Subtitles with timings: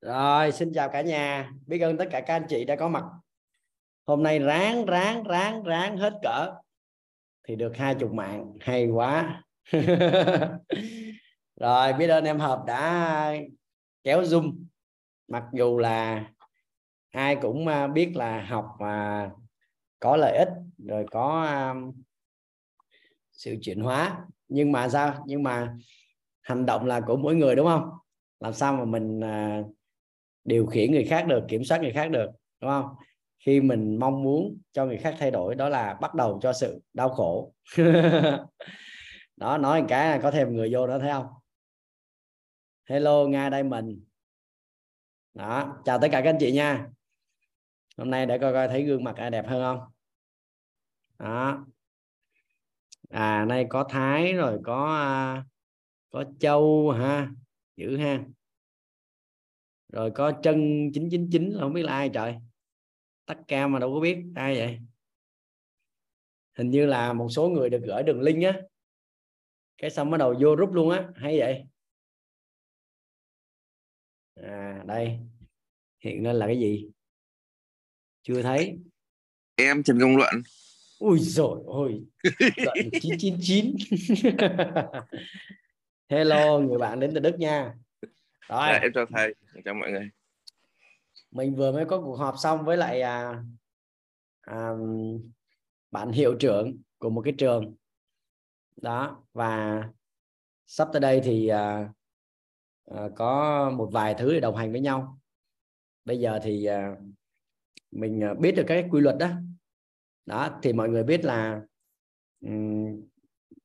[0.00, 1.50] Rồi, xin chào cả nhà.
[1.66, 3.04] Biết ơn tất cả các anh chị đã có mặt.
[4.06, 6.54] Hôm nay ráng ráng ráng ráng hết cỡ
[7.48, 9.42] thì được hai chục mạng, hay quá.
[11.60, 13.34] Rồi, biết ơn em hợp đã
[14.04, 14.64] kéo zoom.
[15.28, 16.24] Mặc dù là
[17.10, 19.30] ai cũng à, biết là học mà
[20.00, 20.48] có lợi ích
[20.78, 21.74] rồi có à,
[23.32, 25.76] sự chuyển hóa nhưng mà sao nhưng mà
[26.42, 27.90] hành động là của mỗi người đúng không
[28.40, 29.62] làm sao mà mình à,
[30.44, 32.30] điều khiển người khác được, kiểm soát người khác được,
[32.60, 32.94] đúng không?
[33.38, 36.80] Khi mình mong muốn cho người khác thay đổi, đó là bắt đầu cho sự
[36.94, 37.54] đau khổ.
[39.36, 41.26] Đó, nói một cái là có thêm người vô đó thấy không?
[42.88, 44.04] Hello, nga đây mình
[45.34, 46.86] đó, chào tất cả các anh chị nha.
[47.98, 49.92] Hôm nay để coi coi thấy gương mặt ai đẹp hơn không?
[51.18, 51.66] Đó.
[53.10, 55.44] À nay có thái rồi, có à,
[56.10, 57.30] có châu ha
[57.76, 58.24] dữ ha
[59.92, 62.34] rồi có chân 999 là không biết là ai trời.
[63.26, 64.78] Tắt cam mà đâu có biết ai vậy.
[66.58, 68.60] Hình như là một số người được gửi đường link á.
[69.78, 71.08] Cái xong bắt đầu vô rút luôn á.
[71.14, 71.64] Hay vậy.
[74.34, 75.18] À đây.
[76.04, 76.90] Hiện lên là cái gì?
[78.22, 78.78] Chưa thấy.
[79.54, 80.34] Em Trần Công Luận.
[80.98, 82.04] Ui rồi ôi.
[82.56, 83.76] Luận 999
[86.08, 87.74] hello người bạn đến từ Đức nha
[88.50, 88.68] rồi.
[88.72, 89.34] Dạ, em chào thầy.
[89.64, 90.10] Chào mọi người.
[91.30, 93.44] Mình vừa mới có cuộc họp xong với lại à,
[94.40, 94.70] à,
[95.90, 97.74] bạn hiệu trưởng của một cái trường.
[98.76, 99.82] Đó và
[100.66, 101.92] sắp tới đây thì à,
[102.84, 105.18] à, có một vài thứ để đồng hành với nhau.
[106.04, 106.96] Bây giờ thì à,
[107.90, 109.28] mình à, biết được cái quy luật đó.
[110.26, 111.60] Đó thì mọi người biết là
[112.40, 113.02] um,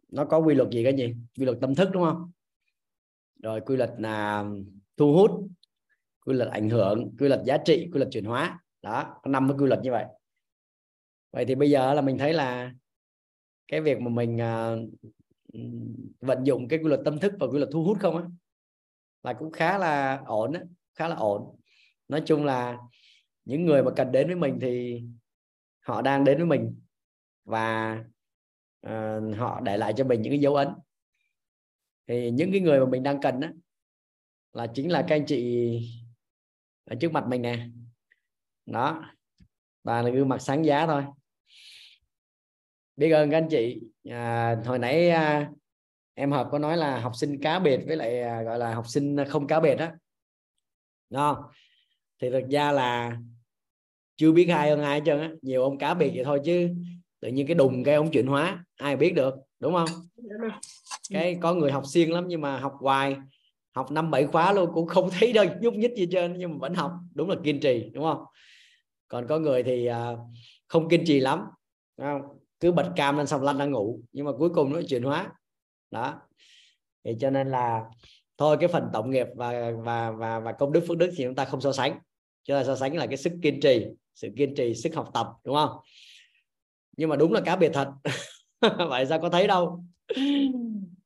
[0.10, 2.32] nó có quy luật gì cái gì quy luật tâm thức đúng không
[3.46, 4.46] rồi quy luật là
[4.98, 5.32] thu hút
[6.26, 8.60] quy luật ảnh hưởng quy luật giá trị quy luật chuyển hóa.
[8.82, 10.06] Đó có năm cái quy luật như vậy.
[11.32, 12.74] Vậy thì bây giờ là mình thấy là
[13.68, 14.90] cái việc mà mình uh,
[16.22, 18.24] vận dụng cái quy luật tâm thức và quy luật thu hút không á
[19.24, 20.62] là cũng khá là ổn á
[20.94, 21.56] khá là ổn.
[22.08, 22.78] Nói chung là
[23.46, 25.04] những người mà cần đến với mình thì
[25.80, 26.82] họ đang đến với mình
[27.44, 28.00] và
[28.88, 30.68] uh, họ để lại cho mình những cái dấu ấn
[32.08, 33.48] thì những cái người mà mình đang cần đó
[34.54, 35.80] là chính là các anh chị
[36.86, 37.68] ở trước mặt mình nè.
[38.66, 39.04] Đó
[39.84, 41.04] và là gương mặt sáng giá thôi.
[42.96, 43.82] Biết ơn các anh chị.
[44.10, 45.52] À, hồi nãy à,
[46.14, 48.88] em hợp có nói là học sinh cá biệt với lại à, gọi là học
[48.88, 49.90] sinh không cá biệt đó
[51.10, 51.36] Đúng
[52.22, 53.18] thì thực ra là
[54.16, 55.32] chưa biết ai hơn ai hết trơn á.
[55.42, 56.70] Nhiều ông cá biệt vậy thôi chứ
[57.20, 59.90] tự nhiên cái đùng cái ông chuyển hóa ai biết được đúng không?
[61.10, 63.16] Cái có người học siêng lắm nhưng mà học hoài
[63.76, 66.58] học năm bảy khóa luôn cũng không thấy đâu nhúc nhích gì trên nhưng mà
[66.60, 66.92] vẫn học.
[67.14, 68.24] Đúng là kiên trì đúng không?
[69.08, 70.20] Còn có người thì uh,
[70.68, 71.42] không kiên trì lắm
[71.98, 72.22] không?
[72.60, 75.32] cứ bật cam lên xong lăn ra ngủ nhưng mà cuối cùng nó chuyển hóa.
[75.92, 76.22] Đó.
[77.04, 77.84] Thì cho nên là
[78.38, 81.36] thôi cái phần tổng nghiệp và và và và công đức phước đức thì chúng
[81.36, 82.00] ta không so sánh.
[82.44, 83.86] Chúng ta so sánh là cái sức kiên trì
[84.16, 85.78] sự kiên trì sức học tập đúng không?
[86.98, 87.88] Nhưng mà đúng là cá biệt thật
[88.90, 89.84] vậy sao có thấy đâu?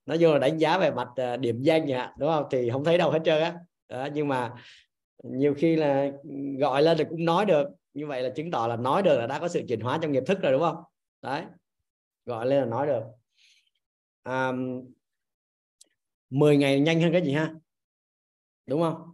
[0.06, 2.46] Nói vô là đánh giá về mặt ờ, điểm danh nhỉ đúng không?
[2.52, 3.56] Thì không thấy đâu hết trơn á.
[3.90, 4.54] Đó, nhưng mà
[5.24, 6.12] nhiều khi là
[6.60, 7.70] gọi lên thì cũng nói được.
[7.94, 10.12] Như vậy là chứng tỏ là nói được là đã có sự chuyển hóa trong
[10.12, 10.76] nghiệp thức rồi đúng không?
[11.22, 11.44] Đấy
[12.26, 13.04] gọi lên là nói được.
[14.24, 14.52] À,
[16.30, 17.54] 10 ngày nhanh hơn cái gì ha?
[18.66, 19.14] Đúng không?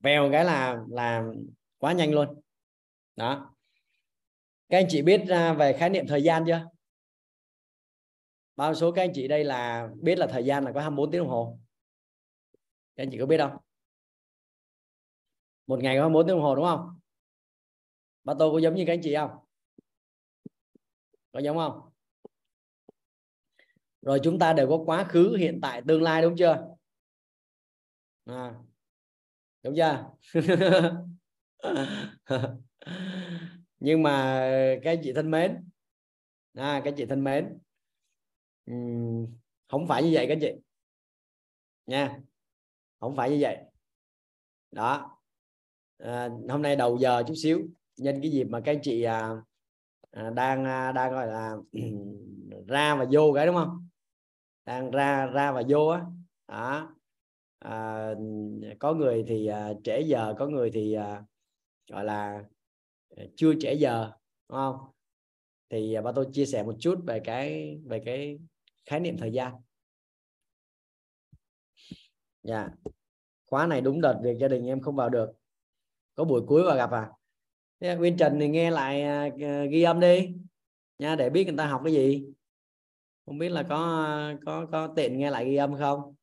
[0.00, 1.24] Vèo cái là là
[1.78, 2.40] quá nhanh luôn.
[3.16, 3.54] Đó.
[4.68, 6.66] Các anh chị biết à, về khái niệm thời gian chưa?
[8.56, 11.20] Bao số các anh chị đây là biết là thời gian là có 24 tiếng
[11.20, 11.58] đồng hồ.
[12.96, 13.56] Các anh chị có biết không?
[15.66, 17.00] Một ngày có 24 tiếng đồng hồ đúng không?
[18.24, 19.30] Ba tôi có giống như các anh chị không?
[21.32, 21.80] Có giống không?
[24.02, 26.66] Rồi chúng ta đều có quá khứ hiện tại tương lai đúng chưa?
[28.24, 28.54] À,
[29.62, 30.10] đúng chưa?
[33.78, 34.40] Nhưng mà
[34.82, 35.68] các anh chị thân mến
[36.54, 37.58] à, các anh chị thân mến
[39.68, 40.52] không phải như vậy các chị.
[41.86, 42.20] Nha
[43.00, 43.58] không phải như vậy.
[44.70, 45.18] Đó.
[45.98, 49.30] À, hôm nay đầu giờ chút xíu nhân cái dịp mà các anh chị à,
[50.10, 51.56] à, đang à, đang gọi là
[52.68, 53.88] ra và vô cái đúng không?
[54.64, 56.06] Đang ra ra và vô á.
[56.48, 56.94] Đó.
[57.58, 58.08] À,
[58.78, 61.24] có người thì à, trễ giờ có người thì à,
[61.90, 62.44] gọi là
[63.16, 64.10] à, chưa trễ giờ
[64.48, 64.76] đúng không?
[65.70, 68.38] Thì à, ba tôi chia sẻ một chút về cái về cái
[68.84, 69.54] khái niệm thời gian.
[72.42, 72.68] Dạ.
[73.46, 75.32] Khóa này đúng đợt việc gia đình em không vào được.
[76.14, 77.10] Có buổi cuối vào gặp à?
[77.94, 80.34] Nguyên Trần thì nghe lại uh, ghi âm đi.
[80.98, 82.26] Nha để biết người ta học cái gì.
[83.26, 86.14] Không biết là có có có tiện nghe lại ghi âm không?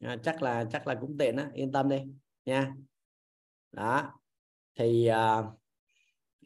[0.00, 1.50] À, chắc là chắc là cũng tiện á.
[1.54, 2.02] Yên tâm đi.
[2.44, 2.74] Nha.
[3.72, 4.20] Đó.
[4.74, 5.42] Thì à,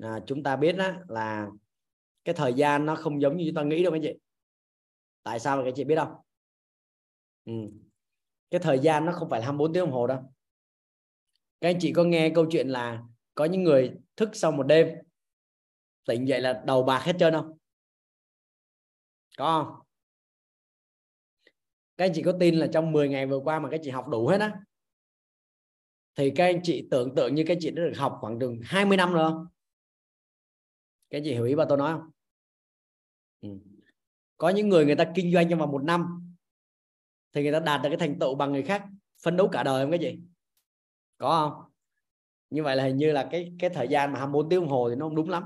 [0.00, 1.49] à, chúng ta biết đó là
[2.25, 4.19] cái thời gian nó không giống như chúng ta nghĩ đâu các chị
[5.24, 6.14] tại sao các chị biết không
[7.44, 7.52] ừ.
[8.50, 10.18] cái thời gian nó không phải là 24 tiếng đồng hồ đâu.
[11.60, 13.02] Các anh chị có nghe câu chuyện là
[13.34, 14.88] có những người thức sau một đêm,
[16.06, 17.58] tỉnh dậy là đầu bạc hết trơn không?
[19.38, 19.86] Có không?
[21.96, 24.08] Các anh chị có tin là trong 10 ngày vừa qua mà các chị học
[24.08, 24.60] đủ hết á,
[26.16, 28.96] thì các anh chị tưởng tượng như các chị đã được học khoảng đường 20
[28.96, 29.46] năm rồi không?
[31.10, 32.10] Các anh chị hiểu ý bà tôi nói không?
[33.40, 33.73] Ừ
[34.44, 36.35] có những người người ta kinh doanh trong vòng một năm
[37.32, 38.85] thì người ta đạt được cái thành tựu bằng người khác,
[39.23, 40.20] phấn đấu cả đời không cái gì?
[41.19, 41.73] Có không?
[42.50, 44.91] Như vậy là hình như là cái cái thời gian mà 24 tiếng đồng hồ
[44.91, 45.44] thì nó không đúng lắm.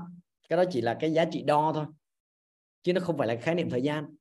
[0.49, 1.85] Cái đó chỉ là cái giá trị đo thôi,
[2.83, 4.15] chứ nó không phải là khái niệm thời gian.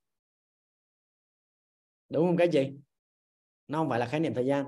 [2.09, 2.73] Đúng không cái gì?
[3.69, 4.65] Nó không phải là khái niệm thời gian.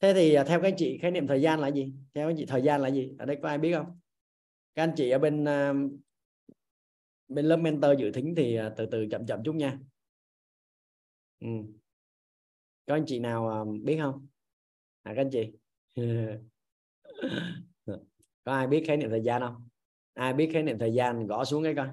[0.00, 1.92] Thế thì à, theo các anh chị, khái niệm thời gian là gì?
[2.14, 3.12] Theo các anh chị, thời gian là gì?
[3.18, 4.00] Ở đây có ai biết không?
[4.74, 5.72] Các anh chị ở bên à,
[7.28, 9.78] bên lớp mentor dự thính thì à, từ từ chậm chậm chút nha.
[11.40, 11.48] Ừ.
[12.86, 14.26] có anh chị nào à, biết không?
[15.02, 15.52] À các anh chị.
[18.44, 19.68] Có ai biết khái niệm thời gian không?
[20.14, 21.88] Ai biết khái niệm thời gian gõ xuống cái coi.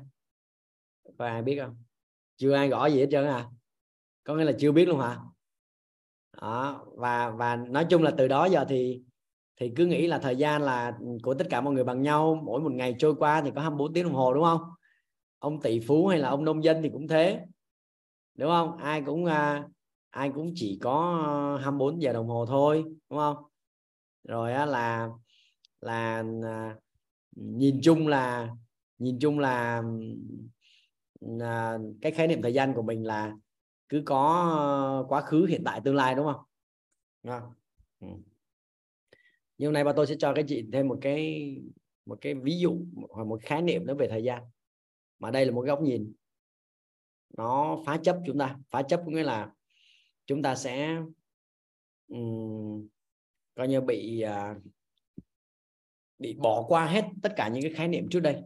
[1.17, 1.83] Có ai biết không?
[2.35, 3.49] Chưa ai gõ gì hết trơn à.
[4.23, 5.17] Có nghĩa là chưa biết luôn hả?
[6.41, 6.85] Đó.
[6.95, 9.01] và và nói chung là từ đó giờ thì
[9.59, 12.61] thì cứ nghĩ là thời gian là của tất cả mọi người bằng nhau, mỗi
[12.61, 14.61] một ngày trôi qua thì có 24 tiếng đồng hồ, đúng không?
[15.45, 17.45] Ông tỷ phú hay là ông nông dân thì cũng thế
[18.35, 19.67] đúng không ai cũng à,
[20.09, 21.23] ai cũng chỉ có
[21.57, 23.37] à, 24 giờ đồng hồ thôi đúng không
[24.23, 25.09] rồi á, là
[25.81, 26.75] là à,
[27.35, 28.49] nhìn chung là
[28.97, 29.83] nhìn chung là
[31.39, 33.33] à, cái khái niệm thời gian của mình là
[33.89, 36.43] cứ có à, quá khứ hiện tại tương lai đúng không,
[37.23, 37.53] đúng không?
[37.99, 38.07] Ừ.
[39.57, 41.55] nhưng hôm nay bà tôi sẽ cho các chị thêm một cái
[42.05, 42.77] một cái ví dụ
[43.09, 44.43] hoặc một khái niệm nữa về thời gian
[45.25, 46.13] mà đây là một góc nhìn.
[47.37, 48.57] Nó phá chấp chúng ta.
[48.69, 49.53] Phá chấp có nghĩa là
[50.25, 51.01] chúng ta sẽ
[52.07, 52.87] um,
[53.55, 54.63] coi như bị uh,
[56.17, 58.41] bị bỏ qua hết tất cả những cái khái niệm trước đây.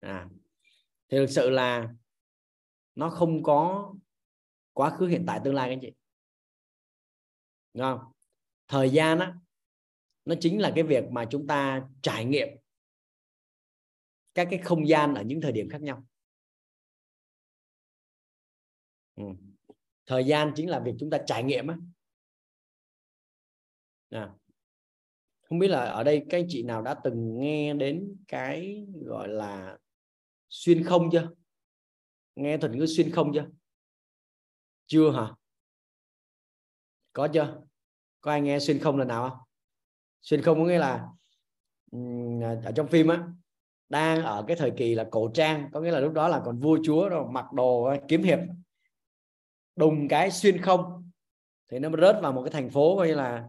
[0.00, 0.28] À
[1.08, 1.94] thì thực sự là
[2.94, 3.94] nó không có
[4.72, 5.92] quá khứ hiện tại tương lai các anh chị.
[7.74, 8.12] Đúng không?
[8.68, 9.34] Thời gian á
[10.24, 12.48] nó chính là cái việc mà chúng ta trải nghiệm
[14.36, 16.04] các cái không gian ở những thời điểm khác nhau.
[19.16, 19.24] Ừ.
[20.06, 21.76] thời gian chính là việc chúng ta trải nghiệm á.
[24.10, 24.34] À.
[25.42, 29.28] không biết là ở đây các anh chị nào đã từng nghe đến cái gọi
[29.28, 29.78] là
[30.48, 31.30] xuyên không chưa?
[32.36, 33.46] Nghe thuật ngữ xuyên không chưa?
[34.86, 35.34] Chưa hả?
[37.12, 37.62] Có chưa?
[38.20, 39.38] Có ai nghe xuyên không lần nào không?
[40.22, 41.08] Xuyên không có nghĩa là
[42.42, 43.28] à, ở trong phim á
[43.88, 46.58] đang ở cái thời kỳ là cổ trang có nghĩa là lúc đó là còn
[46.58, 48.38] vua chúa rồi mặc đồ ờ, kiếm hiệp.
[49.76, 51.10] Đùng cái xuyên không.
[51.70, 53.44] Thì nó rớt vào một cái thành phố coi như là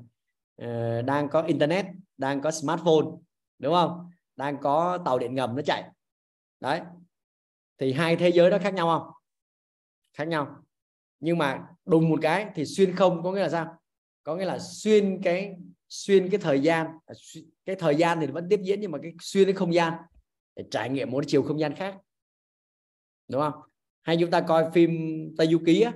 [0.61, 1.85] uh, đang có internet
[2.17, 3.05] đang có smartphone
[3.59, 4.11] đúng không?
[4.35, 5.83] Đang có tàu điện ngầm nó chạy.
[6.59, 6.81] Đấy.
[7.77, 9.11] Thì hai thế giới đó khác nhau không?
[10.13, 10.55] Khác nhau.
[11.19, 13.77] Nhưng mà đùng một cái thì xuyên không có nghĩa là sao?
[14.23, 15.55] Có nghĩa là xuyên cái
[15.89, 17.13] xuyên cái thời gian à,
[17.65, 19.93] cái thời gian thì vẫn tiếp diễn nhưng mà cái xuyên cái không gian
[20.57, 21.97] để trải nghiệm một chiều không gian khác
[23.27, 23.61] đúng không?
[24.01, 24.91] Hay chúng ta coi phim
[25.37, 25.93] Tây Du Ký á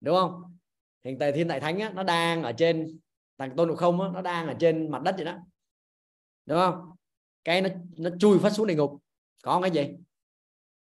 [0.00, 0.58] đúng không?
[1.04, 2.98] Hiện tại thiên đại thánh á, nó đang ở trên
[3.38, 5.38] thằng tôn ngộ không á, nó đang ở trên mặt đất vậy đó
[6.46, 6.90] đúng không?
[7.44, 9.02] Cái nó nó chui phát xuống địa ngục
[9.42, 9.96] có cái gì?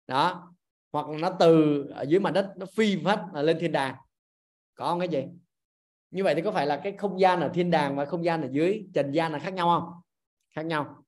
[0.07, 0.53] Đó
[0.93, 3.97] hoặc nó từ ở dưới mặt đất nó phi phát lên thiên đàng
[4.75, 5.25] có cái gì?
[6.11, 8.43] Như vậy thì có phải là cái không gian ở thiên đàng và không gian
[8.43, 10.01] ở dưới trần gian là khác nhau không?
[10.51, 11.00] Khác nhau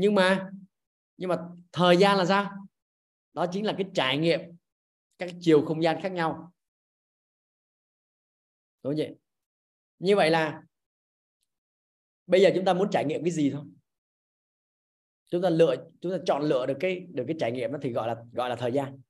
[0.00, 0.50] nhưng mà
[1.16, 1.36] nhưng mà
[1.72, 2.50] thời gian là sao?
[3.32, 4.40] Đó chính là cái trải nghiệm
[5.18, 6.52] các chiều không gian khác nhau.
[8.82, 9.16] Đúng vậy
[9.98, 10.62] như vậy là
[12.26, 13.64] bây giờ chúng ta muốn trải nghiệm cái gì thôi?
[15.28, 17.92] Chúng ta lựa, chúng ta chọn lựa được cái được cái trải nghiệm đó thì
[17.92, 19.00] gọi là gọi là thời gian.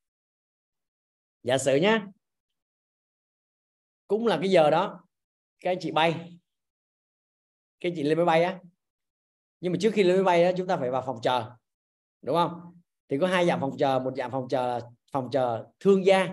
[1.42, 2.06] Giả sử nhá,
[4.08, 5.04] cũng là cái giờ đó,
[5.60, 6.38] các anh chị bay,
[7.80, 8.60] các anh chị lên máy bay á
[9.60, 11.50] nhưng mà trước khi lên máy bay đó chúng ta phải vào phòng chờ,
[12.22, 12.80] đúng không?
[13.08, 13.98] Thì có hai dạng phòng chờ.
[13.98, 14.80] Một dạng phòng chờ
[15.12, 16.28] phòng chờ thương gia.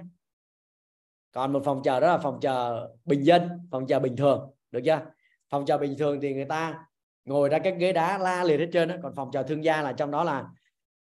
[1.32, 4.80] Còn một phòng chờ đó là phòng chờ bình dân, phòng chờ bình thường, được
[4.86, 5.02] chưa?
[5.50, 6.86] Phòng chờ bình thường thì người ta
[7.26, 8.96] ngồi ra các ghế đá la liệt hết trơn đó.
[9.04, 10.46] còn phòng chờ thương gia là trong đó là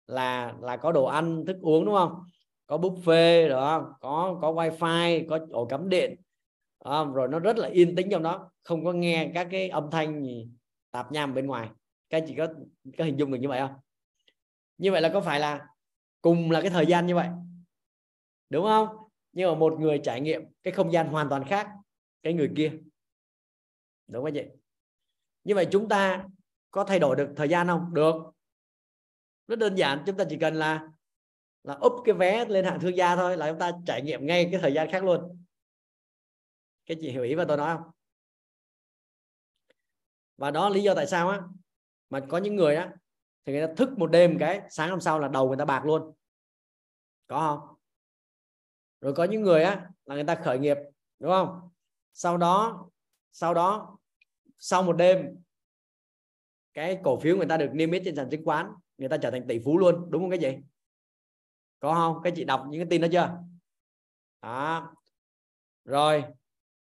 [0.07, 2.25] là là có đồ ăn, thức uống, đúng không?
[2.67, 6.17] Có buffet đó có có wifi, có ổ cắm điện
[6.85, 7.13] không?
[7.13, 8.51] rồi nó rất là yên tĩnh trong đó.
[8.63, 10.49] Không có nghe các cái âm thanh gì
[10.91, 11.69] tạp nham bên ngoài
[12.13, 12.49] các anh chị có
[12.99, 13.75] có hình dung được như vậy không?
[14.79, 15.67] Như vậy là có phải là
[16.21, 17.29] cùng là cái thời gian như vậy?
[18.51, 18.89] Đúng không?
[19.33, 21.69] Nhưng mà một người trải nghiệm cái không gian hoàn toàn khác
[22.23, 22.73] cái người kia.
[24.07, 24.51] Đúng không vậy
[25.45, 26.27] như vậy chúng ta
[26.71, 27.95] có thay đổi được thời gian không?
[27.95, 28.15] Được.
[29.49, 30.89] Rất đơn giản, chúng ta chỉ cần là
[31.63, 34.49] là úp cái vé lên hạng thương gia thôi là chúng ta trải nghiệm ngay
[34.53, 35.45] cái thời gian khác luôn.
[36.87, 37.91] Cái chị hiểu ý và tôi nói không?
[40.37, 41.41] Và đó lý do tại sao á
[42.13, 42.93] mà có những người á,
[43.45, 45.85] thì người ta thức một đêm cái, sáng hôm sau là đầu người ta bạc
[45.85, 46.13] luôn.
[47.27, 47.79] Có không?
[49.01, 50.77] Rồi có những người á, là người ta khởi nghiệp,
[51.19, 51.71] đúng không?
[52.13, 52.89] Sau đó
[53.33, 53.99] sau đó,
[54.59, 55.43] sau một đêm,
[56.75, 58.67] cái cổ phiếu người ta được niêm yết trên sàn chứng khoán,
[58.99, 60.59] người ta trở thành tỷ phú luôn, đúng không cái gì?
[61.81, 62.23] Có không?
[62.23, 63.39] Cái chị đọc những cái tin đó chưa?
[64.43, 64.95] Đó.
[65.85, 66.25] Rồi,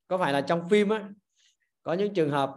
[0.08, 1.10] có phải là trong phim á,
[1.84, 2.56] có những trường hợp,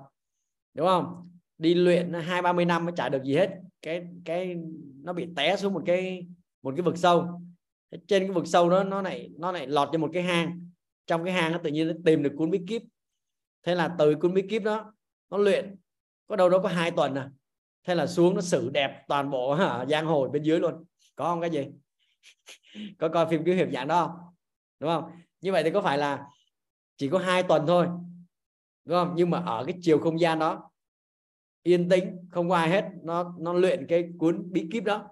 [0.75, 1.32] đúng không?
[1.63, 3.51] Đi luyện hai ba mươi năm mới trả được gì hết.
[3.83, 4.57] Cái cái
[5.03, 6.27] nó bị té xuống một cái
[6.63, 7.43] một cái vực sâu.
[7.91, 10.71] Trên cái vực sâu đó nó lại nó lại lọt cho một cái hang.
[11.07, 12.83] Trong cái hang nó tự nhiên nó tìm được cuốn bí kíp.
[13.63, 14.93] Thế là từ cuốn bí kíp đó
[15.31, 15.77] nó luyện
[16.27, 17.31] có đâu đó có hai tuần à.
[17.85, 20.85] Thế là xuống nó xử đẹp toàn bộ hả, giang hồ bên dưới luôn.
[21.17, 21.67] Có không cái gì?
[22.99, 24.35] Có coi phim kiếm hiệp dạng đó không?
[24.81, 25.11] Đúng không?
[25.41, 26.27] Như vậy thì có phải là
[26.97, 27.87] chỉ có hai tuần thôi.
[28.85, 29.13] Đúng không?
[29.17, 30.72] Nhưng mà ở cái chiều không gian đó
[31.63, 32.91] yên tĩnh không có ai hết.
[33.03, 35.09] Nó nó luyện cái cuốn bí kíp đó.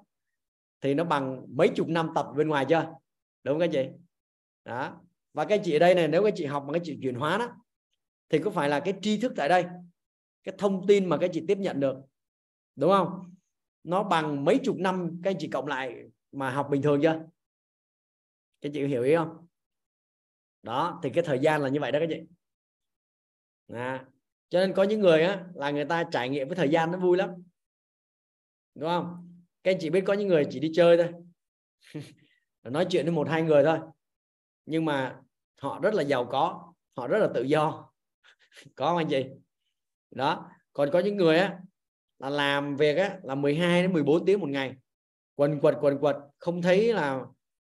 [0.80, 2.94] Thì nó bằng mấy chục năm tập bên ngoài chưa?
[3.42, 3.88] Đúng không các chị?
[4.64, 5.00] Đó.
[5.32, 7.38] Và cái chị ở đây này nếu các chị học bằng cái chị chuyển hóa
[7.38, 7.56] đó
[8.28, 9.64] thì có phải là cái tri thức tại đây
[10.44, 11.96] cái thông tin mà các chị tiếp nhận được
[12.76, 13.34] đúng không?
[13.84, 17.22] Nó bằng mấy chục năm các anh chị cộng lại mà học bình thường chưa?
[18.60, 19.46] Các chị hiểu ý không?
[20.62, 22.22] Đó thì cái thời gian là như vậy đó các chị.
[23.74, 24.06] À,
[24.50, 26.98] cho nên có những người á, là người ta trải nghiệm với thời gian nó
[26.98, 27.30] vui lắm.
[28.74, 29.30] Đúng không?
[29.62, 31.08] Các anh chị biết có những người chỉ đi chơi thôi.
[32.62, 33.78] Nói chuyện với một hai người thôi.
[34.66, 35.20] Nhưng mà
[35.60, 37.92] họ rất là giàu có, họ rất là tự do.
[38.74, 39.26] Có không anh chị?
[40.10, 40.50] Đó.
[40.72, 41.58] Còn có những người á,
[42.18, 44.76] là làm việc á, là 12 đến 14 tiếng một ngày.
[45.34, 47.20] Quần quật quần quật, không thấy là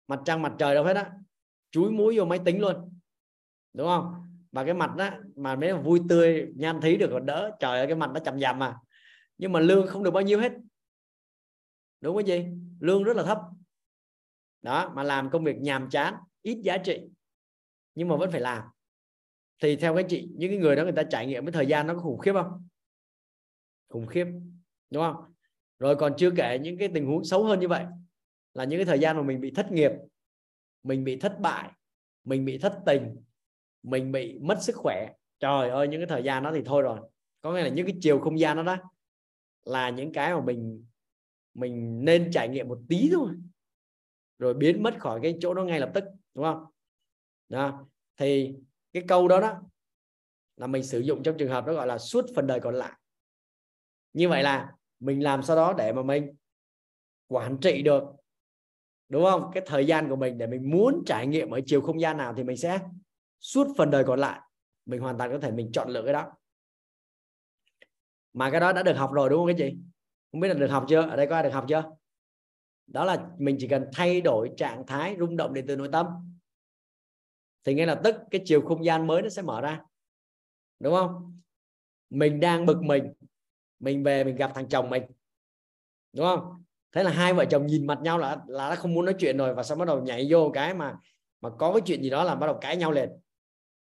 [0.06, 1.12] mặt trăng, mặt trời đâu hết á.
[1.70, 2.98] Chúi mũi vô máy tính luôn.
[3.72, 4.27] Đúng không?
[4.58, 7.56] Và cái mặt đó mà mấy là vui tươi, nhan thấy được còn đỡ.
[7.60, 8.76] Trời ơi, cái mặt nó chầm dầm mà.
[9.38, 10.52] Nhưng mà lương không được bao nhiêu hết.
[12.00, 12.46] Đúng không gì
[12.80, 13.38] lương rất là thấp.
[14.62, 17.08] Đó, mà làm công việc nhàm chán, ít giá trị.
[17.94, 18.62] Nhưng mà vẫn phải làm.
[19.62, 21.86] Thì theo các chị, những cái người đó người ta trải nghiệm với thời gian
[21.86, 22.68] nó có khủng khiếp không?
[23.88, 24.26] Khủng khiếp.
[24.90, 25.34] Đúng không?
[25.78, 27.84] Rồi còn chưa kể những cái tình huống xấu hơn như vậy.
[28.54, 29.92] Là những cái thời gian mà mình bị thất nghiệp,
[30.82, 31.70] mình bị thất bại,
[32.24, 33.16] mình bị thất tình
[33.82, 35.08] mình bị mất sức khỏe.
[35.40, 37.00] Trời ơi, những cái thời gian đó thì thôi rồi.
[37.40, 38.76] Có nghĩa là những cái chiều không gian đó đó
[39.64, 40.84] là những cái mà mình
[41.54, 43.30] mình nên trải nghiệm một tí thôi.
[44.38, 46.04] Rồi biến mất khỏi cái chỗ đó ngay lập tức,
[46.34, 46.64] đúng không?
[47.48, 47.86] Đó.
[48.16, 48.54] thì
[48.92, 49.62] cái câu đó đó
[50.56, 52.92] là mình sử dụng trong trường hợp đó gọi là suốt phần đời còn lại.
[54.12, 56.36] Như vậy là mình làm sau đó để mà mình
[57.28, 58.02] quản trị được,
[59.08, 59.50] đúng không?
[59.54, 62.34] Cái thời gian của mình để mình muốn trải nghiệm ở chiều không gian nào
[62.36, 62.80] thì mình sẽ
[63.40, 64.40] suốt phần đời còn lại,
[64.86, 66.32] mình hoàn toàn có thể mình chọn lựa cái đó.
[68.32, 69.76] Mà cái đó đã được học rồi, đúng không các chị?
[70.32, 71.02] Không biết là được học chưa?
[71.02, 71.84] Ở đây có ai được học chưa?
[72.86, 76.06] Đó là mình chỉ cần thay đổi trạng thái rung động điện từ nội tâm.
[77.64, 79.80] Thì ngay lập tức cái chiều không gian mới nó sẽ mở ra.
[80.80, 81.40] Đúng không?
[82.10, 83.12] Mình đang bực mình
[83.80, 85.02] mình về mình gặp thằng chồng mình.
[86.12, 86.64] Đúng không?
[86.92, 89.36] Thế là hai vợ chồng nhìn mặt nhau là là đã không muốn nói chuyện
[89.36, 90.96] rồi và sau bắt đầu nhảy vô cái mà
[91.40, 93.10] mà có cái chuyện gì đó là bắt đầu cãi nhau liền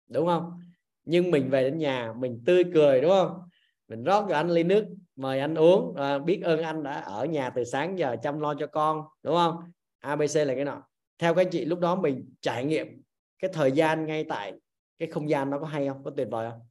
[0.07, 0.59] đúng không?
[1.05, 3.49] Nhưng mình về đến nhà mình tươi cười đúng không?
[3.87, 4.85] Mình rót cho anh ly nước
[5.15, 5.95] mời anh uống.
[5.95, 9.35] À, biết ơn anh đã ở nhà từ sáng giờ chăm lo cho con đúng
[9.35, 9.71] không?
[9.99, 10.87] Abc là cái nào?
[11.17, 13.01] Theo các chị lúc đó mình trải nghiệm
[13.39, 14.53] cái thời gian ngay tại
[14.97, 16.03] cái không gian nó có hay không?
[16.03, 16.67] Có tuyệt vời không?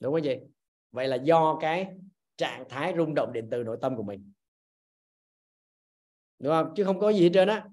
[0.00, 0.38] Đúng không chị?
[0.92, 1.96] Vậy là do cái
[2.36, 4.32] trạng thái rung động điện từ nội tâm của mình.
[6.38, 6.72] Đúng không?
[6.76, 7.68] Chứ không có gì hết trơn á.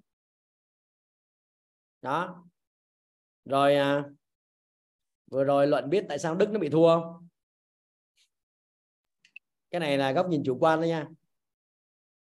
[2.01, 2.42] Đó
[3.45, 4.03] rồi à,
[5.31, 7.27] vừa rồi luận biết tại sao đức nó bị thua không?
[9.71, 11.07] Cái này là góc nhìn chủ quan đó nha.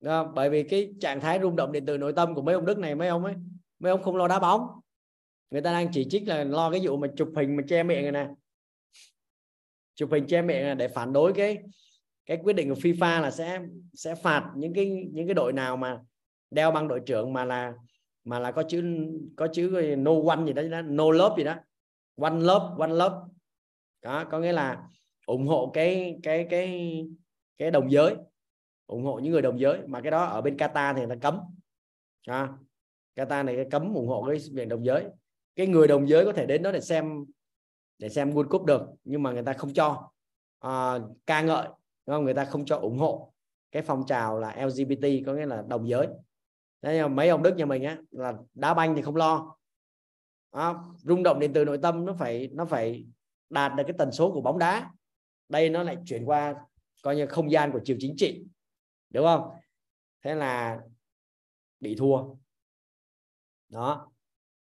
[0.00, 2.64] Đó, bởi vì cái trạng thái rung động điện từ nội tâm của mấy ông
[2.64, 3.34] đức này mấy ông ấy
[3.78, 4.80] mấy ông không lo đá bóng.
[5.50, 8.02] Người ta đang chỉ trích là lo cái vụ mà chụp hình mà che miệng
[8.02, 8.28] này nè.
[9.94, 11.58] Chụp hình che miệng này để phản đối cái
[12.26, 13.60] cái quyết định của FIFA là sẽ
[13.94, 16.00] sẽ phạt những cái những cái đội nào mà
[16.50, 17.72] đeo băng đội trưởng mà là
[18.24, 18.82] mà là có chữ
[19.36, 21.54] có chữ no one gì đó, no lớp gì đó.
[22.20, 23.24] One lớp one lớp
[24.02, 24.88] đó có nghĩa là
[25.26, 26.90] ủng hộ cái cái cái
[27.58, 28.16] cái đồng giới.
[28.86, 29.78] Ủng hộ những người đồng giới.
[29.86, 31.38] Mà cái đó ở bên Qatar thì là cấm.
[32.26, 32.48] À,
[33.16, 35.04] Qatar này cấm ủng hộ cái việc đồng giới.
[35.56, 37.24] Cái người đồng giới có thể đến đó để xem
[37.98, 40.10] để xem World Cup được nhưng mà người ta không cho.
[40.58, 41.66] À, ca ngợi
[42.06, 42.24] đúng không?
[42.24, 43.32] Người ta không cho ủng hộ
[43.72, 46.06] cái phong trào là LGBT có nghĩa là đồng giới.
[46.82, 49.56] Đấy, mấy ông Đức nhà mình á là đá banh thì không lo.
[50.50, 53.06] À, rung động điện từ nội tâm nó phải nó phải
[53.50, 54.90] đạt được cái tần số của bóng đá.
[55.48, 56.54] Đây nó lại chuyển qua
[57.02, 58.44] coi như không gian của chiều chính trị
[59.10, 59.50] đúng không?
[60.24, 60.80] Thế là
[61.80, 62.24] bị thua.
[63.68, 64.12] Đó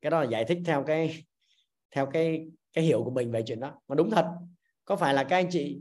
[0.01, 1.23] cái đó là giải thích theo cái
[1.91, 3.81] theo cái cái hiểu của mình về chuyện đó.
[3.87, 4.31] Mà đúng thật
[4.85, 5.79] có phải là các anh chị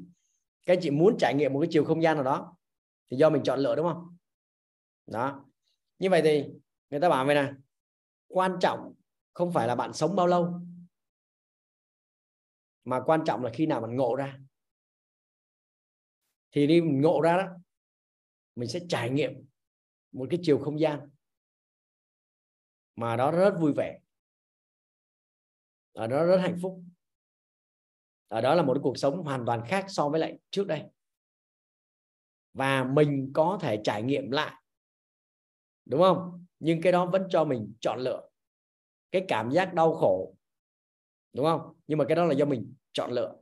[0.66, 2.56] các anh chị muốn trải nghiệm một cái chiều không gian nào đó
[3.10, 4.16] thì do mình chọn lựa đúng không?
[5.06, 5.44] Đó
[5.98, 6.44] như vậy thì
[6.90, 7.52] người ta bảo vậy nè,
[8.28, 8.94] quan trọng
[9.32, 10.60] không phải là bạn sống bao lâu,
[12.84, 14.38] mà quan trọng là khi nào bạn ngộ ra.
[16.52, 17.48] Thì đi mình ngộ ra đó,
[18.54, 19.32] mình sẽ trải nghiệm
[20.12, 21.10] một cái chiều không gian
[22.96, 23.98] mà đó rất vui vẻ
[25.94, 26.82] à, ở đó rất hạnh phúc.
[28.28, 30.84] Ở đó là một cái cuộc sống hoàn toàn khác so với lại trước đây.
[32.52, 34.54] Và mình có thể trải nghiệm lại
[35.88, 36.46] đúng không?
[36.58, 38.28] Nhưng cái đó vẫn cho mình chọn lựa.
[39.10, 40.34] Cái cảm giác đau khổ.
[41.32, 41.74] Đúng không?
[41.86, 43.36] Nhưng mà cái đó là do mình chọn lựa.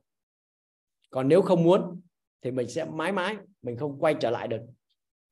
[1.10, 2.00] Còn nếu không muốn
[2.42, 4.60] thì mình sẽ mãi mãi mình không quay trở lại được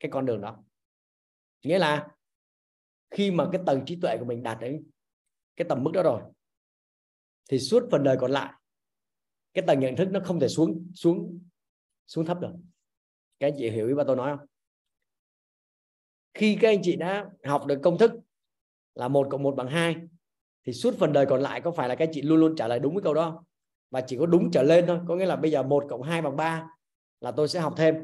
[0.00, 0.64] cái con đường đó.
[1.62, 2.08] Nghĩa là
[3.10, 4.86] khi mà cái tầng trí tuệ của mình đạt đến
[5.56, 6.22] cái tầm mức đó rồi,
[7.50, 8.52] thì suốt phần đời còn lại,
[9.54, 11.40] cái tầng nhận thức nó không thể xuống xuống
[12.06, 12.52] xuống thấp được.
[13.38, 14.46] Các anh chị hiểu ý ba tôi nói không?
[16.34, 18.12] Khi các anh chị đã học được công thức
[18.94, 19.96] là một cộng một bằng hai,
[20.66, 22.68] thì suốt phần đời còn lại có phải là các anh chị luôn luôn trả
[22.68, 23.44] lời đúng cái câu đó?
[23.90, 26.22] Và chỉ có đúng trở lên thôi, có nghĩa là bây giờ một cộng hai
[26.22, 26.68] bằng ba
[27.20, 27.94] là tôi sẽ học thêm.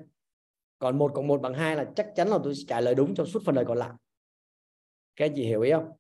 [0.79, 3.15] Còn một cộng một bằng hai là chắc chắn là tôi sẽ trả lời đúng
[3.15, 3.91] trong suốt phần đời còn lại.
[5.17, 5.91] Các anh chị hiểu ý không?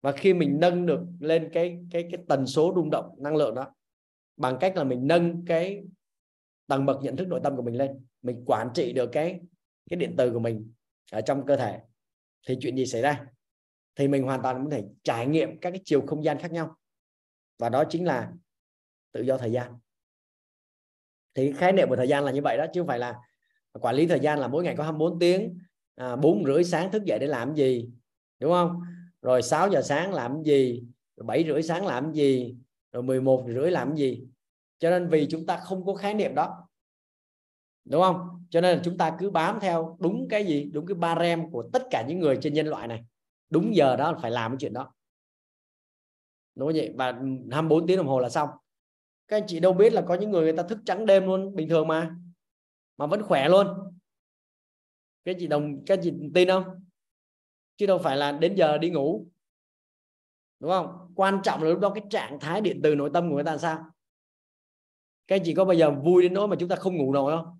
[0.00, 3.54] Và khi mình nâng được lên cái cái cái tần số rung động, năng lượng
[3.54, 3.74] đó,
[4.36, 5.82] bằng cách là mình nâng cái
[6.66, 9.40] tầng bậc nhận thức nội tâm của mình lên, mình quản trị được cái
[9.90, 10.72] cái điện từ của mình
[11.12, 11.80] ở trong cơ thể
[12.46, 13.24] thì chuyện gì xảy ra?
[13.96, 16.76] Thì mình hoàn toàn có thể trải nghiệm các cái chiều không gian khác nhau.
[17.58, 18.32] Và đó chính là
[19.12, 19.78] tự do thời gian.
[21.34, 23.18] Thì khái niệm của thời gian là như vậy đó chứ không phải là
[23.72, 25.58] quản lý thời gian là mỗi ngày có 24 tiếng
[25.94, 27.90] à, 4 rưỡi sáng thức dậy để làm gì
[28.38, 28.80] đúng không?
[29.22, 30.84] Rồi 6 giờ sáng làm gì
[31.16, 32.56] rồi 7 rưỡi sáng làm gì
[32.92, 34.26] rồi 11 rưỡi làm gì.
[34.78, 36.67] Cho nên vì chúng ta không có khái niệm đó
[37.90, 38.46] đúng không?
[38.50, 40.70] Cho nên là chúng ta cứ bám theo đúng cái gì?
[40.72, 43.04] Đúng cái ba rem của tất cả những người trên nhân loại này.
[43.50, 44.92] Đúng giờ đó phải làm cái chuyện đó.
[46.54, 47.12] Đúng không vậy và
[47.50, 48.48] 24 tiếng đồng hồ là xong.
[49.28, 51.56] Các anh chị đâu biết là có những người người ta thức trắng đêm luôn,
[51.56, 52.16] bình thường mà.
[52.96, 53.66] Mà vẫn khỏe luôn.
[55.24, 56.64] Các chị đồng, các chị tin không?
[57.76, 59.26] Chứ đâu phải là đến giờ đi ngủ.
[60.60, 61.12] Đúng không?
[61.16, 63.58] Quan trọng là lúc đó cái trạng thái điện từ nội tâm của người ta
[63.58, 63.84] sao?
[65.26, 67.36] Các anh chị có bao giờ vui đến nỗi mà chúng ta không ngủ nổi
[67.36, 67.57] không?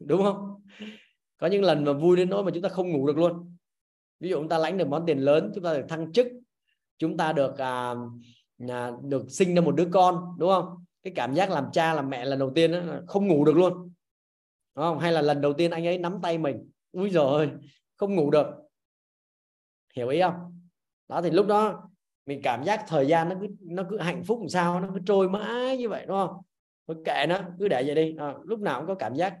[0.00, 0.62] Đúng không?
[1.38, 3.56] Có những lần mà vui đến nỗi mà chúng ta không ngủ được luôn.
[4.20, 6.26] Ví dụ chúng ta lãnh được món tiền lớn chúng ta được thăng chức
[6.98, 7.94] chúng ta được à,
[8.68, 10.84] à, được sinh ra một đứa con đúng không?
[11.02, 13.72] Cái cảm giác làm cha làm mẹ lần đầu tiên đó, không ngủ được luôn.
[14.76, 14.98] Đúng không?
[14.98, 16.70] Hay là lần đầu tiên anh ấy nắm tay mình.
[16.92, 17.50] Úi rồi
[17.96, 18.46] không ngủ được.
[19.96, 20.60] Hiểu ý không?
[21.08, 21.90] Đó thì lúc đó
[22.26, 25.00] mình cảm giác thời gian nó cứ nó cứ hạnh phúc làm sao nó cứ
[25.06, 26.36] trôi mãi như vậy đúng không?
[26.88, 28.16] Thôi kệ nó cứ để vậy đi.
[28.18, 29.38] À, lúc nào cũng có cảm giác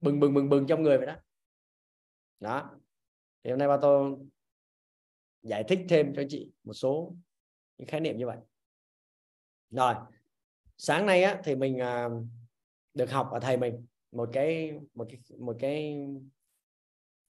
[0.00, 1.16] bừng bừng bừng bừng trong người vậy đó.
[2.40, 2.70] Đó.
[3.44, 4.16] Thì hôm nay ba tôi
[5.42, 7.14] giải thích thêm cho chị một số
[7.78, 8.38] những khái niệm như vậy.
[9.70, 9.94] Rồi
[10.76, 12.08] sáng nay á thì mình à,
[12.94, 15.96] được học ở thầy mình một cái một cái một cái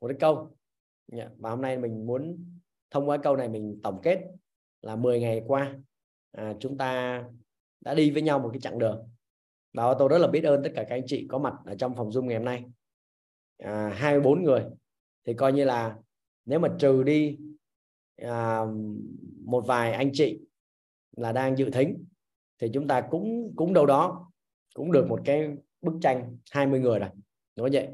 [0.00, 0.56] một cái câu.
[1.06, 2.44] Dạ, và hôm nay mình muốn
[2.90, 4.20] thông qua câu này mình tổng kết
[4.82, 5.78] là 10 ngày qua
[6.32, 7.24] à, chúng ta
[7.80, 9.09] đã đi với nhau một cái chặng đường
[9.72, 11.94] và tôi rất là biết ơn tất cả các anh chị có mặt ở trong
[11.96, 12.64] phòng zoom ngày hôm nay.
[13.58, 14.64] À, 24 người.
[15.26, 15.96] Thì coi như là
[16.44, 17.38] nếu mà trừ đi
[18.16, 18.60] à,
[19.44, 20.40] một vài anh chị
[21.16, 22.04] là đang dự thính
[22.58, 24.30] thì chúng ta cũng cũng đâu đó
[24.74, 25.48] cũng được một cái
[25.80, 27.08] bức tranh 20 người rồi.
[27.56, 27.88] Đúng không vậy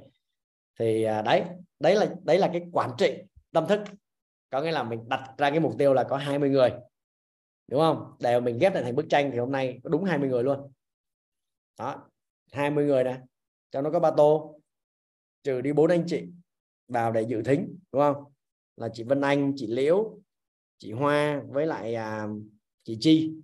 [0.78, 1.42] thì à, đấy
[1.80, 3.80] đấy là đấy là cái quản trị tâm thức.
[4.50, 6.70] Có nghĩa là mình đặt ra cái mục tiêu là có 20 người.
[7.68, 8.12] Đúng không?
[8.20, 10.72] Để mình ghép lại thành bức tranh thì hôm nay có đúng 20 người luôn
[11.78, 12.08] đó
[12.52, 13.18] 20 người này
[13.70, 14.60] cho nó có ba tô.
[15.42, 16.22] Trừ đi bốn anh chị
[16.88, 18.24] vào để dự thính đúng không?
[18.76, 20.18] Là chị Vân Anh chị Liễu
[20.78, 22.28] chị Hoa với lại à,
[22.84, 23.34] chị Chi.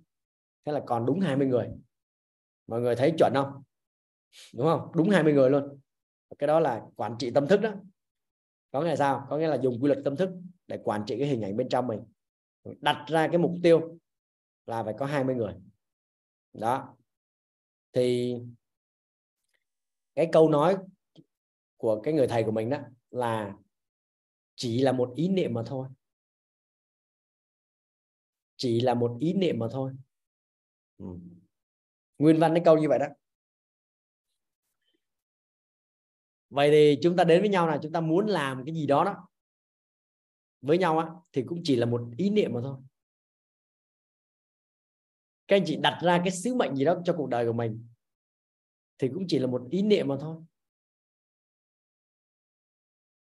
[0.65, 1.69] Thế là còn đúng 20 người.
[2.67, 3.63] Mọi người thấy chuẩn không?
[4.53, 4.91] Đúng không?
[4.95, 5.79] Đúng 20 người luôn.
[6.39, 7.73] Cái đó là quản trị tâm thức đó.
[8.71, 9.27] Có nghĩa là sao?
[9.29, 10.29] Có nghĩa là dùng quy luật tâm thức
[10.67, 12.03] để quản trị cái hình ảnh bên trong mình.
[12.63, 13.97] Đặt ra cái mục tiêu
[14.65, 15.53] là phải có 20 người.
[16.53, 16.95] Đó
[17.93, 18.35] thì
[20.15, 20.77] cái câu nói
[21.77, 22.77] của cái người thầy của mình đó
[23.11, 23.53] là
[24.55, 25.87] chỉ là một ý niệm mà thôi.
[28.55, 29.91] Chỉ là một ý niệm mà thôi.
[30.97, 31.05] Ừ.
[32.17, 33.07] nguyên văn cái câu như vậy đó.
[36.49, 39.03] Vậy thì chúng ta đến với nhau là chúng ta muốn làm cái gì đó
[39.03, 39.27] đó
[40.61, 42.77] với nhau á thì cũng chỉ là một ý niệm mà thôi
[45.53, 47.87] các anh chị đặt ra cái sứ mệnh gì đó cho cuộc đời của mình
[48.97, 50.37] thì cũng chỉ là một ý niệm mà thôi.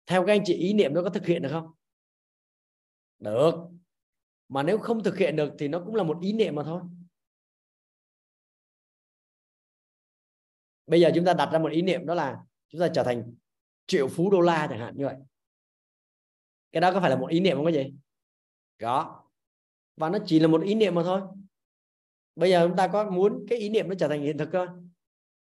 [0.06, 1.72] Theo các anh chị, ý niệm nó có thực hiện được không?
[3.20, 3.54] Được.
[4.48, 6.82] Mà nếu không thực hiện được thì nó cũng là một ý niệm mà thôi.
[10.88, 13.36] Bây giờ chúng ta đặt ra một ý niệm đó là chúng ta trở thành
[13.88, 15.16] triệu phú đô la chẳng hạn, như vậy.
[16.72, 17.94] Cái đó có phải là một ý niệm không có gì
[18.80, 19.24] có.
[19.96, 21.22] Và nó chỉ là một ý niệm mà thôi
[22.36, 24.92] bây giờ chúng ta có muốn cái ý niệm nó trở thành hiện thực không?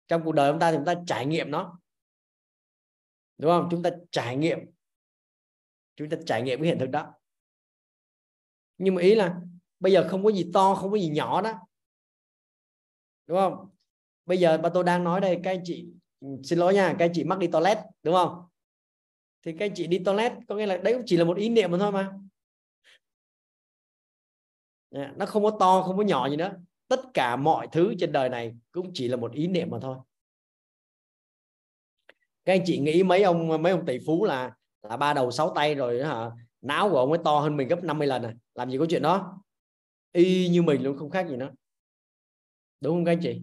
[0.09, 1.81] Trong cuộc đời chúng ta thì chúng ta trải nghiệm nó.
[3.39, 3.69] Đúng không?
[3.71, 4.59] Chúng ta trải nghiệm.
[5.97, 7.15] Chúng ta trải nghiệm cái hiện thực đó.
[8.79, 9.41] Nhưng mà ý là
[9.81, 11.53] bây giờ không có gì to, không có gì nhỏ đó.
[13.27, 13.71] Đúng không?
[14.27, 15.89] Bây giờ bà tôi đang nói đây, các anh chị,
[16.45, 18.49] xin lỗi nha, các anh chị mắc đi toilet, đúng không?
[19.43, 21.49] Thì các anh chị đi toilet có nghĩa là đấy cũng chỉ là một ý
[21.49, 22.19] niệm mà thôi mà.
[24.91, 28.13] Dạ, nó không có to, không có nhỏ gì nữa tất cả mọi thứ trên
[28.13, 29.97] đời này cũng chỉ là một ý niệm mà thôi.
[32.45, 35.53] Các anh chị nghĩ mấy ông mấy ông tỷ phú là là ba đầu sáu
[35.55, 36.31] tay rồi hả?
[36.61, 39.03] Não của ông ấy to hơn mình gấp 50 lần này làm gì có chuyện
[39.03, 39.43] đó?
[40.13, 41.51] Y như mình luôn không khác gì nữa
[42.81, 43.43] đúng không các anh chị?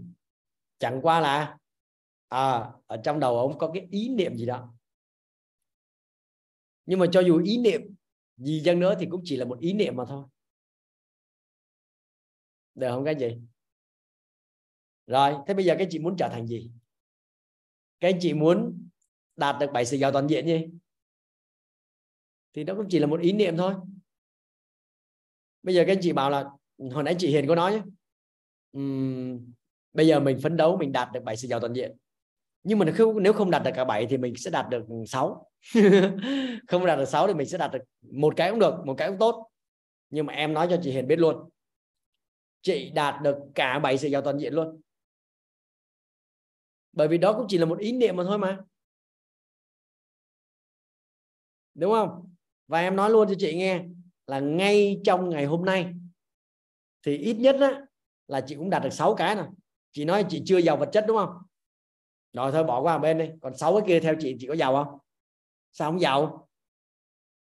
[0.80, 1.58] Chẳng qua là
[2.28, 4.74] à, ở trong đầu ông có cái ý niệm gì đó.
[6.86, 7.82] Nhưng mà cho dù ý niệm
[8.38, 10.24] gì chăng nữa thì cũng chỉ là một ý niệm mà thôi
[12.76, 13.38] được không các gì chị?
[15.08, 16.72] Rồi thế bây giờ các chị muốn trở thành gì?
[18.00, 18.88] Các chị muốn
[19.36, 20.68] đạt được bảy sự giàu toàn diện gì?
[22.54, 23.74] Thì đó cũng chỉ là một ý niệm thôi.
[25.64, 26.46] Bây giờ các anh chị bảo là
[26.92, 27.82] hồi nãy chị Hiền có nói
[28.72, 29.54] um,
[29.94, 31.98] bây giờ mình phấn đấu mình đạt được bảy sự giàu toàn diện.
[32.64, 32.86] Nhưng mà
[33.22, 35.50] nếu không đạt được cả bảy thì mình sẽ đạt được 6
[36.68, 39.08] không đạt được 6 thì mình sẽ đạt được một cái cũng được một cái
[39.08, 39.48] cũng tốt.
[40.10, 41.50] Nhưng mà em nói cho chị Hiền biết luôn
[42.66, 44.82] chị đạt được cả bảy sự giàu toàn diện luôn.
[46.94, 48.60] Bởi vì đó cũng chỉ là một ý niệm mà thôi mà.
[51.76, 52.36] Đúng không?
[52.68, 53.84] Và em nói luôn cho chị nghe
[54.28, 55.94] là ngay trong ngày hôm nay
[57.04, 57.82] thì ít nhất á,
[58.28, 59.48] là chị cũng đạt được 6 cái này
[59.92, 61.38] chị nói chị chưa giàu vật chất đúng không?
[62.34, 63.30] Rồi thôi bỏ qua một bên đi.
[63.42, 64.98] Còn sáu cái kia theo chị chị có giàu không?
[65.72, 66.48] Sao không giàu?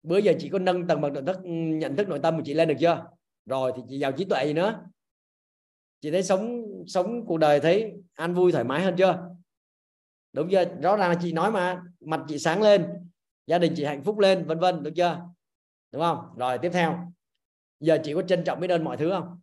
[0.02, 1.38] Bữa giờ chị có nâng tầng bậc nhận thức
[1.80, 3.04] nhận thức nội tâm của chị lên được chưa?
[3.46, 4.84] Rồi thì chị giàu trí tuệ gì nữa?
[6.04, 9.28] Chị thấy sống sống cuộc đời thấy an vui, thoải mái hơn chưa?
[10.32, 10.64] Đúng chưa?
[10.82, 12.86] Rõ ràng là chị nói mà, mặt chị sáng lên,
[13.46, 15.20] gia đình chị hạnh phúc lên, vân vân đúng chưa?
[15.92, 16.18] Đúng không?
[16.36, 17.12] Rồi, tiếp theo.
[17.80, 19.40] Giờ chị có trân trọng biết ơn mọi thứ không?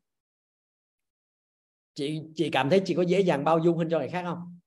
[1.93, 4.59] Chị chị cảm thấy chị có dễ dàng bao dung hơn cho người khác không?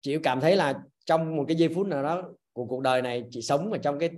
[0.00, 3.24] Chị cảm thấy là trong một cái giây phút nào đó của cuộc đời này,
[3.30, 4.10] chị sống ở trong cái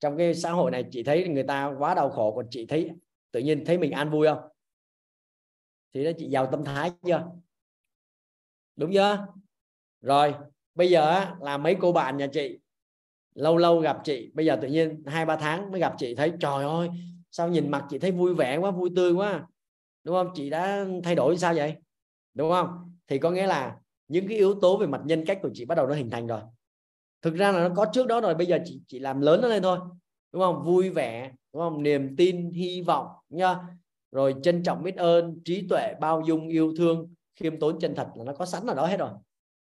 [0.00, 2.90] trong cái xã hội này, chị thấy người ta quá đau khổ, còn chị thấy,
[3.32, 4.51] tự nhiên thấy mình an vui không?
[5.94, 7.30] Thì đó chị giàu tâm thái chưa?
[8.76, 9.26] Đúng chưa?
[10.00, 10.34] Rồi,
[10.74, 12.58] bây giờ là mấy cô bạn nhà chị,
[13.34, 16.32] lâu lâu gặp chị, bây giờ tự nhiên hai ba tháng mới gặp chị, thấy
[16.40, 16.88] trời ơi,
[17.30, 19.46] sao nhìn mặt chị thấy vui vẻ quá, vui tươi quá.
[20.04, 20.28] Đúng không?
[20.34, 21.74] Chị đã thay đổi sao vậy?
[22.34, 22.96] Đúng không?
[23.08, 23.76] Thì có nghĩa là
[24.08, 26.26] những cái yếu tố về mặt nhân cách của chị bắt đầu nó hình thành
[26.26, 26.40] rồi.
[27.22, 29.48] Thực ra là nó có trước đó rồi, bây giờ chị chỉ làm lớn nó
[29.48, 29.78] lên thôi.
[30.32, 30.64] Đúng không?
[30.64, 31.82] Vui vẻ, đúng không?
[31.82, 33.56] Niềm tin, hy vọng nha
[34.12, 38.08] rồi trân trọng biết ơn, trí tuệ, bao dung, yêu thương, khiêm tốn, chân thật
[38.14, 39.10] là nó có sẵn ở đó hết rồi.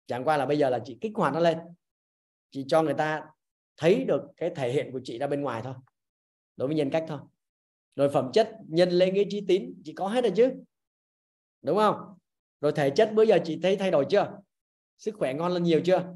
[0.06, 1.58] Chẳng qua là bây giờ là chị kích hoạt nó lên.
[2.50, 3.22] Chị cho người ta
[3.76, 5.74] thấy được cái thể hiện của chị ra bên ngoài thôi.
[6.56, 7.18] Đối với nhân cách thôi.
[7.96, 10.52] Rồi phẩm chất, nhân lễ nghĩa trí tín, chị có hết rồi chứ?
[11.62, 11.96] Đúng không?
[12.60, 14.38] Rồi thể chất, bữa giờ chị thấy thay đổi chưa?
[14.98, 16.14] Sức khỏe ngon lên nhiều chưa?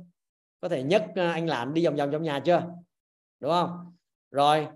[0.61, 2.67] Có thể nhấc ờ, anh lãn đi vòng vòng trong nhà chưa?
[3.41, 3.95] Đúng không?
[4.31, 4.67] Rồi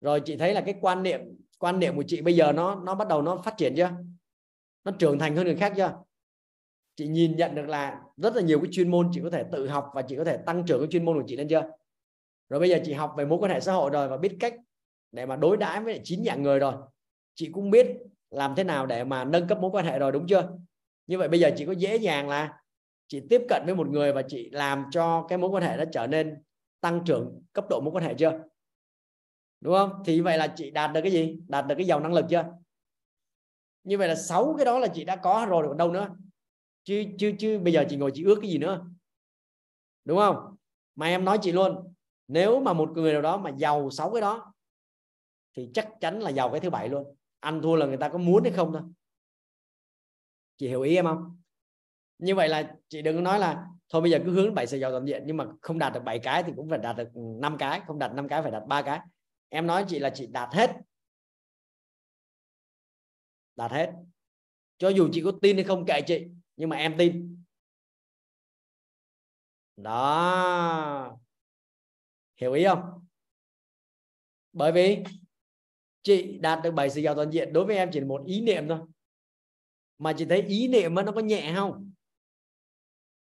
[0.00, 1.20] rồi chị thấy là cái quan niệm
[1.58, 3.90] quan niệm của chị bây giờ nó nó bắt đầu nó phát triển chưa?
[4.84, 5.92] Nó trưởng thành hơn người khác chưa?
[6.96, 9.68] Chị nhìn nhận được là rất là nhiều cái chuyên môn chị có thể tự
[9.68, 11.62] học và chị có thể tăng trưởng cái chuyên môn của chị lên chưa?
[12.48, 14.54] Rồi bây giờ chị học về mối quan hệ xã hội rồi và biết cách
[15.12, 16.74] để mà đối đãi với chín dạng người rồi.
[17.34, 17.86] Chị cũng biết
[18.30, 20.48] làm thế nào để mà nâng cấp mối quan hệ rồi, đúng chưa?
[21.06, 22.60] Như vậy bây giờ chị có dễ dàng là
[23.08, 25.84] chị tiếp cận với một người và chị làm cho cái mối quan hệ nó
[25.92, 26.42] trở nên
[26.80, 28.40] tăng trưởng cấp độ mối quan hệ chưa?
[29.60, 30.02] Đúng không?
[30.04, 31.38] Thì vậy là chị đạt được cái gì?
[31.48, 32.44] Đạt được cái giàu năng lực chưa?
[33.84, 36.08] Như vậy là sáu cái đó là chị đã có rồi, còn đâu nữa?
[36.84, 38.86] Chứ chứ chứ bây giờ chị ngồi chị ước cái gì nữa?
[40.04, 40.56] Đúng không?
[40.94, 41.94] Mà em nói chị luôn,
[42.28, 44.54] nếu mà một người nào đó mà giàu sáu cái đó,
[45.56, 47.16] thì chắc chắn là giàu cái thứ bảy luôn.
[47.40, 48.82] Ăn thua là người ta có muốn hay không thôi.
[50.56, 51.40] Chị hiểu ý em không?
[52.18, 54.90] Như vậy là chị đừng nói là, thôi bây giờ cứ hướng bảy sự giàu
[54.90, 57.56] toàn diện nhưng mà không đạt được bảy cái thì cũng phải đạt được năm
[57.58, 59.00] cái, không đạt năm cái phải đạt ba cái
[59.48, 60.70] em nói chị là chị đạt hết.
[63.56, 63.92] Đạt hết.
[64.78, 67.44] Cho dù chị có tin hay không kệ chị, nhưng mà em tin.
[69.76, 71.18] Đó.
[72.36, 73.06] Hiểu ý không?
[74.52, 75.04] Bởi vì
[76.02, 78.40] chị đạt được bảy sự giàu toàn diện, đối với em chỉ là một ý
[78.40, 78.78] niệm thôi.
[79.98, 81.92] Mà chị thấy ý niệm nó có nhẹ không?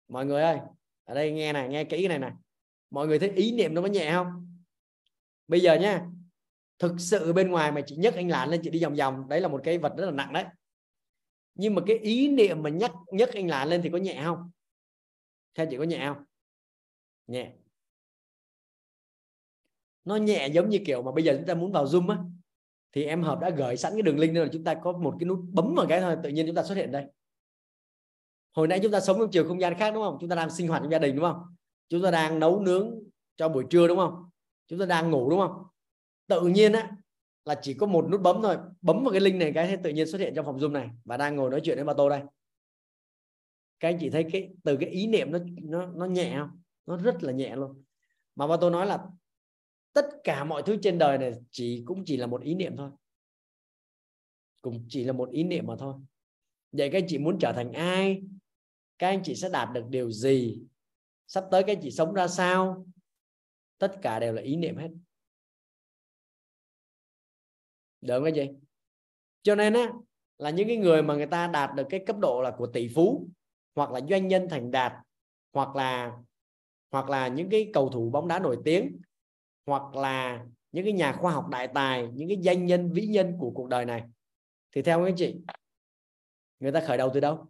[0.09, 0.59] Mọi người ơi,
[1.05, 2.33] ở đây nghe này, nghe kỹ cái này này.
[2.91, 4.54] Mọi người thấy ý niệm nó có nhẹ không?
[5.49, 6.07] Bây giờ nhá,
[6.79, 9.41] thực sự bên ngoài mà chị nhấc anh lạn lên, chị đi vòng vòng, đấy
[9.41, 10.45] là một cái vật rất là nặng đấy.
[11.55, 14.51] Nhưng mà cái ý niệm mà nhắc, nhấc anh lạn lên thì có nhẹ không?
[15.55, 16.25] Theo chị có nhẹ không?
[17.27, 17.53] Nhẹ.
[20.05, 22.19] Nó nhẹ giống như kiểu mà bây giờ chúng ta muốn vào zoom á,
[22.93, 25.17] thì em hợp đã gửi sẵn cái đường link nên là chúng ta có một
[25.21, 27.05] cái nút bấm vào cái thôi, tự nhiên chúng ta xuất hiện đây.
[28.53, 30.17] Hồi nãy chúng ta sống trong chiều không gian khác đúng không?
[30.21, 31.43] Chúng ta đang sinh hoạt trong gia đình đúng không?
[31.89, 32.95] Chúng ta đang nấu nướng
[33.37, 34.31] cho buổi trưa đúng không?
[34.67, 35.63] Chúng ta đang ngủ, đúng không?
[36.27, 36.91] Tự nhiên á,
[37.45, 38.57] là chỉ có một nút bấm thôi.
[38.81, 40.91] Bấm vào cái link này cái thế tự nhiên xuất hiện trong phòng zoom này
[41.05, 42.23] và đang ngồi nói chuyện với bà tô đây.
[43.81, 46.61] Các anh chị thấy cái, từ cái ý niệm nó nó nó nhẹ không?
[46.87, 47.83] Nó rất là nhẹ luôn.
[48.37, 49.07] Mà bà tô nói là
[49.93, 52.91] tất cả mọi thứ trên đời này chỉ, cũng chỉ là một ý niệm thôi.
[54.63, 55.95] Cũng chỉ là một ý niệm mà thôi.
[56.73, 58.23] Vậy các anh chị muốn trở thành ai?
[58.99, 60.63] Các anh chị sẽ đạt được điều gì?
[61.27, 62.87] Sắp tới các anh chị sống ra sao?
[63.79, 64.89] Tất cả đều là ý niệm hết.
[68.01, 68.49] Được không cái gì
[69.43, 69.93] cho nên á,
[70.39, 72.89] là những cái người mà người ta đạt được cái cấp độ là của tỷ
[72.95, 73.29] phú,
[73.75, 74.93] hoặc là doanh nhân thành đạt,
[75.53, 76.13] hoặc là
[76.91, 79.01] hoặc là những cái cầu thủ bóng đá nổi tiếng,
[79.67, 83.37] hoặc là những cái nhà khoa học đại tài, những cái danh nhân, vĩ nhân
[83.41, 84.03] của cuộc đời này,
[84.73, 85.37] thì theo các anh chị,
[86.61, 87.47] người ta khởi đầu từ đâu?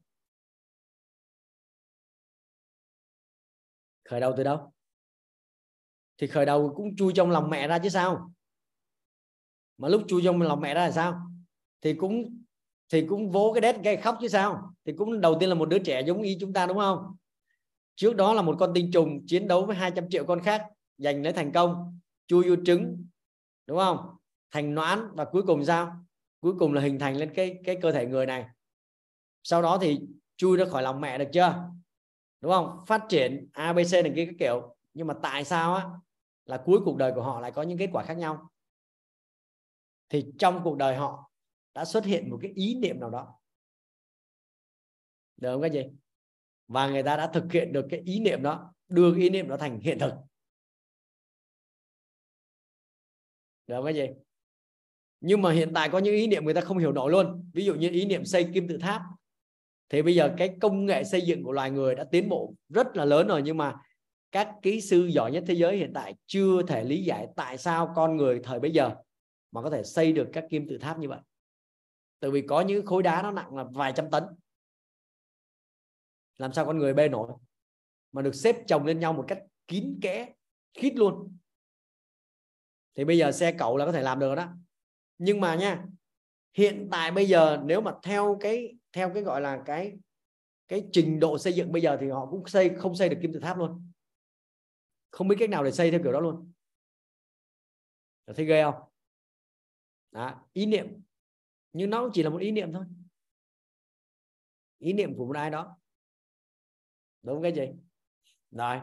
[4.04, 4.73] Khởi đầu từ đâu?
[6.18, 8.32] Thì khởi đầu cũng chui trong lòng mẹ ra chứ sao?
[9.78, 11.20] Mà lúc chui trong lòng mẹ ra là sao?
[11.82, 12.44] Thì cũng
[12.88, 14.74] thì cũng vỗ cái đét gây khóc chứ sao?
[14.84, 17.16] Thì cũng đầu tiên là một đứa trẻ giống y chúng ta đúng không?
[17.96, 20.66] Trước đó là một con tinh trùng chiến đấu với 200 triệu con khác,
[20.98, 23.06] giành lấy thành công, chui vô trứng,
[23.66, 23.98] đúng không?
[24.50, 25.96] Thành noãn và cuối cùng sao?
[26.40, 28.46] Cuối cùng là hình thành lên cái cái cơ thể người này.
[29.42, 30.00] Sau đó thì
[30.36, 31.70] chui ra khỏi lòng mẹ được chưa?
[32.40, 32.84] Đúng không?
[32.86, 34.76] Phát triển abc này kia cái kiểu.
[34.94, 35.84] Nhưng mà tại sao á?
[36.46, 38.50] Là cuối cuộc đời của họ lại có những kết quả khác nhau.
[40.08, 41.30] Thì trong cuộc đời họ
[41.74, 43.38] đã xuất hiện một cái ý niệm nào đó.
[45.36, 45.82] Được không các gì
[46.68, 49.48] và người ta đã thực hiện được cái ý niệm đó, đưa cái ý niệm
[49.48, 50.12] đó thành hiện thực.
[53.66, 54.06] Được không các gì
[55.26, 57.50] nhưng mà hiện tại có những ý niệm người ta không hiểu nổi luôn.
[57.52, 59.02] Ví dụ như ý niệm xây kim tự tháp.
[59.88, 62.96] Thì bây giờ cái công nghệ xây dựng của loài người đã tiến bộ rất
[62.96, 63.74] là lớn rồi, nhưng mà
[64.34, 67.92] các kỹ sư giỏi nhất thế giới hiện tại chưa thể lý giải tại sao
[67.96, 68.94] con người thời bây giờ
[69.52, 71.20] mà có thể xây được các kim tự tháp như vậy.
[72.20, 74.24] Tại vì có những khối đá nó nặng là vài trăm tấn.
[76.36, 77.32] Làm sao con người bê nổi?
[78.12, 80.32] Mà được xếp chồng lên nhau một cách kín kẽ,
[80.74, 81.36] khít luôn.
[82.94, 84.48] Thì bây giờ xe cẩu là có thể làm được đó.
[85.18, 85.84] Nhưng mà nha,
[86.56, 89.92] hiện tại bây giờ nếu mà theo cái theo cái gọi là cái
[90.68, 93.32] cái trình độ xây dựng bây giờ thì họ cũng xây, không xây được kim
[93.32, 93.90] tự tháp luôn
[95.14, 96.52] không biết cách nào để xây theo kiểu đó luôn.
[98.36, 98.74] Thấy ghê không?
[100.10, 100.86] Đó, ý niệm.
[101.72, 102.84] Nhưng nó cũng chỉ là một ý niệm thôi.
[104.78, 105.78] Ý niệm của một ai đó.
[107.22, 107.62] Đúng cái gì?
[108.50, 108.80] Rồi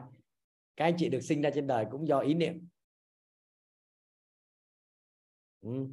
[0.75, 2.67] các anh chị được sinh ra trên đời cũng do ý niệm.
[5.61, 5.87] Ừ.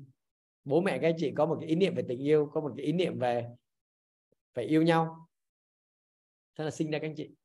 [0.64, 2.72] bố mẹ các anh chị có một cái ý niệm về tình yêu có một
[2.76, 3.48] cái ý niệm về
[4.54, 5.28] phải yêu nhau.
[6.54, 7.37] Thế là sinh ra các anh chị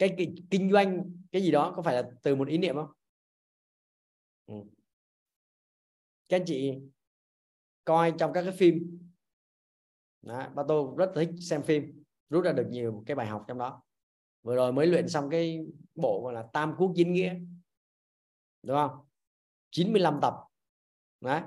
[0.00, 2.90] cái, cái kinh doanh cái gì đó có phải là từ một ý niệm không?
[4.46, 4.54] Ừ.
[6.28, 6.78] các anh chị
[7.84, 8.98] coi trong các cái phim.
[10.22, 13.58] Đó, ba tôi rất thích xem phim rút ra được nhiều cái bài học trong
[13.58, 13.82] đó.
[14.42, 17.34] Vừa rồi mới luyện xong cái bộ gọi là tam quốc chính nghĩa.
[18.62, 18.98] Đúng không?
[19.70, 20.34] 95 tập.
[21.20, 21.42] Đấy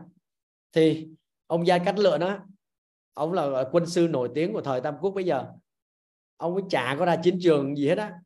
[0.71, 1.07] thì
[1.47, 2.39] ông gia cát lượng đó
[3.13, 5.53] ông là quân sư nổi tiếng của thời tam quốc bây giờ.
[6.37, 8.19] Ông ấy chả có ra chiến trường gì hết á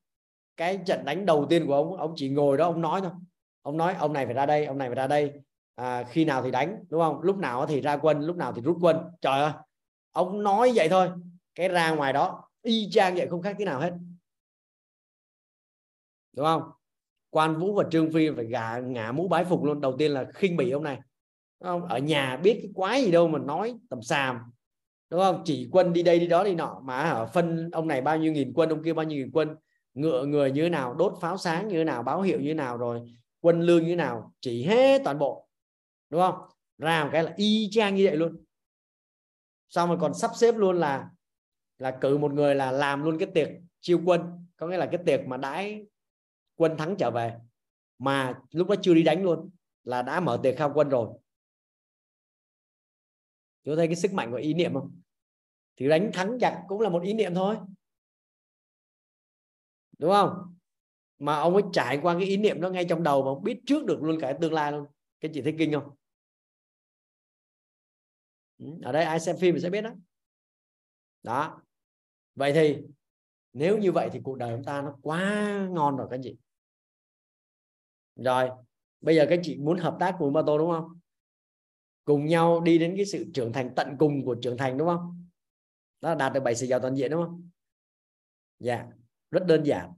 [0.58, 3.12] cái trận đánh đầu tiên của ông ông chỉ ngồi đó ông nói thôi.
[3.62, 5.34] Ông nói ông này phải ra đây ông này phải ra đây.
[5.76, 7.22] À, khi nào thì đánh đúng không?
[7.22, 8.98] Lúc nào thì ra quân lúc nào thì rút quân.
[9.22, 9.52] Trời ơi
[10.12, 11.10] ông nói vậy thôi.
[11.56, 13.93] Cái ra ngoài đó y chang vậy không khác thế nào hết.
[16.36, 16.63] Đúng không?
[17.30, 19.82] Quan vũ và trương phi phải gà ngả mũ bái phục luôn.
[19.82, 21.00] Đầu tiên là khinh bỉ ông này.
[21.60, 21.84] Đúng không?
[21.86, 24.39] ở nhà biết cái quái gì đâu mà nói tầm xàm.
[25.10, 25.41] Đúng không?
[25.46, 26.82] Chỉ quân đi đây đi đó đi nọ.
[26.84, 29.56] Mà ở phân ông này bao nhiêu nghìn quân ông kia bao nhiêu nghìn quân
[29.97, 32.53] ngựa người như thế nào, đốt pháo sáng như thế nào, báo hiệu như thế
[32.53, 35.47] nào rồi, quân lương như thế nào, chỉ hết toàn bộ.
[36.10, 36.36] Đúng không?
[36.77, 38.43] Ra một cái là y chang như vậy luôn.
[39.69, 41.10] Xong rồi còn sắp xếp luôn là
[41.77, 44.47] là cử một người là làm luôn cái tiệc chiêu quân.
[44.57, 45.86] Có nghĩa là cái tiệc mà đãi
[46.55, 47.33] quân thắng trở về.
[47.99, 49.49] Mà lúc đó chưa đi đánh luôn,
[49.83, 51.10] là đã mở tiệc khao quân rồi.
[53.63, 55.01] Chú thấy cái sức mạnh của ý niệm không?
[55.75, 57.57] Thì đánh thắng giặc cũng là một ý niệm thôi
[59.97, 60.55] đúng không?
[61.19, 63.86] Mà ông ấy trải qua cái ý niệm đó ngay trong đầu mà biết trước
[63.86, 64.86] được luôn cả tương lai luôn.
[65.19, 65.95] Cái chị thấy kinh không?
[68.57, 69.91] Ừ, ở đây ai xem phim thì sẽ biết đó.
[71.23, 71.62] Đó.
[72.36, 72.77] Vậy thì
[73.53, 76.38] nếu như vậy thì cuộc đời chúng ta nó quá ngon rồi các chị.
[78.15, 78.49] Rồi,
[79.01, 80.99] bây giờ các chị muốn hợp tác cùng ba tô đúng không?
[82.05, 85.27] Cùng nhau đi đến cái sự trưởng thành tận cùng của trưởng thành đúng không?
[86.01, 87.49] Đó là đạt được bảy sự giàu toàn diện đúng không?
[88.60, 88.88] Dạ
[89.31, 89.93] rất đơn giản.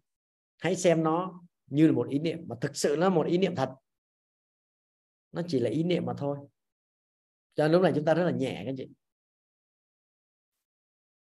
[0.57, 3.55] Hãy xem nó như là một ý niệm mà thực sự là một ý niệm
[3.55, 3.69] thật.
[5.31, 6.37] Nó chỉ là ý niệm mà thôi.
[7.55, 8.89] Cho nên lúc này chúng ta rất là nhẹ các chị.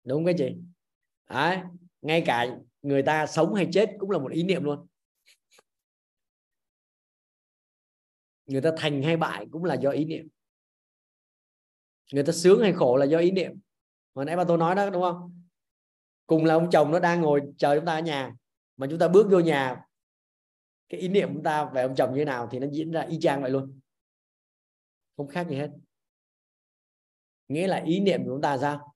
[0.05, 0.57] Đúng cái chị?
[1.31, 1.59] Đấy,
[2.03, 2.47] ngay cả
[2.83, 4.87] người ta sống hay chết cũng là một ý niệm luôn.
[8.47, 10.29] Người ta thành hay bại cũng là do ý niệm.
[12.13, 13.53] Người ta sướng hay khổ là do ý niệm.
[14.15, 15.36] Hồi nãy bà tôi nói đó đúng không?
[16.27, 18.35] Cùng là ông chồng nó đang ngồi chờ chúng ta ở nhà.
[18.77, 19.87] Mà chúng ta bước vô nhà,
[20.89, 23.01] cái ý niệm chúng ta về ông chồng như thế nào thì nó diễn ra
[23.01, 23.81] y chang vậy luôn.
[25.17, 25.71] Không khác gì hết.
[27.49, 28.95] Nghĩa là ý niệm của chúng ta sao?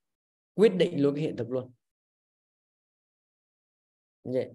[0.55, 1.73] Quyết định luôn cái hiện thực luôn.
[4.25, 4.51] Vậy.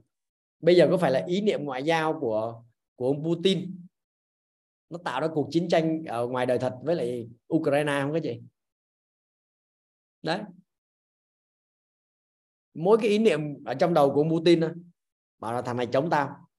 [0.60, 2.64] bây giờ có phải là ý niệm ngoại giao của
[2.96, 3.86] của ông Putin?
[4.90, 8.20] Nó tạo ra cuộc chiến tranh ở ngoài đời thật với lại Ukraine không các
[8.24, 8.42] chị
[10.22, 10.40] đấy
[12.76, 14.68] mỗi cái ý niệm ở trong đầu của Putin đó,
[15.40, 16.50] bảo là thằng này chống tao.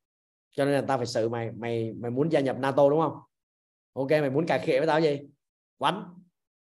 [0.50, 3.18] Cho nên là tao phải xử mày mày mày muốn gia nhập NATO đúng không?
[3.92, 5.20] Ok mày muốn cà khịa với tao gì?
[5.78, 6.14] Quánh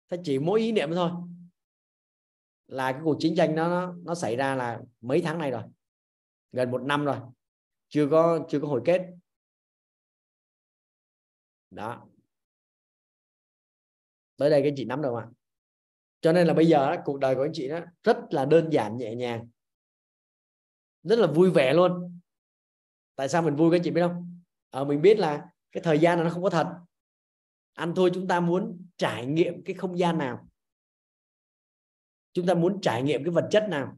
[0.09, 1.11] thế chỉ mỗi ý niệm thôi.
[2.67, 5.63] Là cái cuộc chiến tranh đó nó, nó xảy ra là mấy tháng này rồi.
[6.51, 7.17] Gần một năm rồi.
[7.87, 9.01] Chưa có chưa có hồi kết.
[11.71, 12.07] Đó.
[14.37, 15.36] Tới đây cái chị nắm được không ạ?
[16.21, 18.97] Cho nên là bây giờ cuộc đời của anh chị đó rất là đơn giản
[18.97, 19.47] nhẹ nhàng.
[21.03, 22.19] Rất là vui vẻ luôn.
[23.15, 24.41] Tại sao mình vui các chị biết không?
[24.69, 26.67] Ở ờ, mình biết là cái thời gian nó không có thật.
[27.73, 30.47] Ăn thôi chúng ta muốn trải nghiệm cái không gian nào.
[32.33, 33.97] Chúng ta muốn trải nghiệm cái vật chất nào.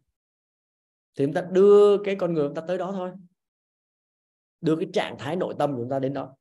[1.16, 3.12] Thì chúng ta đưa cái con người chúng ta tới đó thôi.
[4.62, 6.36] Đưa cái trạng thái nội tâm của chúng ta đến đó.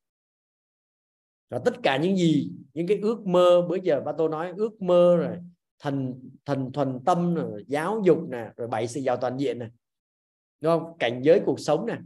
[1.49, 4.83] Và tất cả những gì những cái ước mơ bữa giờ ba tôi nói ước
[4.83, 5.37] mơ rồi
[5.79, 9.69] thần thần thuần tâm rồi giáo dục nè, rồi bảy sự giàu toàn diện nè.
[10.61, 10.99] Đúng không?
[10.99, 11.99] Cảnh giới cuộc sống nè.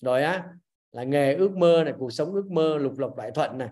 [0.00, 0.54] Rồi á,
[0.92, 3.68] là nghề ước mơ này cuộc sống ước mơ, lục lộc đại thuận này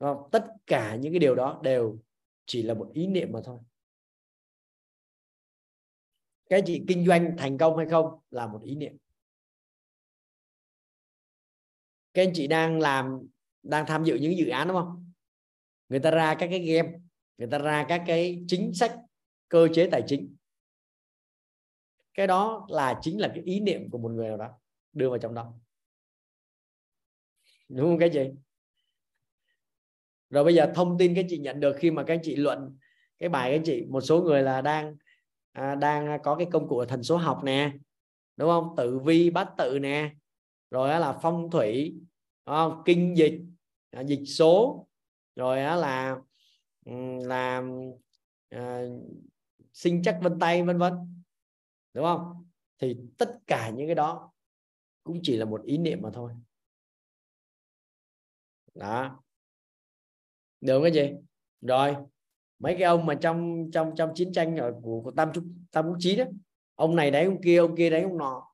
[0.00, 0.28] không?
[0.32, 1.98] tất cả những cái điều đó đều
[2.46, 3.58] chỉ là một ý niệm mà thôi.
[6.48, 8.96] Cái chị kinh doanh thành công hay không là một ý niệm.
[12.14, 13.28] Các anh chị đang làm,
[13.62, 15.12] đang tham dự những dự án đúng không?
[15.88, 16.98] Người ta ra các cái game
[17.38, 18.96] người ta ra các cái chính sách
[19.48, 20.36] cơ chế tài chính.
[22.14, 24.50] Cái đó là chính là cái ý niệm của một người nào đó
[24.92, 25.54] đưa vào trong đó.
[27.68, 28.30] Đúng không cái gì
[30.30, 32.78] rồi bây giờ thông tin các chị nhận được khi mà các chị luận
[33.18, 34.96] cái bài các chị một số người là đang
[35.52, 37.72] à, đang có cái công cụ thần số học nè
[38.36, 38.74] đúng không?
[38.76, 40.10] Tử vi bát tự nè
[40.70, 41.94] rồi là phong thủy
[42.46, 42.82] không?
[42.84, 43.40] kinh dịch
[44.06, 44.86] dịch số
[45.36, 46.16] rồi là
[47.24, 47.80] làm
[48.48, 48.82] à,
[49.72, 50.92] sinh chắc vân tay vân vân
[51.94, 52.46] đúng không?
[52.78, 54.32] Thì tất cả những cái đó
[55.04, 56.32] cũng chỉ là một ý niệm mà thôi.
[58.74, 59.22] Đó.
[60.60, 61.12] Được cái gì
[61.60, 61.96] rồi
[62.58, 65.88] mấy cái ông mà trong trong trong chiến tranh ở của, của tam trúc tam
[65.88, 66.24] quốc chí đó
[66.74, 68.50] ông này đánh ông kia ông kia đánh ông nọ.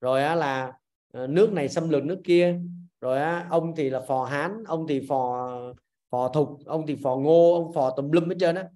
[0.00, 0.72] Rồi á, là
[1.12, 2.60] ờ, nước này xâm lược nước kia.
[3.00, 5.48] Rồi á, ông thì là phò hán ông thì phò
[6.10, 8.68] phò thục, ông thì phò ngô, ông phò tùm lum hết trơn á.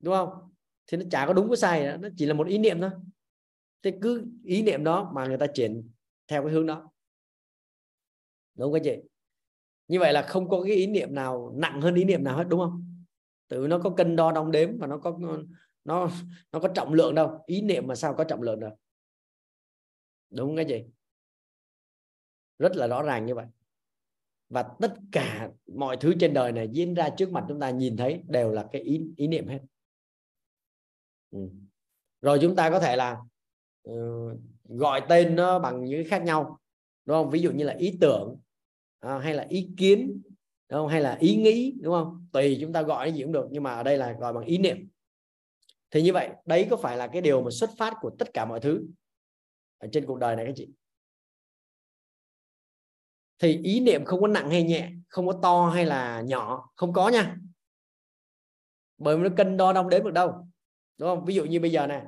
[0.00, 0.52] Đúng không?
[0.86, 1.96] Thì nó chả có đúng có sai nữa.
[2.00, 2.90] nó chỉ là một ý niệm thôi.
[3.82, 5.90] Thế cứ ý niệm đó mà người ta chuyển
[6.28, 6.90] theo cái hướng đó.
[8.54, 9.02] Đúng không các chị?
[9.88, 12.44] Như vậy là không có cái ý niệm nào nặng hơn ý niệm nào hết,
[12.48, 13.04] đúng không?
[13.48, 15.18] Tự nó có cân đo đong đếm và nó có,
[15.84, 16.10] nó
[16.52, 17.42] nó có trọng lượng đâu.
[17.46, 18.70] Ý niệm mà sao có trọng lượng được?
[20.30, 20.84] Đúng không các chị?
[22.58, 23.46] Rất là rõ ràng như vậy
[24.50, 27.96] và tất cả mọi thứ trên đời này diễn ra trước mặt chúng ta nhìn
[27.96, 29.58] thấy đều là cái ý ý niệm hết.
[31.30, 31.48] Ừ.
[32.20, 33.20] rồi chúng ta có thể là
[33.90, 36.58] uh, gọi tên nó bằng những khác nhau
[37.04, 37.30] đúng không?
[37.30, 38.36] Ví dụ như là ý tưởng
[39.00, 40.22] à, hay là ý kiến
[40.68, 40.88] đúng không?
[40.88, 42.26] Hay là ý nghĩ đúng không?
[42.32, 44.58] Tùy chúng ta gọi gì cũng được nhưng mà ở đây là gọi bằng ý
[44.58, 44.88] niệm.
[45.90, 48.44] Thì như vậy đấy có phải là cái điều mà xuất phát của tất cả
[48.44, 48.86] mọi thứ
[49.78, 50.68] ở trên cuộc đời này các chị?
[53.40, 56.92] Thì ý niệm không có nặng hay nhẹ không có to hay là nhỏ không
[56.92, 57.36] có nha.
[58.98, 60.32] Bởi vì nó cân đo đong đếm được đâu
[60.98, 61.24] đúng không?
[61.24, 62.02] Ví dụ như bây giờ này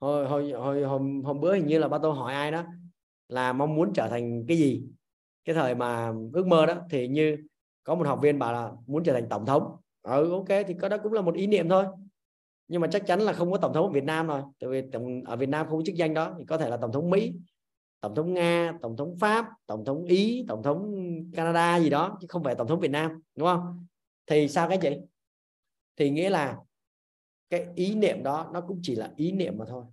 [0.00, 2.64] hồi hồi hồi hôm, hôm bữa hình như là ba tôi hỏi ai đó
[3.28, 4.82] là mong muốn trở thành cái gì?
[5.44, 7.36] Cái thời mà ước mơ đó thì như
[7.84, 9.76] có một học viên bảo là muốn trở thành tổng thống.
[10.02, 11.84] Ừ ok thì có đó cũng là một ý niệm thôi.
[12.68, 14.82] Nhưng mà chắc chắn là không có tổng thống ở Việt Nam rồi tại vì
[15.26, 17.32] ở Việt Nam không có chức danh đó thì có thể là tổng thống Mỹ
[18.00, 20.94] tổng thống Nga tổng thống Pháp tổng thống Ý tổng thống
[21.34, 23.86] Canada gì đó chứ không phải tổng thống Việt Nam đúng không?
[24.26, 24.96] Thì sao cái chị?
[25.96, 26.58] Thì nghĩa là
[27.50, 29.84] cái ý niệm đó nó cũng chỉ là ý niệm mà thôi.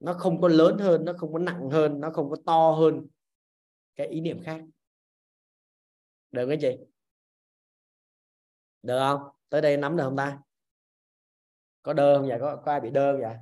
[0.00, 3.06] Nó không có lớn hơn nó không có nặng hơn nó không có to hơn
[3.96, 4.60] cái ý niệm khác.
[6.30, 6.78] Được cái chị?
[8.82, 9.20] Được không?
[9.48, 10.38] Tới đây nắm được không ta?
[11.82, 12.38] Có đơ không vậy?
[12.40, 13.36] Có, có ai bị đơ không vậy?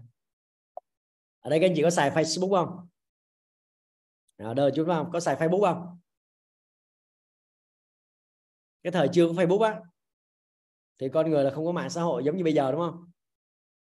[1.41, 2.89] Ở đây các anh chị có xài Facebook không?
[4.37, 5.99] À, đời chút không có xài Facebook không?
[8.83, 9.81] Cái thời chưa có Facebook á
[10.99, 13.11] thì con người là không có mạng xã hội giống như bây giờ đúng không?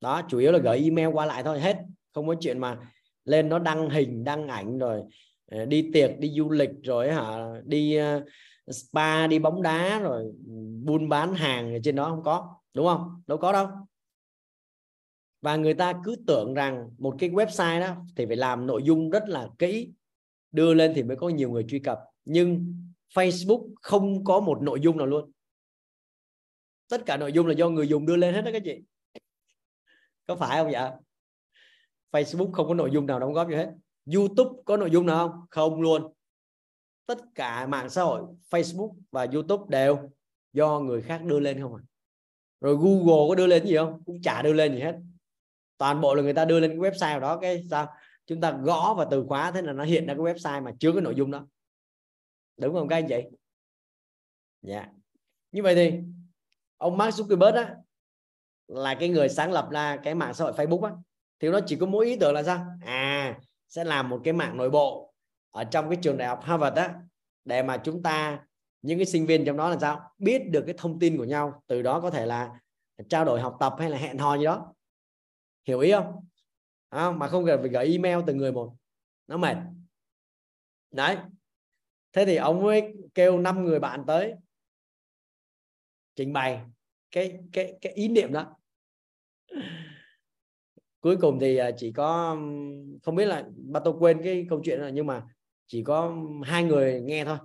[0.00, 1.76] Đó chủ yếu là gửi email qua lại thôi hết.
[2.14, 2.78] Không có chuyện mà
[3.24, 5.02] lên nó đăng hình đăng ảnh rồi
[5.50, 8.24] ờ, đi tiệc đi du lịch rồi hả đi ờ,
[8.70, 10.52] spa đi bóng đá rồi ừ,
[10.84, 13.22] buôn bán hàng ở trên đó không có đúng không?
[13.26, 13.68] Đâu có đâu.
[15.40, 19.10] Và người ta cứ tưởng rằng một cái website đó thì phải làm nội dung
[19.10, 19.92] rất là kỹ
[20.52, 21.98] đưa lên thì mới có nhiều người truy cập.
[22.24, 22.74] Nhưng
[23.14, 25.32] Facebook không có một nội dung nào luôn.
[26.88, 28.82] Tất cả nội dung là do người dùng đưa lên hết đó các chị.
[30.26, 30.92] Có phải không vậy
[32.12, 33.72] Facebook không có nội dung nào đóng góp gì hết.
[34.14, 35.40] YouTube có nội dung nào không?
[35.50, 36.12] Không luôn.
[37.06, 40.10] Tất cả mạng xã hội, Facebook và YouTube đều
[40.52, 41.82] do người khác đưa lên không à?
[42.60, 44.02] Rồi Google có đưa lên gì không?
[44.06, 44.98] Cũng chả đưa lên gì hết.
[45.78, 47.86] Toàn bộ là người ta đưa lên cái website đó, cái sao?
[48.28, 50.92] Chúng ta gõ vào từ khóa thế là nó hiện ra cái website mà chứa
[50.92, 51.46] cái nội dung đó.
[52.56, 53.24] Đúng không các anh chị?
[54.62, 54.74] Dạ.
[54.74, 54.88] Yeah.
[55.52, 56.00] như vậy thì
[56.76, 57.76] ông Mark Zuckerberg á,
[58.68, 60.92] là cái người sáng lập ra cái mạng xã hội Facebook á,
[61.40, 62.66] thì nó chỉ có mỗi ý tưởng là sao?
[62.86, 65.14] À sẽ làm một cái mạng nội bộ
[65.50, 66.94] ở trong cái trường đại học Harvard á,
[67.44, 68.44] để mà chúng ta,
[68.82, 70.10] những cái sinh viên trong đó là sao?
[70.18, 72.60] Biết được cái thông tin của nhau, từ đó có thể là
[73.08, 74.74] trao đổi, học tập hay là hẹn hò gì đó.
[75.66, 76.26] Hiểu ý không?
[76.88, 78.76] À, mà không cần phải gửi email từng người một.
[79.26, 79.56] Nó mệt.
[80.90, 81.16] Đấy.
[82.12, 84.34] Thế thì ông mới kêu năm người bạn tới.
[86.14, 86.64] Trình bày
[87.10, 88.56] cái cái cái ý niệm đó.
[91.00, 92.36] Cuối cùng thì à, chỉ có
[93.02, 95.26] không biết là bắt tôi quên cái câu chuyện rồi nhưng mà
[95.66, 97.38] chỉ có hai người nghe thôi.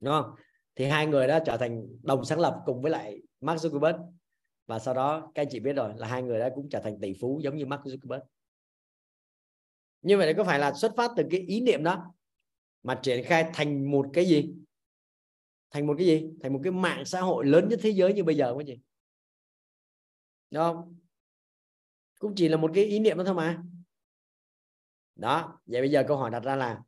[0.00, 0.34] Đúng không?
[0.74, 4.12] Thì hai người đã trở thành đồng sáng lập cùng với lại Mark Zuckerberg
[4.70, 7.00] và sau đó, các anh chị biết rồi là hai người đã cũng trở thành
[7.00, 8.20] tỷ phú giống như Mark Zuckerberg.
[10.02, 12.14] Như vậy có phải là xuất phát từ cái ý niệm đó
[12.82, 14.54] mà triển khai thành một cái gì?
[15.70, 16.30] Thành một cái gì?
[16.42, 18.78] Thành một cái mạng xã hội lớn nhất thế giới như bây giờ không chị?
[20.50, 20.96] Đúng không?
[22.18, 23.62] Cũng chỉ là một cái ý niệm đó thôi mà.
[25.16, 26.82] Đó, vậy bây giờ câu hỏi đặt ra là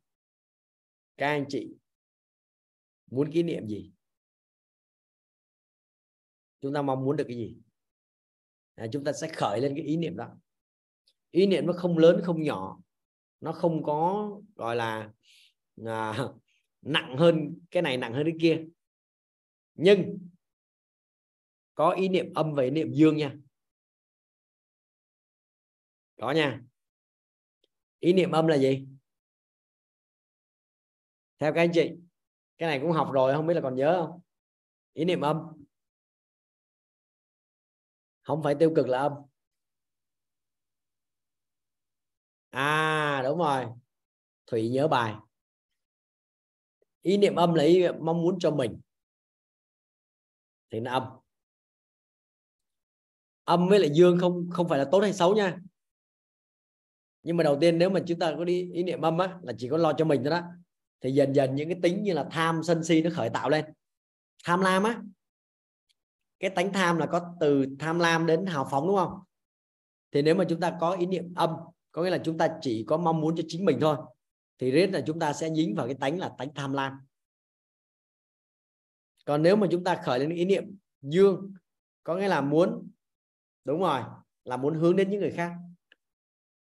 [1.17, 1.75] các anh chị
[3.11, 3.91] muốn kỷ niệm gì?
[6.61, 7.62] Chúng ta mong muốn được cái gì?
[8.75, 10.37] À, chúng ta sẽ khởi lên cái ý niệm đó.
[11.31, 12.79] Ý niệm nó không lớn không nhỏ.
[13.39, 15.11] Nó không có gọi là
[15.85, 16.17] à,
[16.81, 18.65] nặng hơn cái này nặng hơn cái kia.
[19.75, 20.19] Nhưng
[21.75, 23.35] có ý niệm âm và ý niệm dương nha.
[26.17, 26.61] Có nha.
[27.99, 28.87] Ý niệm âm là gì?
[31.39, 31.91] Theo các anh chị
[32.57, 34.21] cái này cũng học rồi không biết là còn nhớ không?
[34.93, 35.62] Ý niệm âm
[38.23, 39.11] không phải tiêu cực là âm.
[42.51, 43.65] À đúng rồi.
[44.47, 45.15] Thủy nhớ bài.
[47.01, 48.81] Ý niệm âm là ý mong muốn cho mình.
[50.71, 51.03] Thì nó âm.
[53.43, 55.57] Âm với lại dương không không phải là tốt hay xấu nha.
[57.23, 59.53] Nhưng mà đầu tiên nếu mà chúng ta có đi ý niệm âm á, là
[59.57, 60.41] chỉ có lo cho mình thôi đó.
[61.01, 63.65] Thì dần dần những cái tính như là tham, sân si nó khởi tạo lên.
[64.43, 65.01] Tham lam á
[66.43, 69.19] cái tánh tham là có từ tham lam đến hào phóng, đúng không?
[70.11, 71.49] Thì nếu mà chúng ta có ý niệm âm,
[71.91, 73.97] có nghĩa là chúng ta chỉ có mong muốn cho chính mình thôi,
[74.59, 76.93] thì rất là chúng ta sẽ dính vào cái tánh là tánh tham lam.
[79.25, 81.53] Còn nếu mà chúng ta khởi lên ý niệm dương,
[82.03, 82.89] có nghĩa là muốn,
[83.65, 84.01] đúng rồi,
[84.43, 85.53] là muốn hướng đến những người khác,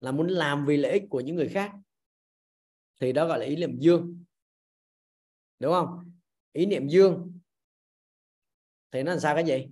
[0.00, 1.72] là muốn làm vì lợi ích của những người khác,
[3.00, 4.24] thì đó gọi là ý niệm dương,
[5.58, 6.12] đúng không?
[6.52, 7.37] Ý niệm dương
[8.90, 9.68] thì nó làm sao cái gì?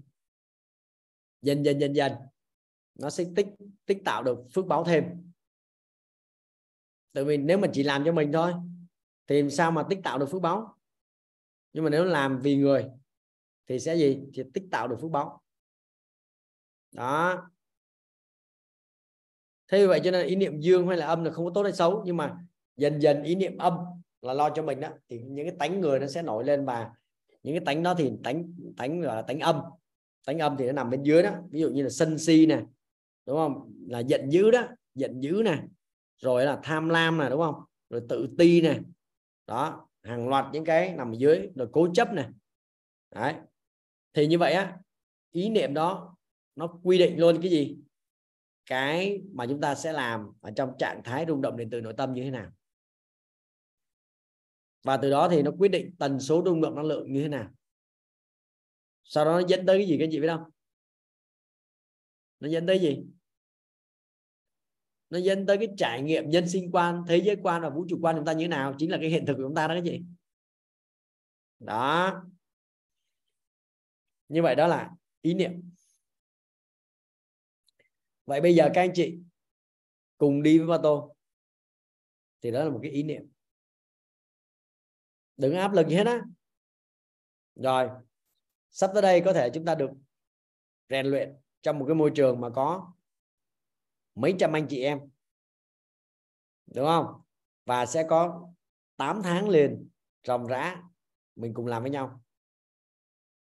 [1.42, 2.12] Dần dần dần dần
[2.94, 3.46] nó sẽ tích
[3.86, 5.32] tích tạo được phước báo thêm.
[7.12, 8.52] Tại vì nếu mình chỉ làm cho mình thôi,
[9.26, 10.78] thì sao mà tích tạo được phước báo?
[11.72, 12.86] Nhưng mà nếu làm vì người,
[13.66, 14.22] thì sẽ gì?
[14.34, 15.42] Thì tích tạo được phước báo.
[16.92, 17.50] Đó.
[19.68, 21.72] Thế vậy cho nên ý niệm dương hay là âm là không có tốt hay
[21.72, 22.38] xấu, nhưng mà
[22.76, 23.78] dần dần ý niệm âm
[24.22, 26.90] là lo cho mình đó thì những cái tánh người nó sẽ nổi lên và
[27.46, 29.60] những cái tánh đó thì tánh tánh gọi là tánh âm.
[30.26, 31.30] Tánh âm thì nó nằm bên dưới đó.
[31.50, 32.62] Ví dụ như là sân si nè,
[33.26, 33.72] đúng không?
[33.88, 34.62] Là giận dữ đó,
[34.94, 35.62] giận dữ nè.
[36.16, 37.54] Rồi là tham lam nè, đúng không?
[37.90, 38.80] Rồi tự ti nè.
[39.46, 41.48] Đó, hàng loạt những cái nằm dưới.
[41.54, 42.28] Rồi cố chấp nè.
[43.14, 43.34] Đấy.
[44.14, 44.78] Thì như vậy á,
[45.32, 46.16] ý niệm đó,
[46.56, 47.78] nó quy định luôn cái gì?
[48.66, 51.94] Cái mà chúng ta sẽ làm ở trong trạng thái rung động điện từ nội
[51.96, 52.50] tâm như thế nào?
[54.86, 57.28] Và từ đó thì nó quyết định tần số rung động năng lượng như thế
[57.28, 57.50] nào.
[59.04, 60.50] Sau đó nó dẫn tới cái gì các anh chị biết không?
[62.40, 63.04] Nó dẫn tới gì?
[65.10, 67.98] Nó dẫn tới cái trải nghiệm nhân sinh quan, thế giới quan và vũ trụ
[68.02, 69.74] quan chúng ta như thế nào, chính là cái hiện thực của chúng ta đó
[69.74, 70.02] các chị.
[71.58, 72.22] Đó.
[74.28, 74.90] Như vậy đó là
[75.22, 75.70] ý niệm.
[78.26, 79.18] Vậy bây giờ các anh chị
[80.18, 81.16] cùng đi với ba tô
[82.42, 83.35] thì đó là một cái ý niệm
[85.36, 86.20] đừng áp lực gì hết á.
[87.54, 87.88] Rồi
[88.70, 89.90] sắp tới đây có thể chúng ta được
[90.88, 92.92] rèn luyện trong một cái môi trường mà có
[94.14, 95.00] mấy trăm anh chị em
[96.74, 97.06] đúng không?
[97.64, 98.48] Và sẽ có
[98.96, 99.88] 8 tháng liền
[100.24, 100.82] ròng rã
[101.36, 102.22] mình cùng làm với nhau.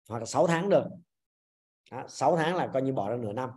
[0.10, 0.86] Hoặc là 6 tháng được.
[1.92, 3.50] Đó, 6 tháng là coi như bỏ ra nửa năm.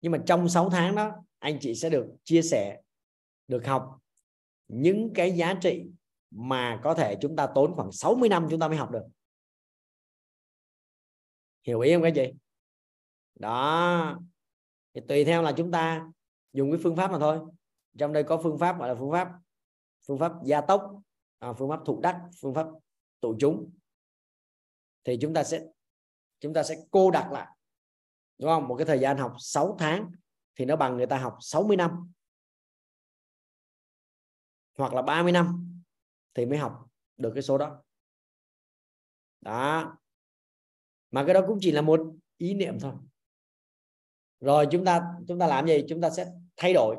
[0.00, 2.80] Nhưng mà trong 6 tháng đó anh chị sẽ được chia sẻ
[3.48, 3.98] được học
[4.68, 5.86] những cái giá trị
[6.34, 9.04] mà có thể chúng ta tốn khoảng 60 năm chúng ta mới học được.
[11.66, 12.32] Hiểu ý không các chị?
[13.34, 14.20] Đó.
[14.94, 16.08] Thì tùy theo là chúng ta
[16.52, 17.40] dùng cái phương pháp mà thôi.
[17.98, 19.28] Trong đây có phương pháp gọi là phương pháp
[20.06, 21.02] phương pháp gia tốc
[21.38, 22.66] à, phương pháp thụ đắc phương pháp
[23.20, 23.70] tụ chúng.
[25.04, 25.66] Thì chúng ta sẽ
[26.40, 27.48] chúng ta sẽ cô đặt lại
[28.38, 28.68] đúng không?
[28.68, 30.10] Một cái thời gian học 6 tháng
[30.56, 32.12] thì nó bằng người ta học 60 năm
[34.78, 35.71] hoặc là 30 năm
[36.34, 37.82] thì mới học được cái số đó.
[39.40, 39.96] Đó.
[41.10, 42.00] Mà cái đó cũng chỉ là một
[42.36, 42.92] ý niệm thôi.
[44.40, 45.84] Rồi chúng ta chúng ta làm gì?
[45.88, 46.26] Chúng ta sẽ
[46.56, 46.96] thay đổi.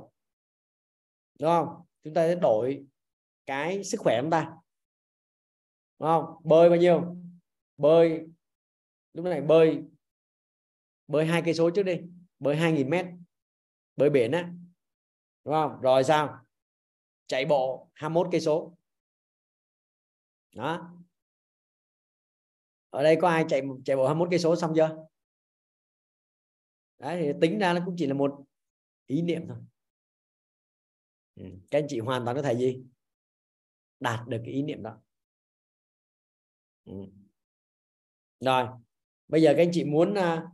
[1.40, 1.86] Đúng không?
[2.04, 2.86] Chúng ta sẽ đổi
[3.46, 4.58] cái sức khỏe chúng ta.
[6.00, 6.36] Đúng không?
[6.44, 7.16] Bơi bao nhiêu?
[7.78, 8.28] Bơi,
[9.14, 9.84] lúc này bơi
[11.08, 12.02] bơi hai cây số trước đi.
[12.40, 13.06] Bơi hai nghìn mét.
[13.96, 14.54] Bơi biển á.
[15.44, 15.82] Đúng không?
[15.82, 16.46] Rồi sao?
[17.28, 18.76] Chạy bộ 21 cây số
[20.54, 20.94] đó.
[22.90, 25.06] Ở đây có ai chạy chạy bộ 21 cây số xong chưa?
[27.00, 28.44] Đấy, thì tính ra nó cũng chỉ là một
[29.08, 29.58] ý niệm thôi.
[31.36, 31.44] Ừ.
[31.72, 32.84] các anh chị hoàn toàn có thể gì?
[34.00, 34.98] Đạt được cái ý niệm đó.
[36.86, 36.94] Ừ.
[38.40, 38.68] rồi,
[39.28, 40.48] bây giờ các anh chị muốn à,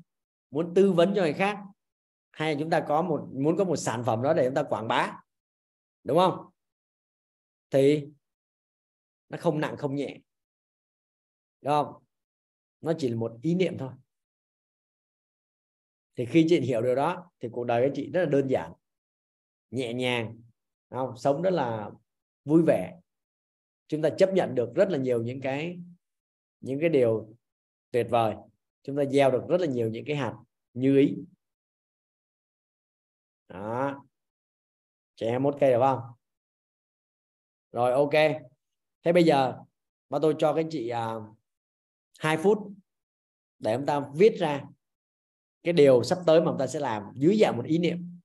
[0.52, 1.58] muốn tư vấn cho người khác,
[2.32, 4.88] hay chúng ta có một, muốn có một sản phẩm đó để chúng ta quảng
[4.88, 5.22] bá,
[6.04, 6.50] đúng không?
[7.70, 8.08] Thì
[9.30, 10.20] nó không nặng, không nhẹ.
[11.62, 12.04] Đúng không?
[12.82, 13.92] Nó chỉ là một ý niệm thôi.
[16.16, 18.74] Thì khi chị hiểu điều đó, thì cuộc đời của chị rất là đơn giản,
[19.72, 20.42] nhẹ nhàng
[20.90, 21.18] không?
[21.18, 21.92] sống rất là
[22.46, 23.00] vui vẻ.
[23.88, 25.80] Chúng ta chấp nhận được rất là nhiều những cái
[26.60, 27.34] những cái điều
[27.92, 28.36] tuyệt vời.
[28.84, 30.36] Chúng ta gieo được rất là nhiều những cái hạt
[30.74, 31.18] như ý.
[33.48, 34.06] Đó.
[35.16, 36.00] Trẻ 21 cây được không?
[37.72, 38.49] Rồi, ok
[39.04, 39.58] thế bây giờ
[40.10, 41.24] ba tôi cho các chị uh,
[42.20, 42.58] 2 phút
[43.60, 44.64] để chúng ta viết ra
[45.64, 48.20] cái điều sắp tới mà chúng ta sẽ làm dưới dạng một ý niệm.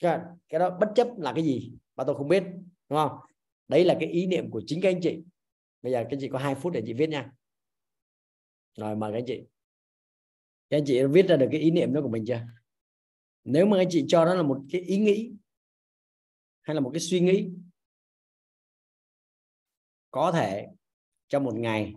[0.00, 2.42] Cái đó bất chấp là cái gì mà tôi không biết
[2.88, 3.18] đúng không?
[3.68, 5.22] Đấy là cái ý niệm của chính các anh chị.
[5.82, 7.32] Bây giờ các anh chị có 2 phút để chị viết nha.
[8.76, 9.42] Rồi mời các anh chị.
[10.70, 12.40] Các anh chị viết ra được cái ý niệm đó của mình chưa?
[13.44, 15.32] Nếu mà anh chị cho đó là một cái ý nghĩ
[16.60, 17.50] hay là một cái suy nghĩ
[20.10, 20.66] có thể
[21.28, 21.94] trong một ngày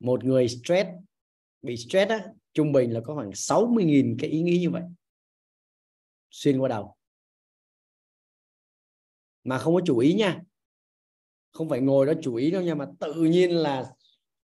[0.00, 0.88] một người stress
[1.62, 4.82] bị stress á, trung bình là có khoảng 60.000 cái ý nghĩ như vậy.
[6.30, 6.96] Xuyên qua đầu.
[9.44, 10.42] Mà không có chú ý nha.
[11.50, 13.94] Không phải ngồi đó chú ý đâu nha mà tự nhiên là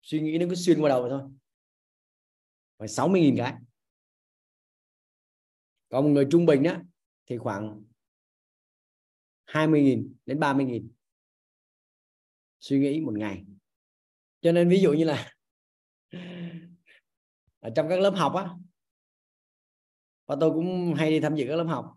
[0.02, 1.22] suy nghĩ nó cứ xuyên qua đầu thôi.
[2.78, 3.54] Phải 60.000 cái.
[5.88, 6.82] Còn một người trung bình á
[7.26, 7.82] thì khoảng
[9.46, 10.88] 20.000 đến 30.000
[12.60, 13.44] suy nghĩ một ngày.
[14.40, 15.32] Cho nên ví dụ như là
[17.60, 18.48] ở trong các lớp học á
[20.26, 21.96] và tôi cũng hay đi tham dự các lớp học.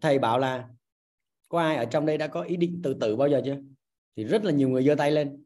[0.00, 0.68] Thầy bảo là
[1.48, 3.60] có ai ở trong đây đã có ý định tự tử bao giờ chưa?
[4.16, 5.44] Thì rất là nhiều người giơ tay lên.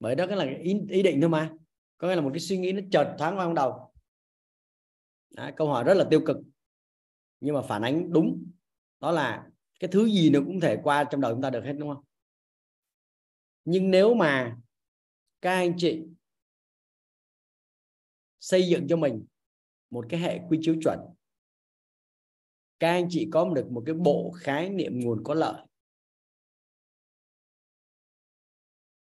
[0.00, 1.54] Bởi đó cái là ý, ý định thôi mà.
[1.98, 3.92] Có nghĩa là một cái suy nghĩ nó chợt thoáng qua trong đầu.
[5.30, 6.36] Đó, câu hỏi rất là tiêu cực.
[7.40, 8.44] Nhưng mà phản ánh đúng.
[9.00, 9.46] Đó là
[9.80, 12.04] cái thứ gì nó cũng thể qua trong đầu chúng ta được hết đúng không?
[13.70, 14.56] Nhưng nếu mà
[15.40, 16.02] các anh chị
[18.40, 19.26] xây dựng cho mình
[19.90, 20.98] một cái hệ quy chiếu chuẩn,
[22.78, 25.66] các anh chị có được một cái bộ khái niệm nguồn có lợi,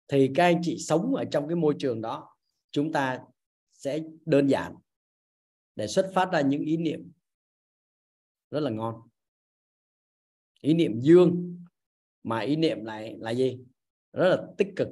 [0.09, 2.37] thì các anh chị sống ở trong cái môi trường đó,
[2.71, 3.19] chúng ta
[3.73, 4.75] sẽ đơn giản
[5.77, 7.13] để xuất phát ra những ý niệm
[8.51, 8.95] rất là ngon.
[10.61, 11.65] Ý niệm dương,
[12.23, 13.59] mà ý niệm lại là gì?
[14.15, 14.89] Rất là tích cực.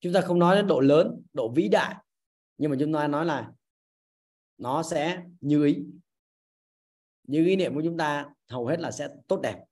[0.00, 1.94] Chúng ta không nói đến độ lớn độ vĩ đại
[2.58, 3.52] nhưng mà chúng ta nói là
[4.58, 5.84] nó sẽ như ý.
[7.24, 9.64] Như ý niệm của chúng ta hầu hết là sẽ tốt đẹp.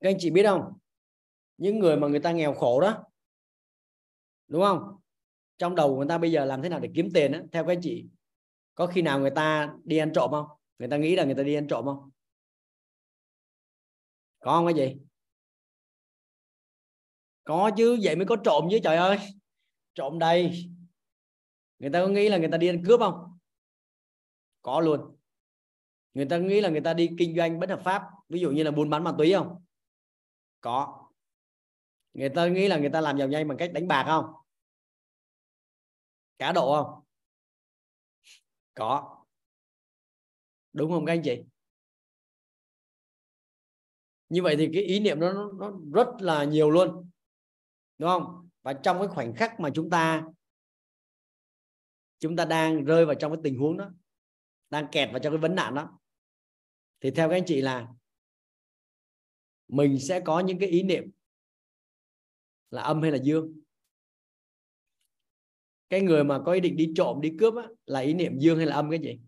[0.00, 0.78] Các anh chị biết không?
[1.58, 3.04] Những người mà người ta nghèo khổ đó
[4.48, 4.96] đúng không?
[5.58, 7.64] Trong đầu của người ta bây giờ làm thế nào để kiếm tiền đó, theo
[7.64, 8.06] các anh chị
[8.74, 10.46] có khi nào người ta đi ăn trộm không?
[10.78, 12.10] Người ta nghĩ là người ta đi ăn trộm không?
[14.40, 14.96] Có không cái gì?
[17.44, 19.18] Có chứ, vậy mới có trộm chứ, trời ơi.
[19.94, 20.70] Trộm đây
[21.78, 23.38] người ta có nghĩ là người ta đi ăn cướp không?
[24.62, 25.16] Có luôn.
[26.14, 28.62] Người ta nghĩ là người ta đi kinh doanh bất hợp pháp, ví dụ như
[28.62, 29.64] là buôn bán ma túy không?
[30.60, 31.08] Có.
[32.14, 34.24] Người ta nghĩ là người ta làm giàu nhanh bằng cách đánh bạc không?
[36.38, 37.04] Cá độ không?
[38.74, 39.24] Có.
[40.72, 41.44] Đúng không các anh chị?
[44.28, 47.10] Như vậy thì cái ý niệm nó, nó rất là nhiều luôn
[47.98, 48.48] đúng không?
[48.62, 50.24] Và trong cái khoảnh khắc mà chúng ta
[52.18, 53.90] chúng ta đang rơi vào trong cái tình huống đó
[54.70, 55.98] đang kẹt vào trong cái vấn nạn đó
[57.00, 57.88] thì theo các anh chị là
[59.68, 61.10] mình sẽ có những cái ý niệm
[62.70, 63.60] là âm hay là dương.
[65.88, 68.56] Cái người mà có ý định đi trộm đi cướp á, là ý niệm dương
[68.56, 69.20] hay là âm cái gì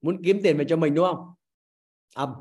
[0.00, 1.34] muốn kiếm tiền về cho mình đúng không?
[2.14, 2.34] Âm.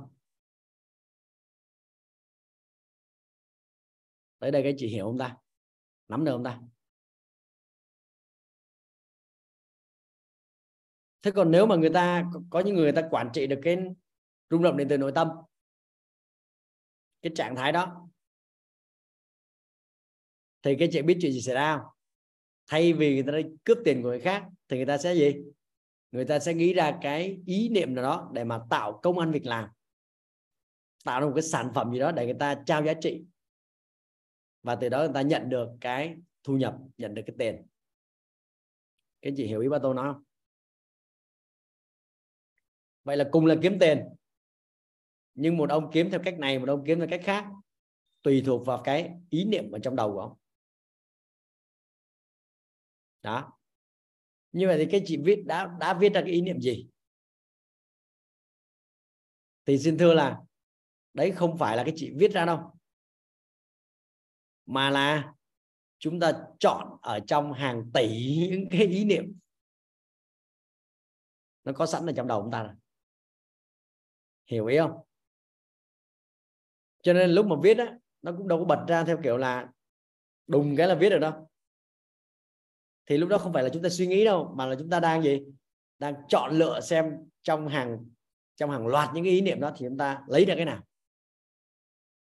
[4.39, 5.37] Tới đây các chị hiểu không ta?
[6.07, 6.59] Nắm được không ta?
[11.21, 13.77] Thế còn nếu mà người ta có những người, người ta quản trị được cái
[14.49, 15.27] rung động điện từ nội tâm
[17.21, 18.09] cái trạng thái đó
[20.61, 21.87] thì cái chị biết chuyện gì xảy ra không?
[22.67, 25.35] Thay vì người ta đi cướp tiền của người khác thì người ta sẽ gì?
[26.11, 29.31] Người ta sẽ nghĩ ra cái ý niệm nào đó để mà tạo công ăn
[29.31, 29.69] việc làm.
[31.03, 33.23] Tạo ra một cái sản phẩm gì đó để người ta trao giá trị.
[34.63, 37.67] Và từ đó người ta nhận được cái thu nhập, nhận được cái tiền.
[39.21, 40.23] Cái chị hiểu ý ba tôi nói không?
[43.03, 44.03] Vậy là cùng là kiếm tiền.
[45.35, 47.45] Nhưng một ông kiếm theo cách này, một ông kiếm theo cách khác,
[48.21, 50.37] tùy thuộc vào cái ý niệm ở trong đầu của ông.
[53.21, 53.58] Đó
[54.51, 56.87] như vậy thì cái chị viết đã đã viết ra cái ý niệm gì?
[59.65, 60.39] Thì xin thưa là
[61.13, 62.79] đấy không phải là cái chị viết ra đâu.
[64.65, 65.33] Mà là
[65.99, 69.39] chúng ta chọn ở trong hàng tỷ những cái ý niệm.
[71.63, 72.73] Nó có sẵn ở trong đầu chúng ta rồi.
[74.45, 74.91] Hiểu ý không?
[77.03, 79.69] Cho nên lúc mà viết á, nó cũng đâu có bật ra theo kiểu là
[80.47, 81.49] đùng cái là viết được đâu
[83.09, 84.99] thì lúc đó không phải là chúng ta suy nghĩ đâu mà là chúng ta
[84.99, 85.41] đang gì?
[85.99, 88.05] Đang chọn lựa xem trong hàng
[88.55, 90.83] trong hàng loạt những cái ý niệm đó thì chúng ta lấy ra cái nào.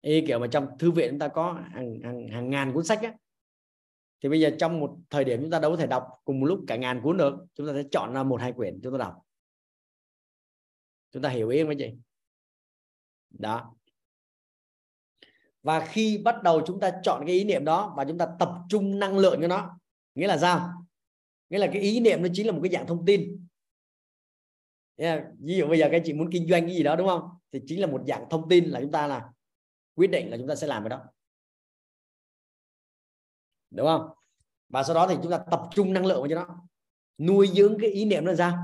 [0.02, 3.02] Y kiểu mà trong thư viện chúng ta có hàng, hàng, hàng ngàn cuốn sách
[3.02, 3.14] á.
[4.24, 6.46] Thì bây giờ trong một thời điểm chúng ta đâu có thể đọc cùng một
[6.46, 8.98] lúc cả ngàn cuốn được chúng ta sẽ chọn ra một hai quyển chúng ta
[8.98, 9.22] đọc.
[11.12, 11.94] Chúng ta hiểu ý không anh chị?
[13.30, 13.76] Đó.
[15.62, 18.52] Và khi bắt đầu chúng ta chọn cái ý niệm đó và chúng ta tập
[18.70, 19.78] trung năng lượng cho nó
[20.18, 20.88] nghĩa là sao?
[21.50, 23.48] Nghĩa là cái ý niệm nó chính là một cái dạng thông tin.
[24.96, 25.24] Yeah.
[25.40, 27.30] ví dụ bây giờ các chị muốn kinh doanh cái gì đó, đúng không?
[27.52, 29.32] Thì chính là một dạng thông tin là chúng ta là
[29.96, 31.06] quyết định là chúng ta sẽ làm cái đó.
[33.72, 34.10] Đúng không?
[34.70, 36.68] Và sau đó thì chúng ta tập trung năng lượng vào cho nó.
[37.18, 38.58] Nuôi dưỡng cái ý niệm nó ra.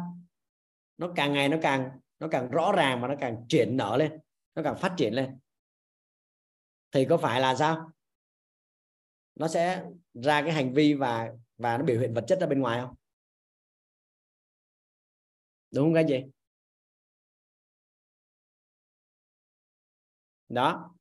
[0.97, 4.19] Nó càng ngày nó càng nó càng rõ ràng mà nó càng triển nở lên,
[4.55, 5.39] nó càng phát triển lên.
[6.91, 7.91] Thì có phải là sao?
[9.35, 12.59] Nó sẽ ra cái hành vi và và nó biểu hiện vật chất ra bên
[12.59, 12.95] ngoài không?
[15.71, 16.23] Đúng không các anh chị?
[20.49, 20.95] Đó.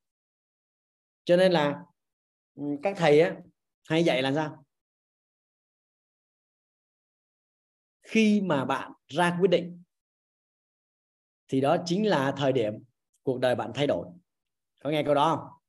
[1.25, 1.83] Cho nên là
[2.55, 3.37] ừ, các thầy á,
[3.89, 4.65] hay dạy là sao?
[8.03, 9.83] Khi mà bạn ra quyết định,
[11.49, 12.75] thì đó chính là thời điểm
[13.23, 14.07] cuộc đời bạn thay đổi.
[14.85, 15.62] Có nghe câu đó không?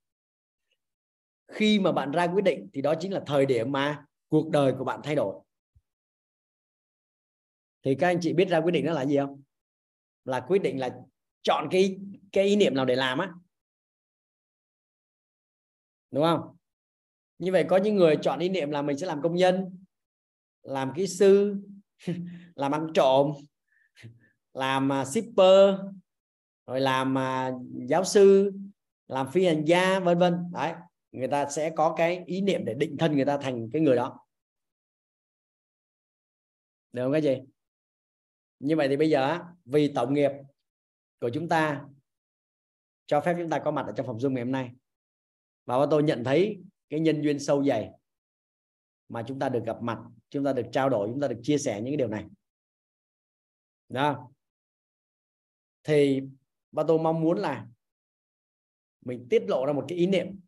[1.48, 4.74] Khi mà bạn ra quyết định thì đó chính là thời điểm mà cuộc đời
[4.78, 5.36] của bạn thay đổi.
[7.84, 9.42] Thì các anh chị biết ra quyết định đó là gì không?
[10.26, 10.96] Là quyết định là
[11.42, 12.00] chọn cái
[12.32, 13.30] cái ý niệm nào để làm á.
[16.12, 16.56] Đúng không?
[17.40, 19.84] Như vậy có những người chọn ý niệm là mình sẽ làm công nhân,
[20.62, 21.56] làm kỹ sư,
[22.56, 23.34] làm ăn trộm,
[24.54, 25.76] làm à, shipper,
[26.68, 27.52] rồi làm à,
[27.88, 28.52] giáo sư,
[29.08, 30.52] làm phi hành gia, vân vân.
[30.52, 30.74] Đấy
[31.14, 33.96] người ta sẽ có cái ý niệm để định thân người ta thành cái người
[33.96, 34.20] đó.
[36.94, 37.38] Được không cái gì
[38.60, 40.32] như vậy thì bây giờ vì tổng nghiệp
[41.20, 41.86] của chúng ta,
[43.06, 44.72] cho phép chúng ta có mặt ở trong phòng zoom ngày hôm nay.
[45.66, 47.90] Và tôi nhận thấy cái nhân duyên sâu dày
[49.10, 50.00] mà chúng ta được gặp mặt,
[50.30, 52.26] chúng ta được trao đổi, chúng ta được chia sẻ những cái điều này.
[53.90, 54.32] Đó.
[55.84, 56.22] Thì
[56.72, 57.68] ba tôi mong muốn là
[59.06, 60.40] mình tiết lộ ra một cái ý niệm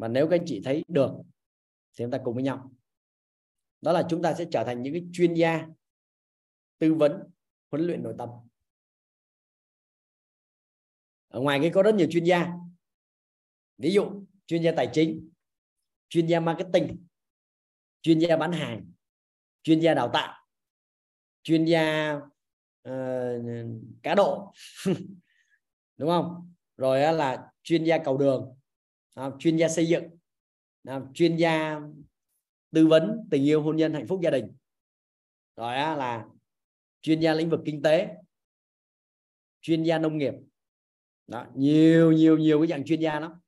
[0.00, 1.10] mà nếu các anh chị thấy được
[1.92, 2.72] thì chúng ta cùng với nhau.
[3.80, 5.66] Đó là chúng ta sẽ trở thành những cái chuyên gia
[6.78, 7.30] tư vấn
[7.70, 8.28] huấn luyện nội tâm.
[11.28, 12.52] Ở ngoài cái có rất nhiều chuyên gia.
[13.78, 15.30] Ví dụ chuyên gia tài chính
[16.08, 17.06] chuyên gia marketing
[18.02, 18.92] chuyên gia bán hàng
[19.62, 20.46] chuyên gia đào tạo
[21.42, 22.14] chuyên gia
[22.88, 22.92] uh,
[24.02, 24.52] cá độ.
[25.96, 26.54] Đúng không?
[26.76, 28.59] Rồi là chuyên gia cầu đường
[29.38, 30.04] chuyên gia xây dựng.
[31.14, 31.80] Chuyên gia
[32.70, 34.56] tư vấn tình yêu hôn nhân hạnh phúc gia đình.
[35.56, 36.26] Rồi là
[37.00, 38.16] chuyên gia lĩnh vực kinh tế
[39.60, 40.34] chuyên gia nông nghiệp.
[41.26, 43.40] Đó, nhiều nhiều nhiều cái dạng chuyên gia đó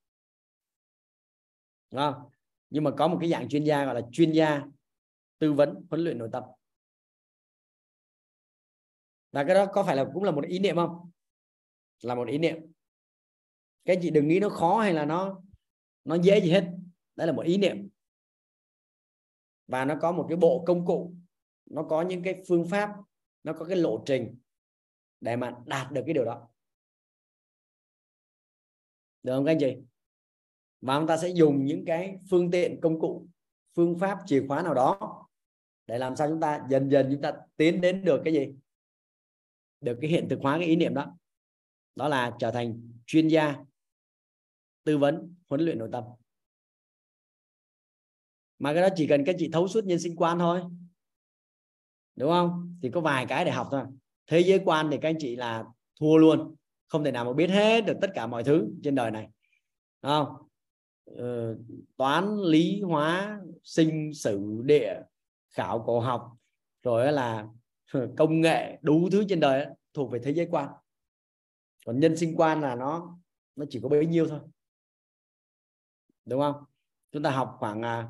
[2.71, 4.65] nhưng mà có một cái dạng chuyên gia gọi là chuyên gia
[5.39, 6.43] tư vấn huấn luyện nội tâm.
[9.33, 11.11] Và cái đó có phải là cũng là một ý niệm không?
[12.03, 12.57] Là một ý niệm.
[13.85, 15.43] Cái chị đừng nghĩ nó khó hay là nó
[16.05, 16.71] nó dễ gì hết.
[17.17, 17.89] Đấy là một ý niệm.
[19.67, 21.15] Và nó có một cái bộ công cụ.
[21.67, 22.97] Nó có những cái phương pháp.
[23.43, 24.39] Nó có cái lộ trình
[25.21, 26.49] để mà đạt được cái điều đó.
[29.23, 29.77] Được không các anh chị?
[30.81, 33.27] Và chúng ta sẽ dùng những cái phương tiện, công cụ,
[33.75, 35.19] phương pháp, chìa khóa nào đó
[35.87, 38.55] để làm sao chúng ta dần dần chúng ta tiến đến được cái gì?
[39.81, 41.17] Được cái hiện thực hóa cái ý niệm đó.
[41.97, 43.65] Đó là trở thành chuyên gia
[44.85, 46.05] tư vấn huấn luyện nội tâm.
[48.59, 50.63] Mà cái đó chỉ cần các chị thấu suốt nhân sinh quan thôi.
[52.17, 52.79] Đúng không?
[52.83, 53.83] Thì có vài cái để học thôi.
[54.27, 55.65] Thế giới quan thì các anh chị là
[56.01, 56.55] thua luôn.
[56.89, 59.29] Không thể nào mà biết hết được tất cả mọi thứ trên đời này.
[60.03, 60.37] Đúng không?
[61.05, 61.59] Ừ,
[61.97, 64.95] toán lý hóa sinh sử địa
[65.51, 66.37] khảo cổ học.
[66.83, 67.47] Rồi là
[68.17, 70.69] công nghệ đủ thứ trên đời thuộc về thế giới quan.
[71.87, 73.19] Còn nhân sinh quan là nó
[73.57, 74.41] nó chỉ có bấy nhiêu thôi
[76.25, 76.65] đúng không?
[77.13, 78.09] Chúng ta học khoảng à,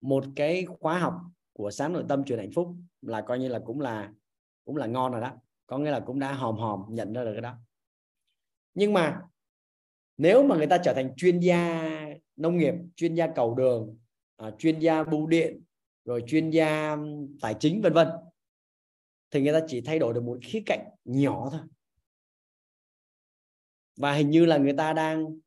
[0.00, 1.14] một cái khóa học
[1.52, 4.12] của sáng nội tâm truyền hạnh phúc là coi như là cũng là
[4.64, 5.32] cũng là ngon rồi đó.
[5.66, 7.54] Có nghĩa là cũng đã hòm hòm nhận ra được cái đó.
[8.74, 9.22] Nhưng mà
[10.16, 11.90] nếu mà người ta trở thành chuyên gia
[12.36, 13.98] nông nghiệp chuyên gia cầu đường
[14.36, 15.62] à, chuyên gia bưu điện
[16.04, 16.96] rồi chuyên gia
[17.40, 18.08] tài chính vân vân
[19.30, 21.60] thì người ta chỉ thay đổi được một khía cạnh nhỏ thôi.
[23.96, 25.38] Và hình như là người ta đang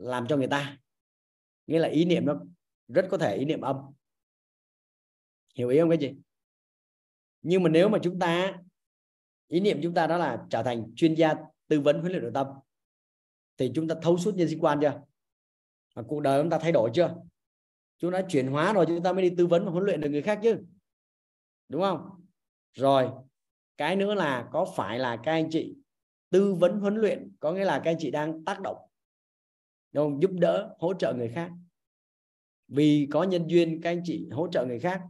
[0.00, 0.78] làm cho người ta.
[1.66, 2.40] Nghĩa là ý niệm nó
[2.88, 3.76] rất có thể ý niệm âm.
[5.54, 6.14] Hiểu ý không cái gì
[7.42, 8.54] nhưng mà nếu mà chúng ta,
[9.48, 11.34] ý niệm chúng ta đó là trở thành chuyên gia
[11.68, 12.46] tư vấn huấn luyện nội tâm,
[13.58, 15.02] thì chúng ta thấu suốt nhân sinh quan chưa?
[15.94, 17.16] Và cuộc đời chúng ta thay đổi chưa?
[17.98, 20.08] Chúng ta chuyển hóa rồi chúng ta mới đi tư vấn và huấn luyện được
[20.10, 20.58] người khác chứ.
[21.68, 22.26] Đúng không?
[22.72, 23.08] Rồi,
[23.76, 25.76] cái nữa là có phải là các anh chị
[26.30, 28.89] tư vấn huấn luyện, có nghĩa là các anh chị đang tác động
[29.92, 30.22] đúng không?
[30.22, 31.52] giúp đỡ hỗ trợ người khác.
[32.68, 35.02] Vì có nhân duyên các anh chị hỗ trợ người khác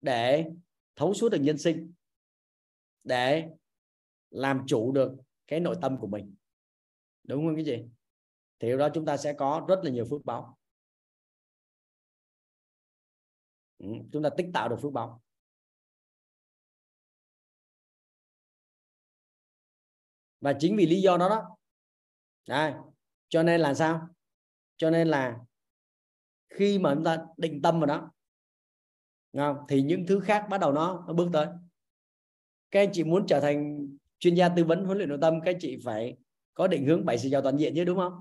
[0.00, 0.44] để
[0.96, 1.92] thấu suốt được nhân sinh
[3.04, 3.48] để
[4.30, 5.16] làm chủ được
[5.46, 6.34] cái nội tâm của mình.
[7.22, 7.84] Đúng không cái gì?
[8.58, 10.58] Thì đó chúng ta sẽ có rất là nhiều phước báo.
[13.78, 15.22] Ừ, chúng ta tích tạo được phước báo.
[20.40, 21.56] Và chính vì lý do đó đó
[22.46, 22.72] Đây,
[23.34, 24.08] cho nên là sao?
[24.76, 25.38] Cho nên là
[26.48, 28.10] khi mà chúng ta định tâm vào đó
[29.36, 29.56] không?
[29.68, 31.46] thì những thứ khác bắt đầu nó nó bước tới.
[32.70, 35.50] Các anh chị muốn trở thành chuyên gia tư vấn huấn luyện nội tâm, các
[35.50, 36.16] anh chị phải
[36.54, 38.12] có định hướng bảy sự giàu toàn diện chứ, đúng không?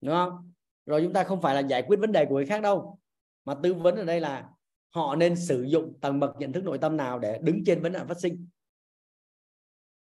[0.00, 0.52] Đúng không?
[0.86, 2.98] Rồi chúng ta không phải là giải quyết vấn đề của người khác đâu,
[3.44, 4.50] mà tư vấn ở đây là
[4.90, 7.92] họ nên sử dụng tầng bậc nhận thức nội tâm nào để đứng trên vấn
[7.92, 8.48] đề phát sinh.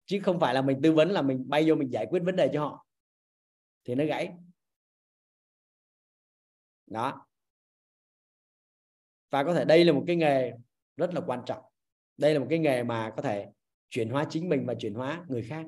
[0.06, 2.36] Chứ không phải là mình tư vấn là mình bay vô mình giải quyết vấn
[2.36, 2.87] đề cho họ
[3.88, 4.34] thì nó gãy.
[6.86, 7.26] Đó.
[9.30, 10.52] Và có thể đây là một cái nghề
[10.96, 11.62] rất là quan trọng.
[12.16, 13.48] Đây là một cái nghề mà có thể
[13.90, 15.66] chuyển hóa chính mình và chuyển hóa người khác.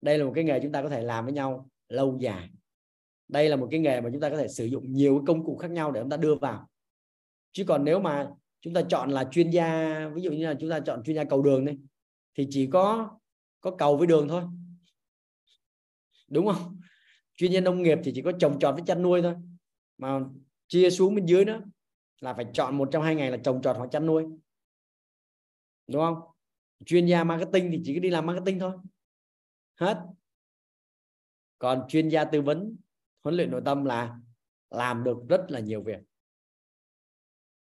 [0.00, 2.50] Đây là một cái nghề chúng ta có thể làm với nhau lâu dài.
[3.28, 5.56] Đây là một cái nghề mà chúng ta có thể sử dụng nhiều công cụ
[5.56, 6.68] khác nhau để chúng ta đưa vào.
[7.52, 8.30] Chứ còn nếu mà
[8.60, 11.24] chúng ta chọn là chuyên gia, ví dụ như là chúng ta chọn chuyên gia
[11.24, 11.78] cầu đường đi,
[12.34, 13.18] thì chỉ có
[13.60, 14.42] có cầu với đường thôi.
[16.28, 16.77] Đúng không?
[17.38, 19.34] Chuyên gia nông nghiệp thì chỉ có trồng trọt với chăn nuôi thôi.
[19.98, 20.20] Mà
[20.68, 21.62] chia xuống bên dưới nữa
[22.20, 24.24] là phải chọn một trong hai ngày là trồng trọt hoặc chăn nuôi.
[25.86, 26.20] Đúng không?
[26.86, 28.72] Chuyên gia marketing thì chỉ có đi làm marketing thôi.
[29.74, 30.06] Hết.
[31.58, 32.76] Còn chuyên gia tư vấn,
[33.22, 34.18] huấn luyện nội tâm là
[34.70, 35.98] làm được rất là nhiều việc.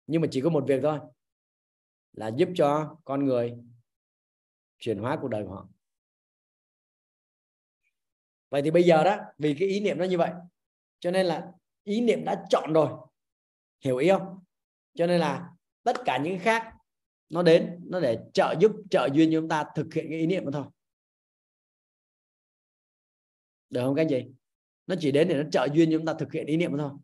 [0.07, 0.99] Nhưng mà chỉ có một việc thôi,
[2.13, 3.57] là giúp cho con người
[4.77, 5.67] chuyển hóa cuộc đời của họ
[8.49, 10.31] vậy thì bây giờ đó vì cái ý niệm nó như vậy
[10.99, 11.51] cho nên là
[11.83, 12.89] ý niệm đã chọn rồi.
[13.83, 14.39] Hiểu ý không?
[14.93, 15.49] Cho nên là
[15.83, 16.73] tất cả những khác
[17.29, 20.25] nó đến nó để trợ giúp trợ duyên cho chúng ta thực hiện cái ý
[20.25, 20.65] niệm đó thôi.
[23.69, 24.25] Được không các anh chị?
[24.87, 26.89] Nó chỉ đến để nó trợ duyên cho chúng ta thực hiện ý niệm đó
[26.89, 26.99] thôi.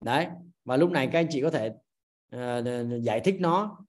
[0.00, 0.26] Đấy
[0.64, 1.70] và lúc này các anh chị có thể
[2.36, 3.84] uh, giải thích nó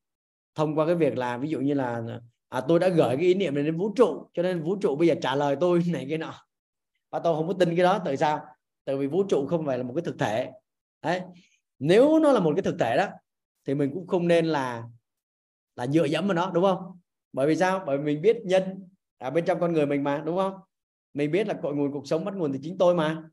[0.55, 2.03] thông qua cái việc là ví dụ như là
[2.49, 4.95] à, tôi đã gửi cái ý niệm này đến vũ trụ cho nên vũ trụ
[4.95, 6.33] bây giờ trả lời tôi này cái nọ.
[7.09, 8.45] Và tôi không có tin cái đó tại sao?
[8.85, 10.51] Tại vì vũ trụ không phải là một cái thực thể.
[11.01, 11.21] Đấy.
[11.79, 13.07] Nếu nó là một cái thực thể đó
[13.65, 14.83] thì mình cũng không nên là
[15.75, 16.99] là dựa dẫm vào nó đúng không?
[17.33, 17.83] Bởi vì sao?
[17.85, 18.87] Bởi vì mình biết nhân
[19.17, 20.53] ở bên trong con người mình mà đúng không?
[21.13, 23.23] Mình biết là cội nguồn cuộc sống bắt nguồn từ chính tôi mà.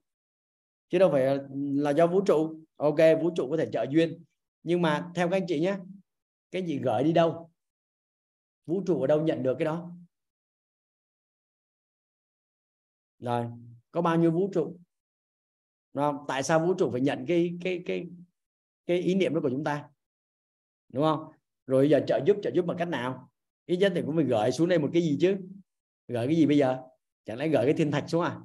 [0.89, 2.61] Chứ đâu phải là do vũ trụ.
[2.77, 4.25] Ok vũ trụ có thể trợ duyên.
[4.63, 5.77] Nhưng mà theo các anh chị nhé
[6.51, 7.51] cái gì gửi đi đâu?
[8.67, 9.91] Vũ trụ ở đâu nhận được cái đó?
[13.19, 13.47] Rồi,
[13.91, 14.77] có bao nhiêu vũ trụ?
[15.95, 16.25] Đúng không?
[16.29, 18.07] tại sao vũ trụ phải nhận cái cái cái
[18.87, 19.89] cái ý niệm đó của chúng ta?
[20.89, 21.33] Đúng không?
[21.67, 23.31] Rồi giờ trợ giúp trợ giúp bằng cách nào?
[23.67, 25.37] Ý nhất thì cũng phải gửi xuống đây một cái gì chứ?
[26.09, 26.83] Gửi cái gì bây giờ?
[27.25, 28.41] Chẳng lẽ gửi cái thiên thạch xuống à?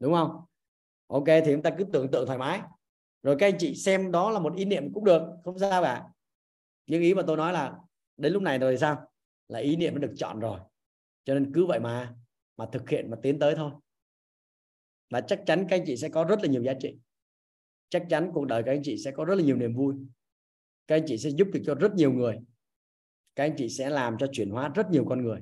[0.00, 0.44] Đúng không?
[1.06, 2.62] Ok, thì chúng ta cứ tưởng tượng thoải mái.
[3.22, 5.22] Rồi các anh chị xem đó là một ý niệm cũng được.
[5.44, 6.08] Không sao cả
[6.86, 7.78] nhưng ý mà tôi nói là
[8.16, 9.10] đến lúc này rồi thì sao?
[9.48, 10.60] Là ý niệm nó được chọn rồi.
[11.24, 12.14] Cho nên cứ vậy mà
[12.56, 13.72] mà thực hiện mà tiến tới thôi.
[15.10, 16.98] Và chắc chắn các anh chị sẽ có rất là nhiều giá trị.
[17.88, 19.94] Chắc chắn cuộc đời các anh chị sẽ có rất là nhiều niềm vui.
[20.86, 22.38] Các anh chị sẽ giúp được cho rất nhiều người.
[23.34, 25.40] Các anh chị sẽ làm cho chuyển hóa rất nhiều con người.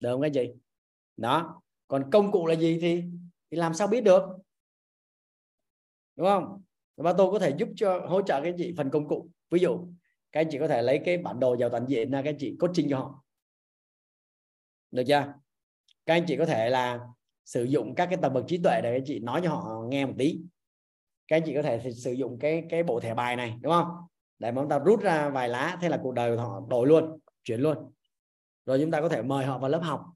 [0.00, 0.52] Được không các anh chị?
[1.16, 1.62] Đó.
[1.88, 3.04] Còn công cụ là gì thì
[3.50, 4.22] thì làm sao biết được?
[6.16, 6.62] Đúng không?
[7.02, 9.28] Và tôi có thể giúp cho, hỗ trợ các anh chị phần công cụ.
[9.50, 9.86] Ví dụ,
[10.32, 12.38] các anh chị có thể lấy cái bản đồ giàu toàn diện ra, các anh
[12.38, 13.24] chị coaching cho họ.
[14.90, 15.34] Được chưa?
[16.06, 17.00] Các anh chị có thể là
[17.44, 19.82] sử dụng các cái tầng bậc trí tuệ để các anh chị nói cho họ
[19.88, 20.40] nghe một tí.
[21.28, 23.88] Các anh chị có thể sử dụng cái cái bộ thẻ bài này, đúng không?
[24.38, 27.18] Để mà chúng ta rút ra vài lá, thế là cuộc đời họ đổi luôn,
[27.44, 27.92] chuyển luôn.
[28.66, 30.06] Rồi chúng ta có thể mời họ vào lớp học.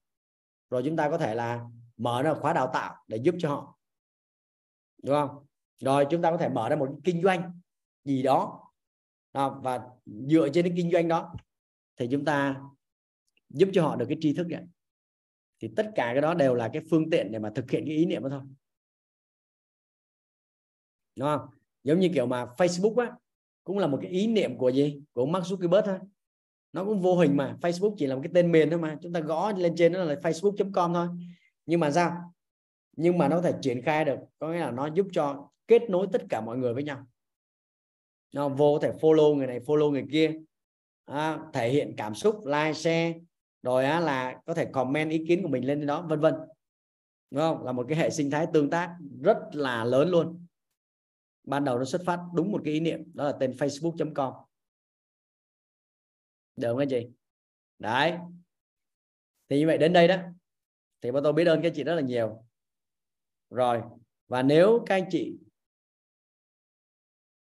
[0.71, 1.65] Rồi chúng ta có thể là
[1.97, 3.79] mở ra khóa đào tạo để giúp cho họ.
[5.03, 5.47] Đúng không?
[5.79, 7.61] Rồi chúng ta có thể mở ra một kinh doanh
[8.05, 8.71] gì đó.
[9.33, 11.35] Và dựa trên cái kinh doanh đó
[11.97, 12.61] thì chúng ta
[13.49, 14.65] giúp cho họ được cái tri thức này
[15.61, 17.97] thì tất cả cái đó đều là cái phương tiện để mà thực hiện cái
[17.97, 18.41] ý niệm đó thôi.
[21.17, 21.49] Đúng không?
[21.85, 23.13] Giống như kiểu mà Facebook á,
[23.65, 25.03] cũng là một cái ý niệm của gì?
[25.13, 25.99] Của Mark Zuckerberg thôi.
[26.73, 28.99] Nó cũng vô hình mà, Facebook chỉ là một cái tên miền thôi mà.
[29.03, 31.09] Chúng ta gõ lên trên nó là facebook.com thôi.
[31.67, 32.35] Nhưng mà sao?
[32.97, 35.91] Nhưng mà nó có thể triển khai được, có nghĩa là nó giúp cho kết
[35.91, 37.07] nối tất cả mọi người với nhau.
[38.33, 40.33] Nó vô có thể follow người này follow người kia.
[41.05, 43.15] À, thể hiện cảm xúc like share
[43.63, 46.35] rồi á, là có thể comment ý kiến của mình lên đó vân vân.
[47.31, 47.65] Đúng không?
[47.65, 50.47] Là một cái hệ sinh thái tương tác rất là lớn luôn.
[51.45, 54.35] Ban đầu nó xuất phát đúng một cái ý niệm đó là tên facebook.com
[56.57, 57.09] được không anh chị?
[57.79, 58.13] Đấy.
[59.49, 60.17] Thì như vậy đến đây đó.
[61.01, 62.45] Thì bọn tôi biết ơn các chị rất là nhiều.
[63.51, 63.83] Rồi
[64.29, 65.39] và nếu các anh chị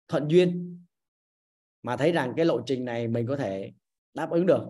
[0.08, 0.78] thuận duyên
[1.82, 3.72] mà thấy rằng cái lộ trình này mình có thể
[4.14, 4.66] đáp ứng được.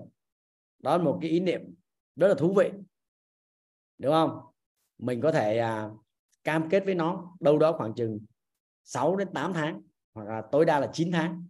[0.79, 1.75] Đó là một cái ý niệm
[2.17, 2.71] rất là thú vị
[3.99, 4.41] đúng không?
[4.99, 5.91] Mình có thể à,
[6.45, 8.21] cam kết với nó đâu đó khoảng chừng
[8.85, 9.83] 6 đến 8 tháng
[10.15, 11.47] hoặc là tối đa là 9 tháng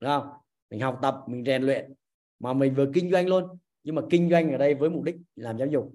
[0.00, 0.28] đúng không?
[0.70, 1.94] Mình học tập mình rèn luyện
[2.38, 5.16] mà mình vừa kinh doanh luôn nhưng mà kinh doanh ở đây với mục đích
[5.36, 5.94] làm giáo dục.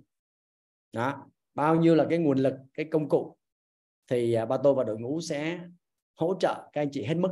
[0.92, 3.38] Đó bao nhiêu là cái nguồn lực cái công cụ
[4.08, 5.60] thì à, ba tô và đội ngũ sẽ
[6.16, 7.32] hỗ trợ các anh chị hết mức.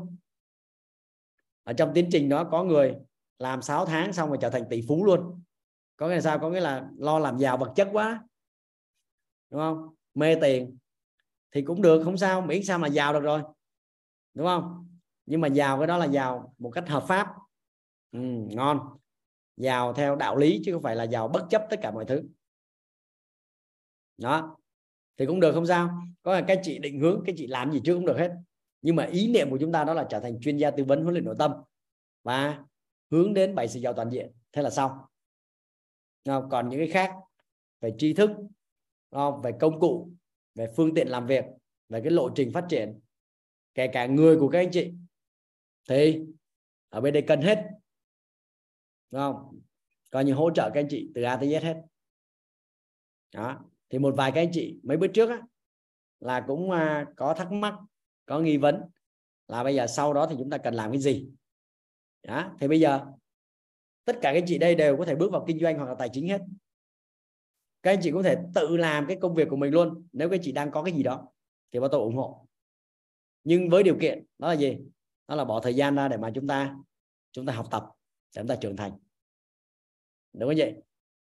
[1.63, 2.95] Ở trong tiến trình đó có người
[3.39, 5.43] làm 6 tháng xong rồi trở thành tỷ phú luôn.
[5.95, 6.39] Có nghĩa là sao?
[6.39, 8.23] Có nghĩa là lo làm giàu vật chất quá.
[9.49, 9.95] Đúng không?
[10.13, 10.77] Mê tiền
[11.51, 13.41] thì cũng được không sao miễn sao mà giàu được rồi.
[14.33, 14.87] Đúng không?
[15.25, 17.27] Nhưng mà giàu cái đó là giàu một cách hợp pháp.
[18.11, 18.19] Ừ,
[18.49, 18.97] ngon.
[19.57, 22.23] Giàu theo đạo lý chứ không phải là giàu bất chấp tất cả mọi thứ.
[24.17, 24.57] Đó.
[25.17, 26.01] Thì cũng được không sao.
[26.23, 28.35] Có là các chị định hướng cái chị làm gì trước cũng được hết
[28.81, 31.01] nhưng mà ý niệm của chúng ta đó là trở thành chuyên gia tư vấn
[31.01, 31.51] huấn luyện nội tâm
[32.23, 32.63] và
[33.11, 34.31] hướng đến bảy sự giàu toàn diện.
[34.51, 34.91] Thế là xong.
[36.25, 37.15] Còn những cái khác
[37.81, 38.29] về tri thức
[39.43, 40.09] về công cụ
[40.55, 41.45] về phương tiện làm việc
[41.89, 42.99] về cái lộ trình phát triển
[43.73, 44.93] kể cả người của các anh chị
[45.89, 46.19] thì
[46.89, 47.67] ở bên đây cần hết.
[49.11, 49.59] Đúng không?
[50.11, 51.81] Coi như hỗ trợ các anh chị từ A tới Z hết.
[53.33, 53.59] Đó.
[53.89, 55.41] Thì một vài các anh chị mấy bữa trước á,
[56.19, 57.75] là cũng à, có thắc mắc
[58.31, 58.81] có nghi vấn
[59.47, 61.29] là bây giờ sau đó thì chúng ta cần làm cái gì?
[62.23, 62.55] Đó.
[62.59, 63.05] thì bây giờ
[64.05, 65.95] tất cả các anh chị đây đều có thể bước vào kinh doanh hoặc là
[65.99, 66.41] tài chính hết.
[67.83, 70.35] Các anh chị có thể tự làm cái công việc của mình luôn, nếu các
[70.35, 71.27] anh chị đang có cái gì đó
[71.71, 72.47] thì bọn tôi ủng hộ.
[73.43, 74.77] Nhưng với điều kiện đó là gì?
[75.27, 76.75] Đó là bỏ thời gian ra để mà chúng ta
[77.31, 77.85] chúng ta học tập,
[78.35, 78.91] để chúng ta trưởng thành.
[80.33, 80.75] Đúng không vậy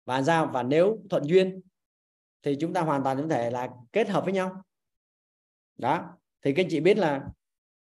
[0.05, 0.49] và sao?
[0.53, 1.62] Và nếu thuận duyên
[2.41, 4.64] thì chúng ta hoàn toàn có thể là kết hợp với nhau.
[5.78, 7.23] Đó thì các anh chị biết là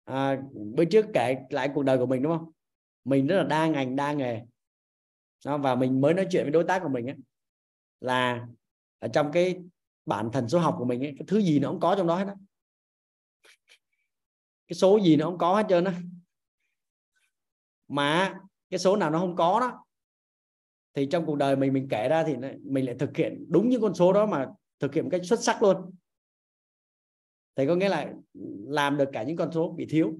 [0.03, 2.51] à, bữa trước kể lại cuộc đời của mình đúng không?
[3.05, 4.41] Mình rất là đa ngành đa nghề.
[5.45, 7.15] Đó, và mình mới nói chuyện với đối tác của mình ấy,
[8.01, 8.47] là
[8.99, 9.63] ở trong cái
[10.05, 12.15] bản thần số học của mình ấy, cái thứ gì nó cũng có trong đó
[12.15, 12.33] hết đó
[14.67, 15.93] cái số gì nó cũng có hết trơn á.
[17.87, 18.39] Mà
[18.69, 19.85] cái số nào nó không có đó
[20.93, 23.81] thì trong cuộc đời mình mình kể ra thì mình lại thực hiện đúng những
[23.81, 24.47] con số đó mà
[24.79, 25.91] thực hiện một cách xuất sắc luôn
[27.55, 28.13] thì có nghĩa là
[28.67, 30.13] làm được cả những con số bị thiếu.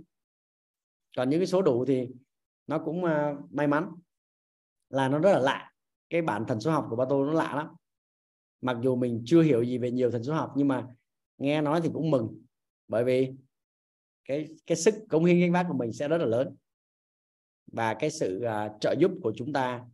[1.18, 2.10] Còn những cái số đủ thì
[2.68, 3.92] nó cũng uh, may mắn
[4.90, 5.72] là nó rất là lạ.
[6.10, 7.68] Cái bản thần số học của ba tôi nó lạ lắm.
[8.62, 10.88] Mặc dù mình chưa hiểu gì về nhiều thần số học nhưng mà
[11.38, 12.42] nghe nói thì cũng mừng.
[12.88, 13.34] Bởi vì
[14.26, 16.56] cái cái sức cống hiến gánh vác của mình sẽ rất là lớn.
[17.72, 19.86] Và cái sự uh, trợ giúp của chúng ta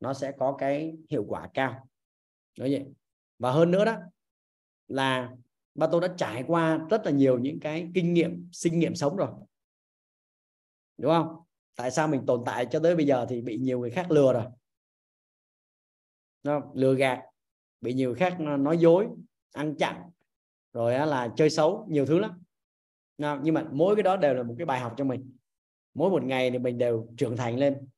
[0.00, 1.88] nó sẽ có cái hiệu quả cao.
[2.58, 2.86] Nói vậy.
[3.38, 3.96] Và hơn nữa đó
[4.88, 5.36] là
[5.80, 9.16] và tôi đã trải qua rất là nhiều những cái kinh nghiệm, sinh nghiệm sống
[9.16, 9.28] rồi.
[10.98, 11.36] Đúng không?
[11.76, 14.32] Tại sao mình tồn tại cho tới bây giờ thì bị nhiều người khác lừa
[14.32, 14.44] rồi.
[16.42, 17.22] Nó lừa gạt,
[17.80, 19.08] bị nhiều người khác nói dối,
[19.52, 20.10] ăn chặn,
[20.72, 22.42] rồi là chơi xấu, nhiều thứ lắm.
[23.42, 25.36] Nhưng mà mỗi cái đó đều là một cái bài học cho mình.
[25.94, 27.88] Mỗi một ngày thì mình đều trưởng thành lên.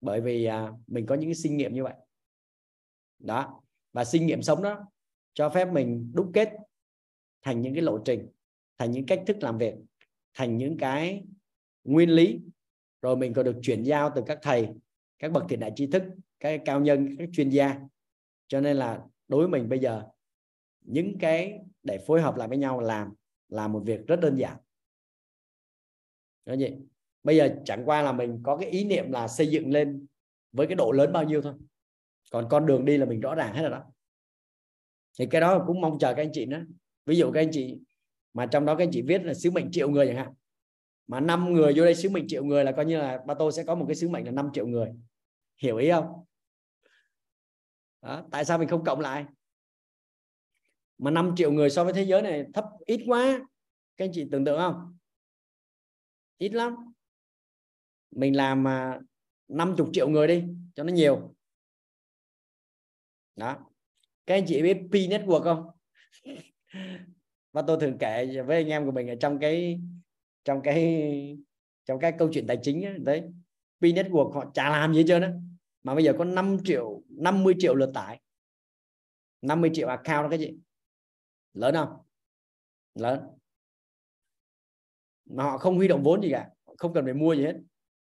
[0.00, 1.94] Bởi vì à, mình có những cái sinh nghiệm như vậy.
[3.18, 3.60] Đó.
[3.92, 4.84] Và sinh nghiệm sống đó
[5.34, 6.52] cho phép mình đúc kết
[7.42, 8.28] thành những cái lộ trình
[8.78, 9.74] thành những cách thức làm việc
[10.34, 11.24] thành những cái
[11.84, 12.40] nguyên lý.
[13.02, 14.68] Rồi mình còn được chuyển giao từ các thầy
[15.18, 16.02] các bậc thiện đại tri thức
[16.40, 17.80] các cao nhân các chuyên gia.
[18.48, 20.02] Cho nên là đối với mình bây giờ
[20.80, 23.12] những cái để phối hợp lại với nhau làm
[23.48, 24.56] là một việc rất đơn giản.
[26.44, 26.78] Đó vậy,
[27.22, 30.06] bây giờ chẳng qua là mình có cái ý niệm là xây dựng lên
[30.52, 31.54] với cái độ lớn bao nhiêu thôi.
[32.30, 33.84] Còn con đường đi là mình rõ ràng hết rồi đó.
[35.18, 36.64] Thì cái đó cũng mong chờ các anh chị nữa
[37.06, 37.78] ví dụ các anh chị
[38.32, 40.32] mà trong đó các anh chị viết là sứ mệnh triệu người chẳng hạn
[41.06, 43.50] mà năm người vô đây sứ mệnh triệu người là coi như là ba tô
[43.52, 44.92] sẽ có một cái sứ mệnh là 5 triệu người.
[45.56, 46.24] Hiểu ý không?
[48.02, 49.24] Đó, tại sao mình không cộng lại?
[50.98, 53.40] Mà 5 triệu người so với thế giới này thấp ít quá.
[53.96, 54.98] Các anh chị tưởng tượng không?
[56.38, 56.76] Ít lắm.
[58.10, 58.98] Mình làm mà
[59.48, 60.44] 50 triệu người đi
[60.74, 61.34] cho nó nhiều.
[63.36, 63.56] Đó.
[64.26, 65.70] Các anh chị biết P network không
[67.52, 69.80] và tôi thường kể với anh em của mình ở trong cái
[70.44, 71.38] trong cái
[71.84, 73.22] trong cái câu chuyện tài chính ấy, đấy
[73.80, 75.32] P network họ chả làm gì hết trơn á.
[75.82, 78.20] Mà bây giờ có 5 triệu 50 triệu lượt tải.
[79.42, 80.56] 50 triệu account đó cái gì
[81.54, 81.96] lớn không?
[82.94, 83.20] Lớn.
[85.24, 87.56] Mà họ không huy động vốn gì cả không cần phải mua gì hết.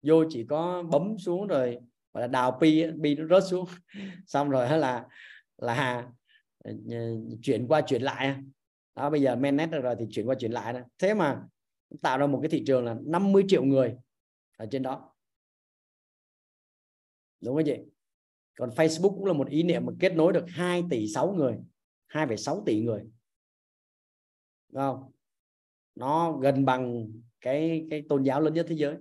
[0.02, 1.78] Vô chỉ có bấm xuống rồi
[2.14, 3.66] gọi là đào pi pi nó rớt xuống.
[4.28, 5.08] Xong rồi là
[5.58, 6.08] là
[6.64, 6.72] Ờ,
[7.42, 8.36] chuyển qua chuyển lại
[8.96, 10.80] đó bây giờ mainnet rồi thì chuyển qua chuyển lại đó.
[10.98, 11.44] thế mà
[12.02, 13.98] tạo ra một cái thị trường là 50 triệu người
[14.58, 15.16] ở trên đó.
[17.42, 17.78] Đúng không chị?
[18.58, 21.60] Còn Facebook cũng là một ý niệm mà kết nối được 2 tỷ 6 người
[22.08, 23.02] 2,6 tỷ người.
[24.70, 25.12] Đúng không?
[25.96, 28.96] Nó gần bằng cái cái tôn giáo lớn nhất thế giới.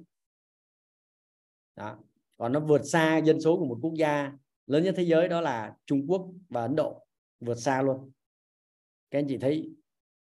[1.77, 1.99] Đó.
[2.37, 4.33] còn nó vượt xa dân số của một quốc gia
[4.67, 7.08] lớn nhất thế giới đó là Trung Quốc và Ấn Độ
[7.41, 8.13] vượt xa luôn.
[9.11, 9.71] Các anh chị thấy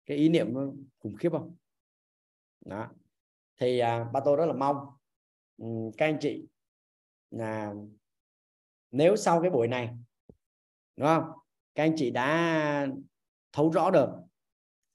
[0.07, 0.67] cái ý niệm nó
[0.99, 1.57] khủng khiếp không?
[2.65, 2.91] Đó.
[3.57, 4.77] Thì à, ba tôi rất là mong
[5.57, 6.47] um, các anh chị
[7.31, 7.75] là
[8.91, 9.97] nếu sau cái buổi này
[10.97, 11.25] đúng không?
[11.75, 12.89] Các anh chị đã
[13.53, 14.09] thấu rõ được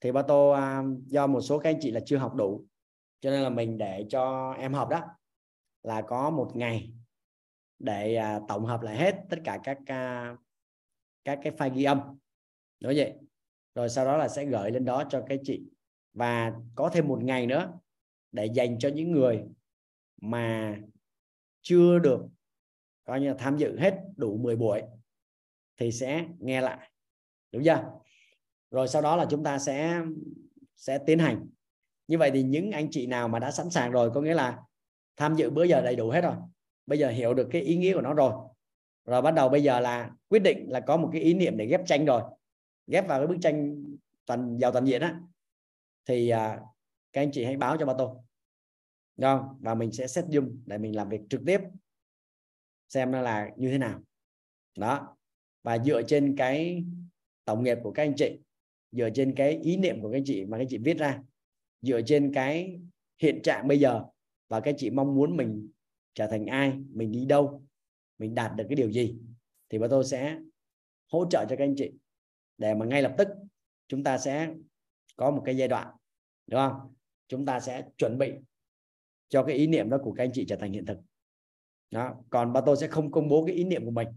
[0.00, 2.64] thì ba tô à, do một số các anh chị là chưa học đủ
[3.20, 5.00] cho nên là mình để cho em học đó
[5.82, 6.92] là có một ngày
[7.78, 10.36] để à, tổng hợp lại hết tất cả các à,
[11.24, 12.00] các cái file ghi âm.
[12.80, 13.14] Đúng vậy.
[13.74, 15.62] Rồi sau đó là sẽ gửi lên đó cho các chị.
[16.12, 17.72] Và có thêm một ngày nữa
[18.32, 19.44] để dành cho những người
[20.20, 20.76] mà
[21.62, 22.26] chưa được,
[23.04, 24.82] coi như là, tham dự hết đủ 10 buổi
[25.76, 26.90] thì sẽ nghe lại.
[27.52, 27.92] Đúng chưa?
[28.70, 30.00] Rồi sau đó là chúng ta sẽ
[30.76, 31.46] sẽ tiến hành.
[32.08, 34.62] Như vậy thì những anh chị nào mà đã sẵn sàng rồi, có nghĩa là
[35.16, 36.34] tham dự bữa giờ đầy đủ hết rồi.
[36.86, 38.32] Bây giờ hiểu được cái ý nghĩa của nó rồi
[39.04, 41.66] rồi bắt đầu bây giờ là quyết định là có một cái ý niệm để
[41.66, 42.22] ghép tranh rồi.
[42.86, 43.84] Ghép vào cái bức tranh
[44.26, 45.20] toàn giàu toàn diện á.
[46.06, 46.60] Thì à,
[47.12, 48.08] các anh chị hãy báo cho ba tôi
[49.20, 49.58] không?
[49.60, 51.60] Và mình sẽ set zoom để mình làm việc trực tiếp
[52.88, 54.00] xem nó là như thế nào.
[54.78, 55.16] Đó.
[55.62, 56.84] Và dựa trên cái
[57.44, 58.38] tổng nghiệp của các anh chị
[58.92, 61.22] dựa trên cái ý niệm của các anh chị mà các anh chị viết ra
[61.82, 62.80] dựa trên cái
[63.22, 64.04] hiện trạng bây giờ
[64.48, 65.68] và các anh chị mong muốn mình
[66.14, 67.62] trở thành ai mình đi đâu
[68.18, 69.16] mình đạt được cái điều gì
[69.68, 70.38] thì bọn tôi sẽ
[71.12, 71.92] hỗ trợ cho các anh chị
[72.58, 73.28] để mà ngay lập tức
[73.88, 74.54] chúng ta sẽ
[75.16, 75.96] có một cái giai đoạn,
[76.46, 76.94] đúng không?
[77.28, 78.32] Chúng ta sẽ chuẩn bị
[79.28, 80.98] cho cái ý niệm đó của các anh chị trở thành hiện thực.
[81.90, 84.08] Đó, còn bà tôi sẽ không công bố cái ý niệm của mình.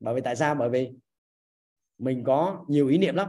[0.00, 0.54] Bởi vì tại sao?
[0.54, 0.90] Bởi vì
[1.98, 3.28] mình có nhiều ý niệm lắm.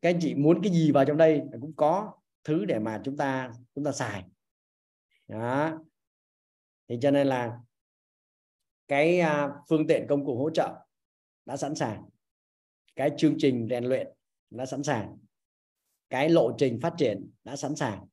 [0.00, 2.12] Các anh chị muốn cái gì vào trong đây cũng có
[2.44, 4.24] thứ để mà chúng ta chúng ta xài.
[5.28, 5.78] Đó.
[6.88, 7.60] Thì cho nên là
[8.88, 10.74] cái à, phương tiện công cụ hỗ trợ
[11.46, 12.04] đã sẵn sàng.
[12.96, 14.08] Cái chương trình rèn luyện
[14.50, 15.18] đã sẵn sàng.
[16.10, 18.06] Cái lộ trình phát triển đã sẵn sàng.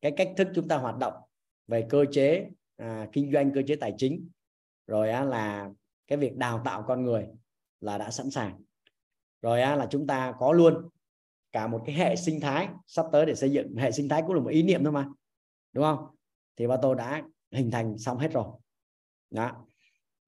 [0.00, 1.14] Cái cách thức chúng ta hoạt động
[1.66, 4.28] về cơ chế à, kinh doanh cơ chế tài chính
[4.86, 5.70] rồi á, là
[6.06, 7.26] cái việc đào tạo con người
[7.80, 8.62] là đã sẵn sàng.
[9.42, 10.88] Rồi á, là chúng ta có luôn
[11.52, 13.76] cả một cái hệ sinh thái sắp tới để xây dựng.
[13.76, 15.08] Hệ sinh thái cũng là một ý niệm thôi mà
[15.72, 16.06] đúng không?
[16.56, 17.22] Thì ba tôi đã
[17.52, 18.46] hình thành xong hết rồi.
[19.30, 19.66] Đó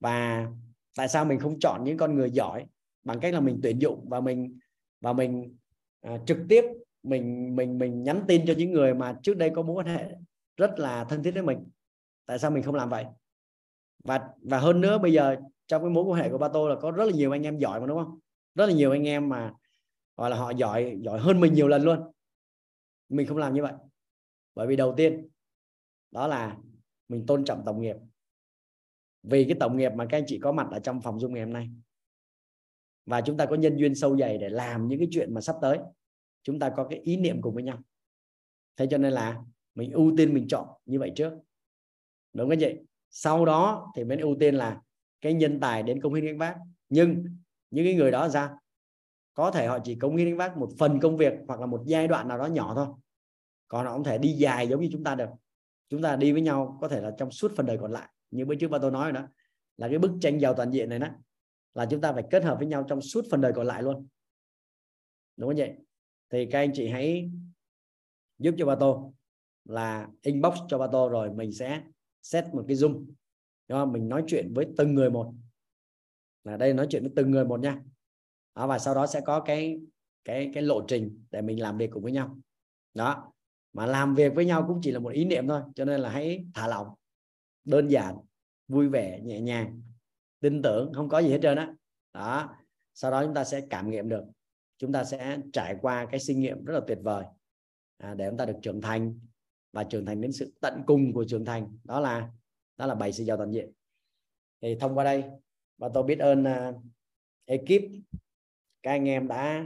[0.01, 0.47] và
[0.97, 2.67] tại sao mình không chọn những con người giỏi?
[3.05, 4.59] Bằng cách là mình tuyển dụng và mình
[5.01, 5.57] và mình
[6.01, 6.65] à, trực tiếp
[7.03, 10.13] mình mình mình nhắn tin cho những người mà trước đây có mối quan hệ
[10.57, 11.69] rất là thân thiết với mình.
[12.27, 13.05] Tại sao mình không làm vậy?
[14.05, 16.77] Và và hơn nữa bây giờ trong cái mối quan hệ của ba tôi là
[16.81, 18.19] có rất là nhiều anh em giỏi mà đúng không?
[18.55, 19.55] Rất là nhiều anh em mà
[20.17, 22.13] gọi là họ giỏi giỏi hơn mình nhiều lần luôn.
[23.09, 23.73] Mình không làm như vậy.
[24.55, 25.29] Bởi vì đầu tiên
[26.11, 26.57] đó là
[27.09, 27.97] mình tôn trọng tổng nghiệp
[29.23, 31.45] vì cái tổng nghiệp mà các anh chị có mặt ở trong phòng dung ngày
[31.45, 31.71] hôm nay.
[33.07, 35.57] Và chúng ta có nhân duyên sâu dày để làm những cái chuyện mà sắp
[35.63, 35.79] tới.
[36.43, 37.79] Chúng ta có cái ý niệm cùng với nhau.
[38.77, 39.43] Thế cho nên là
[39.75, 41.33] mình ưu tiên mình chọn như vậy trước.
[42.33, 42.75] Đúng không chị?
[43.11, 44.81] Sau đó thì mới ưu tiên là
[45.21, 46.57] cái nhân tài đến công hiến gánh vác
[46.89, 47.25] nhưng
[47.71, 48.51] những cái người đó ra
[49.35, 51.83] có thể họ chỉ công hiến gánh vác một phần công việc hoặc là một
[51.87, 52.87] giai đoạn nào đó nhỏ thôi.
[53.69, 55.29] Còn họ không thể đi dài giống như chúng ta được.
[55.89, 58.45] Chúng ta đi với nhau có thể là trong suốt phần đời còn lại như
[58.45, 59.29] bữa trước ba tôi nói rồi đó
[59.77, 61.09] là cái bức tranh giàu toàn diện này đó
[61.75, 64.07] là chúng ta phải kết hợp với nhau trong suốt phần đời còn lại luôn.
[65.37, 65.75] Đúng không vậy?
[66.31, 67.31] Thì các anh chị hãy
[68.39, 69.15] giúp cho ba tô
[69.65, 71.83] là inbox cho ba tô rồi mình sẽ
[72.23, 72.93] set một cái zoom.
[73.69, 73.93] Đúng không?
[73.93, 75.35] mình nói chuyện với từng người một.
[76.45, 77.83] Là đây nói chuyện với từng người một nha.
[78.55, 79.81] Đó, và sau đó sẽ có cái
[80.25, 82.39] cái cái lộ trình để mình làm việc cùng với nhau.
[82.95, 83.33] Đó
[83.73, 86.11] mà làm việc với nhau cũng chỉ là một ý niệm thôi cho nên là
[86.11, 86.89] hãy thả lỏng
[87.69, 88.17] đơn giản
[88.69, 89.83] vui vẻ nhẹ nhàng
[90.41, 91.67] tin tưởng không có gì hết trơn á.
[91.67, 91.75] Đó.
[92.13, 92.57] đó
[92.95, 94.25] sau đó chúng ta sẽ cảm nghiệm được.
[94.79, 97.25] Chúng ta sẽ trải qua cái sinh nghiệm rất là tuyệt vời.
[97.99, 99.21] À, để chúng ta được trưởng thành
[99.73, 101.79] và trưởng thành đến sự tận cùng của trưởng thành.
[101.85, 102.31] Đó là
[102.77, 103.73] đó là bảy sự giàu toàn diện.
[104.61, 105.25] Thì thông qua đây
[105.79, 106.83] và tôi biết ơn uh,
[107.45, 107.83] ekip
[108.83, 109.65] các anh em đã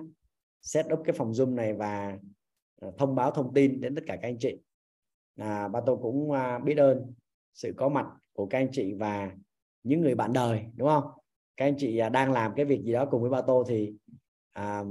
[0.63, 2.19] set up cái phòng zoom này và
[2.87, 4.59] uh, thông báo thông tin đến tất cả các anh chị.
[5.37, 7.13] À, và tôi cũng uh, biết ơn
[7.55, 9.31] sự có mặt của các anh chị và
[9.83, 11.05] những người bạn đời đúng không?
[11.57, 13.95] Các anh chị à, đang làm cái việc gì đó cùng với ba tô thì
[14.53, 14.85] à,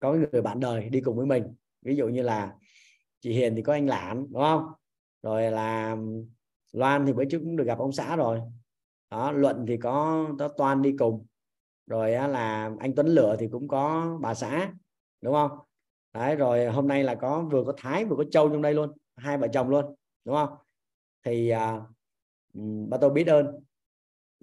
[0.00, 1.44] có người bạn đời đi cùng với mình.
[1.82, 2.54] Ví dụ như là
[3.20, 4.72] chị Hiền thì có anh Lãn đúng không?
[5.22, 5.96] Rồi là
[6.72, 8.40] Loan thì bữa trước cũng được gặp ông xã rồi.
[9.10, 11.26] Đó Luận thì có có Toan đi cùng.
[11.86, 14.72] Rồi là anh Tuấn Lửa thì cũng có bà xã
[15.20, 15.50] đúng không?
[16.14, 18.92] Đấy rồi hôm nay là có vừa có Thái vừa có Châu trong đây luôn
[19.16, 19.94] hai vợ chồng luôn
[20.24, 20.48] đúng không?
[21.24, 21.80] Thì à,
[22.88, 23.46] bà tôi biết ơn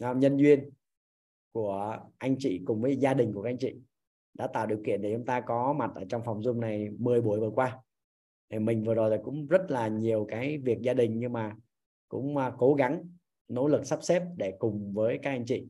[0.01, 0.69] à, nhân duyên
[1.51, 3.75] của anh chị cùng với gia đình của các anh chị
[4.33, 7.21] đã tạo điều kiện để chúng ta có mặt ở trong phòng Zoom này 10
[7.21, 7.79] buổi vừa qua.
[8.49, 11.55] Thì mình vừa rồi là cũng rất là nhiều cái việc gia đình nhưng mà
[12.09, 13.09] cũng à, cố gắng
[13.47, 15.67] nỗ lực sắp xếp để cùng với các anh chị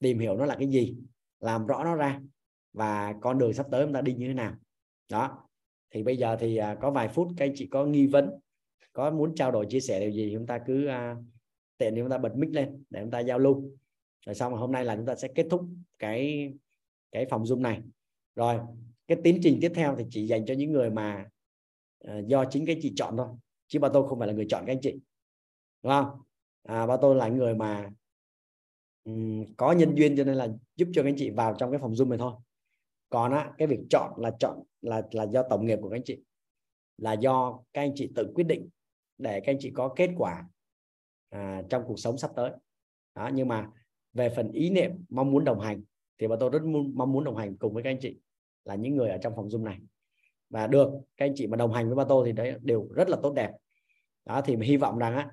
[0.00, 0.96] tìm hiểu nó là cái gì
[1.40, 2.20] làm rõ nó ra
[2.72, 4.54] và con đường sắp tới chúng ta đi như thế nào.
[5.10, 5.48] Đó.
[5.90, 8.30] Thì bây giờ thì à, có vài phút các anh chị có nghi vấn
[8.94, 11.24] có muốn trao đổi chia sẻ điều gì chúng ta cứ uh,
[11.78, 13.70] tiện thì chúng ta bật mic lên để chúng ta giao lưu.
[14.26, 15.66] Rồi xong hôm nay là chúng ta sẽ kết thúc
[15.98, 16.52] cái
[17.12, 17.82] cái phòng zoom này.
[18.34, 18.58] Rồi
[19.06, 21.28] cái tiến trình tiếp theo thì chỉ dành cho những người mà
[22.08, 23.28] uh, do chính cái chị chọn thôi
[23.66, 24.92] chứ bà tôi không phải là người chọn các anh chị.
[25.82, 26.20] Đúng không?
[26.62, 27.90] À, bà tôi là người mà
[29.04, 31.80] um, có nhân duyên cho nên là giúp cho các anh chị vào trong cái
[31.80, 32.32] phòng zoom này thôi.
[33.08, 36.04] Còn á cái việc chọn là chọn là là do tổng nghiệp của các anh
[36.04, 36.18] chị.
[36.98, 38.68] Là do các anh chị tự quyết định
[39.24, 40.44] để các anh chị có kết quả
[41.30, 42.50] à, trong cuộc sống sắp tới.
[43.14, 43.70] Đó nhưng mà
[44.12, 45.82] về phần ý niệm mong muốn đồng hành
[46.18, 46.62] thì bà tôi rất
[46.94, 48.18] mong muốn đồng hành cùng với các anh chị
[48.64, 49.78] là những người ở trong phòng zoom này.
[50.50, 53.08] Và được các anh chị mà đồng hành với ba tô thì đấy đều rất
[53.08, 53.52] là tốt đẹp.
[54.24, 55.30] Đó thì hy vọng rằng á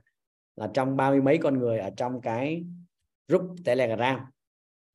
[0.55, 2.65] là trong ba mươi mấy con người ở trong cái
[3.27, 4.19] group telegram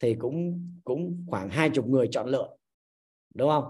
[0.01, 2.57] thì cũng cũng khoảng hai chục người chọn lựa
[3.35, 3.65] đúng không?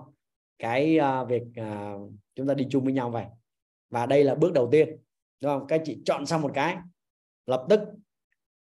[0.59, 3.25] Cái uh, việc uh, chúng ta đi chung với nhau vậy.
[3.91, 4.97] Và đây là bước đầu tiên
[5.41, 5.67] đúng không?
[5.69, 6.77] Các chị chọn xong một cái,
[7.47, 7.81] lập tức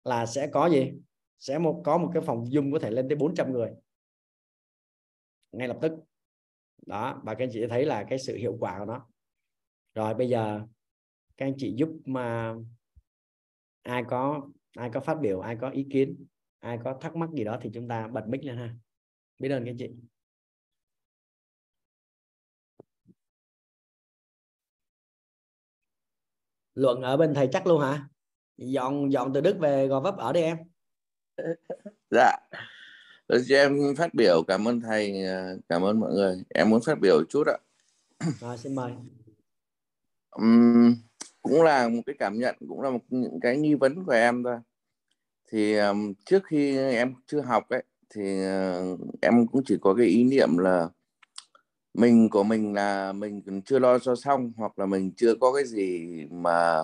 [0.04, 0.92] là sẽ có gì?
[1.40, 3.72] Sẽ một, có một cái phòng zoom có thể lên tới 400 người.
[5.52, 5.92] Ngay lập tức.
[6.86, 9.08] Đó, và các anh chị thấy là cái sự hiệu quả của nó.
[9.94, 10.62] Rồi, bây giờ
[11.38, 12.56] các anh chị giúp mà
[13.84, 16.26] ai có ai có phát biểu, ai có ý kiến,
[16.60, 18.76] ai có thắc mắc gì đó thì chúng ta bật mic lên ha.
[19.40, 19.90] Biết ơn các anh chị.
[26.76, 28.08] Luận ở bên thầy chắc luôn hả?
[28.58, 30.58] Dọn dọn từ đức về gò vấp ở đi em.
[32.12, 32.38] Dạ.
[33.28, 35.24] Cho em phát biểu cảm ơn thầy
[35.70, 36.44] cảm ơn mọi người.
[36.50, 37.58] Em muốn phát biểu chút ạ.
[38.40, 38.92] Rồi xin mời.
[40.32, 40.96] Um,
[41.42, 44.44] cũng là một cái cảm nhận cũng là một những cái nghi vấn của em
[44.44, 44.58] thôi.
[45.52, 50.06] Thì um, trước khi em chưa học ấy thì uh, em cũng chỉ có cái
[50.06, 50.90] ý niệm là
[51.94, 55.66] mình của mình là mình chưa lo cho xong hoặc là mình chưa có cái
[55.66, 56.82] gì mà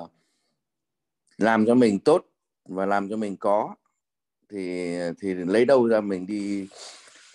[1.38, 2.26] làm cho mình tốt
[2.66, 3.76] và làm cho mình có
[4.50, 6.68] thì thì lấy đâu ra mình đi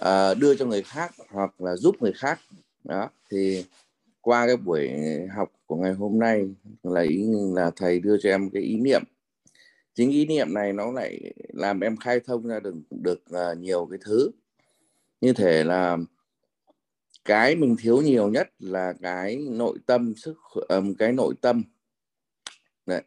[0.03, 2.41] uh, đưa cho người khác hoặc là giúp người khác.
[2.85, 3.65] Đó thì
[4.21, 4.91] qua cái buổi
[5.37, 9.03] học của ngày hôm nay là ý là thầy đưa cho em cái ý niệm.
[9.95, 13.89] Chính ý niệm này nó lại làm em khai thông ra được được uh, nhiều
[13.91, 14.31] cái thứ.
[15.21, 15.99] Như thể là
[17.25, 20.37] cái mình thiếu nhiều nhất là cái nội tâm sức
[20.69, 21.63] um, cái nội tâm.
[22.87, 23.03] Đấy.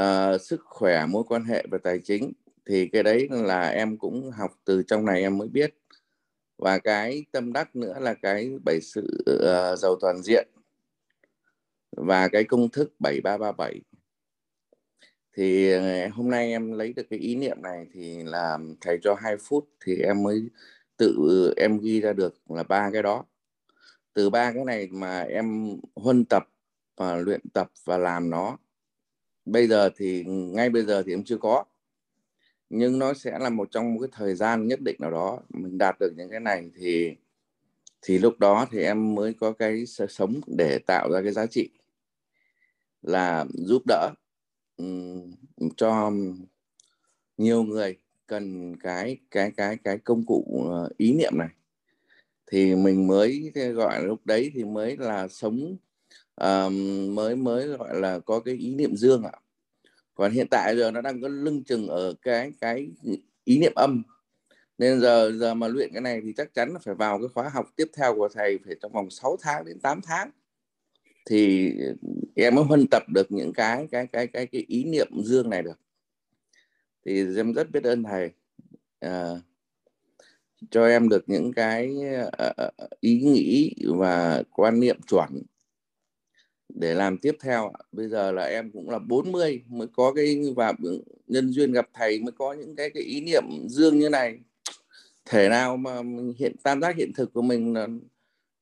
[0.00, 2.32] Uh, sức khỏe mối quan hệ và tài chính
[2.66, 5.74] thì cái đấy là em cũng học từ trong này em mới biết.
[6.58, 10.48] Và cái tâm đắc nữa là cái bảy sự uh, giàu toàn diện
[11.96, 13.80] và cái công thức 7337
[15.36, 19.14] thì ờ, hôm nay em lấy được cái ý niệm này thì là thầy cho
[19.14, 20.42] hai phút thì em mới
[20.96, 21.14] tự
[21.56, 23.24] em ghi ra được là ba cái đó
[24.12, 26.48] từ ba cái này mà em huân tập
[26.96, 28.58] và luyện tập và làm nó
[29.44, 31.64] bây giờ thì ngay bây giờ thì em chưa có.
[32.70, 35.78] Nhưng nó sẽ là một trong một cái thời gian nhất định nào đó mình
[35.78, 37.16] đạt được những cái này thì
[38.02, 41.68] thì lúc đó thì em mới có cái sống để tạo ra cái giá trị
[43.02, 44.10] là giúp đỡ
[44.76, 45.32] um,
[45.76, 46.12] cho
[47.36, 51.48] nhiều người cần cái cái cái cái công cụ uh, ý niệm này
[52.50, 55.76] thì mình mới gọi lúc đấy thì mới là sống
[56.36, 59.32] um, mới mới gọi là có cái ý niệm dương ạ.
[60.14, 62.88] Còn hiện tại giờ nó đang có lưng chừng ở cái cái
[63.44, 64.02] ý niệm âm.
[64.78, 67.48] Nên giờ giờ mà luyện cái này thì chắc chắn là phải vào cái khóa
[67.48, 70.30] học tiếp theo của thầy phải trong vòng 6 tháng đến 8 tháng.
[71.26, 71.72] Thì
[72.34, 75.62] em mới phân tập được những cái cái cái cái cái ý niệm dương này
[75.62, 75.80] được.
[77.04, 78.30] Thì em rất biết ơn thầy.
[79.00, 79.40] À,
[80.70, 81.96] cho em được những cái
[82.26, 85.42] uh, ý nghĩ và quan niệm chuẩn
[86.74, 90.72] để làm tiếp theo bây giờ là em cũng là 40 mới có cái và
[91.26, 94.38] nhân duyên gặp thầy mới có những cái cái ý niệm dương như này.
[95.24, 96.02] Thể nào mà
[96.38, 97.86] hiện tam giác hiện thực của mình là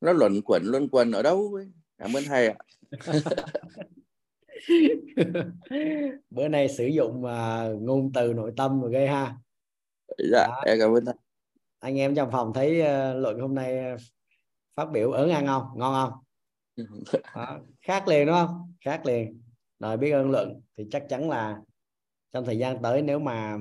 [0.01, 1.69] nó luẩn quẩn luân quần ở đâu ấy?
[1.99, 2.57] Cảm ơn thầy ạ.
[6.31, 9.37] Bữa nay sử dụng uh, ngôn từ nội tâm rồi ghê ha.
[10.19, 10.62] Dạ Đó.
[10.66, 11.15] em cảm ơn thầy
[11.79, 13.97] anh em trong phòng thấy uh, luận hôm nay
[14.75, 15.63] phát biểu ớn ăn không?
[15.75, 16.21] Ngon không?
[17.35, 17.61] Đó.
[17.81, 18.73] khác liền đúng không?
[18.85, 19.43] Khác liền.
[19.79, 21.61] Rồi biết ơn luận thì chắc chắn là
[22.33, 23.59] trong thời gian tới nếu mà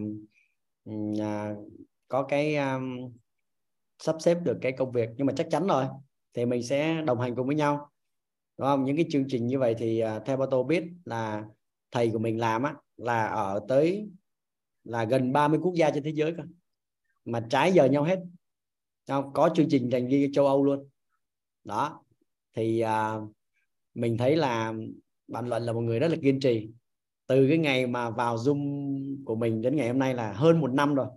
[0.89, 1.71] uh,
[2.07, 3.13] có cái um,
[3.99, 5.85] sắp xếp được cái công việc nhưng mà chắc chắn rồi
[6.33, 7.89] thì mình sẽ đồng hành cùng với nhau.
[8.57, 8.85] Đúng không?
[8.85, 11.43] Những cái chương trình như vậy thì uh, theo tôi biết là
[11.91, 14.09] thầy của mình làm á là ở tới
[14.83, 16.43] là gần 30 quốc gia trên thế giới cơ
[17.27, 18.19] mà trái giờ nhau hết.
[19.07, 20.89] Không có chương trình dành riêng châu Âu luôn.
[21.63, 22.03] Đó.
[22.53, 23.15] Thì à,
[23.93, 24.73] mình thấy là
[25.27, 26.69] bạn luận là một người rất là kiên trì.
[27.27, 30.73] Từ cái ngày mà vào zoom của mình đến ngày hôm nay là hơn một
[30.73, 31.07] năm rồi.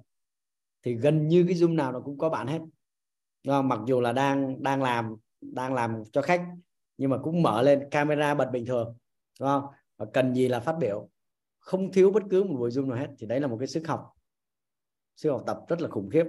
[0.83, 2.61] Thì gần như cái zoom nào nó cũng có bạn hết.
[3.47, 3.69] Không?
[3.69, 6.47] mặc dù là đang đang làm đang làm cho khách
[6.97, 8.97] nhưng mà cũng mở lên camera bật bình thường.
[9.41, 9.65] Đúng không?
[9.97, 11.09] Và cần gì là phát biểu.
[11.59, 13.09] Không thiếu bất cứ một buổi zoom nào hết.
[13.19, 14.20] Thì đấy là một cái sức học
[15.21, 16.25] sức học tập rất là khủng khiếp.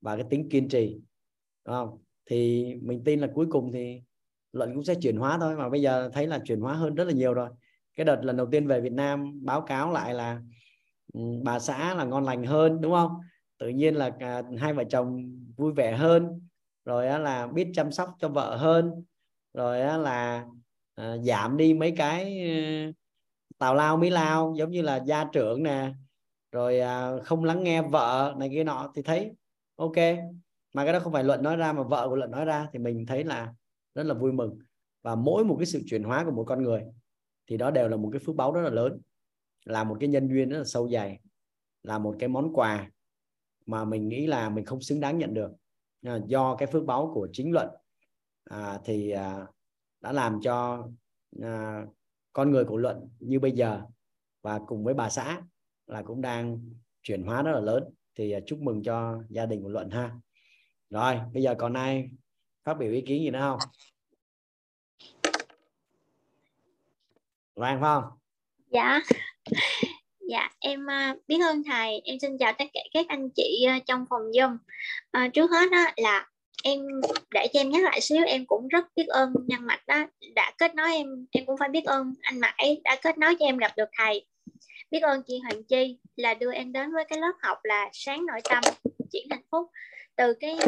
[0.00, 1.00] Và cái tính kiên trì,
[1.66, 1.98] đúng không?
[2.26, 4.02] Thì mình tin là cuối cùng thì
[4.52, 5.56] luận cũng sẽ chuyển hóa thôi.
[5.56, 7.48] Mà bây giờ thấy là chuyển hóa hơn rất là nhiều rồi.
[7.96, 10.40] Cái đợt lần đầu tiên về Việt Nam báo cáo lại là
[11.12, 13.20] ừ, bà xã là ngon lành hơn, đúng không?
[13.58, 16.40] Tự nhiên là cả hai vợ chồng vui vẻ hơn.
[16.84, 19.04] Rồi là biết chăm sóc cho vợ hơn.
[19.54, 20.46] Rồi là
[20.94, 22.92] à, giảm đi mấy cái ừ,
[23.58, 25.92] tào lao mỹ lao, giống như là gia trưởng nè
[26.54, 29.32] rồi à, không lắng nghe vợ này kia nọ thì thấy
[29.76, 29.96] ok.
[30.74, 32.78] Mà cái đó không phải luận nói ra mà vợ của luận nói ra thì
[32.78, 33.54] mình thấy là
[33.94, 34.58] rất là vui mừng.
[35.02, 36.82] Và mỗi một cái sự chuyển hóa của một con người
[37.46, 39.00] thì đó đều là một cái phước báu rất là lớn
[39.64, 41.20] là một cái nhân duyên rất là sâu dày
[41.82, 42.90] là một cái món quà
[43.66, 45.52] mà mình nghĩ là mình không xứng đáng nhận được.
[46.26, 47.68] Do cái phước báu của chính luận
[48.44, 49.46] à, thì à,
[50.00, 50.88] đã làm cho
[51.42, 51.86] à,
[52.32, 53.82] con người của luận như bây giờ
[54.42, 55.42] và cùng với bà xã
[55.86, 56.58] là cũng đang
[57.02, 57.84] chuyển hóa rất là lớn.
[58.14, 60.10] Thì à, chúc mừng cho gia đình của luận ha.
[60.90, 62.10] Rồi bây giờ còn ai
[62.64, 63.58] phát biểu ý kiến gì nữa không?
[67.56, 68.04] Loan phải không?
[68.70, 69.00] Dạ.
[70.28, 72.00] Dạ, em à, biết ơn thầy.
[72.04, 74.56] Em xin chào tất cả các anh chị à, trong phòng Zoom.
[75.10, 76.28] à, trước hết đó là
[76.64, 76.80] em
[77.30, 80.52] để cho em nhắc lại xíu em cũng rất biết ơn nhân mạch đó đã
[80.58, 83.56] kết nối em em cũng phải biết ơn anh mãi đã kết nối cho em
[83.56, 84.26] gặp được thầy
[84.94, 88.26] biết ơn chị Hoàng Chi là đưa em đến với cái lớp học là sáng
[88.26, 88.62] nội tâm
[89.12, 89.70] chuyển hạnh phúc.
[90.16, 90.58] Từ cái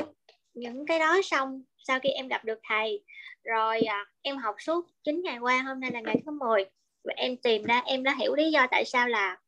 [0.55, 3.05] những cái đó xong sau khi em gặp được thầy
[3.45, 6.65] rồi à, em học suốt 9 ngày qua hôm nay là ngày thứ 10
[7.05, 9.39] và em tìm ra em đã hiểu lý do tại sao là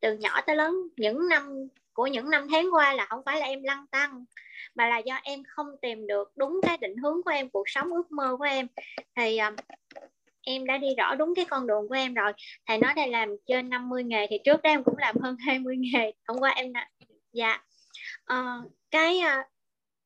[0.00, 3.46] từ nhỏ tới lớn những năm của những năm tháng qua là không phải là
[3.46, 4.24] em lăng tăng
[4.74, 7.92] mà là do em không tìm được đúng cái định hướng của em cuộc sống
[7.92, 8.66] ước mơ của em.
[9.16, 9.52] Thì à,
[10.42, 12.32] em đã đi rõ đúng cái con đường của em rồi.
[12.66, 15.76] Thầy nói đây làm trên 50 nghề thì trước đó em cũng làm hơn 20
[15.78, 16.12] nghề.
[16.28, 16.72] Hôm qua em
[17.32, 17.64] dạ.
[18.24, 18.56] À,
[18.90, 19.42] cái ờ,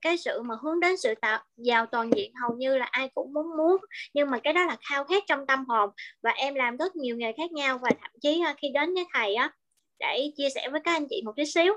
[0.01, 3.33] cái sự mà hướng đến sự tạo giàu toàn diện hầu như là ai cũng
[3.33, 3.77] muốn muốn
[4.15, 5.91] nhưng mà cái đó là khao khát trong tâm hồn.
[6.23, 9.05] Và em làm rất nhiều nghề khác nhau và thậm chí ờ, khi đến với
[9.15, 9.51] thầy á
[9.99, 11.75] để chia sẻ với các anh chị một chút xíu.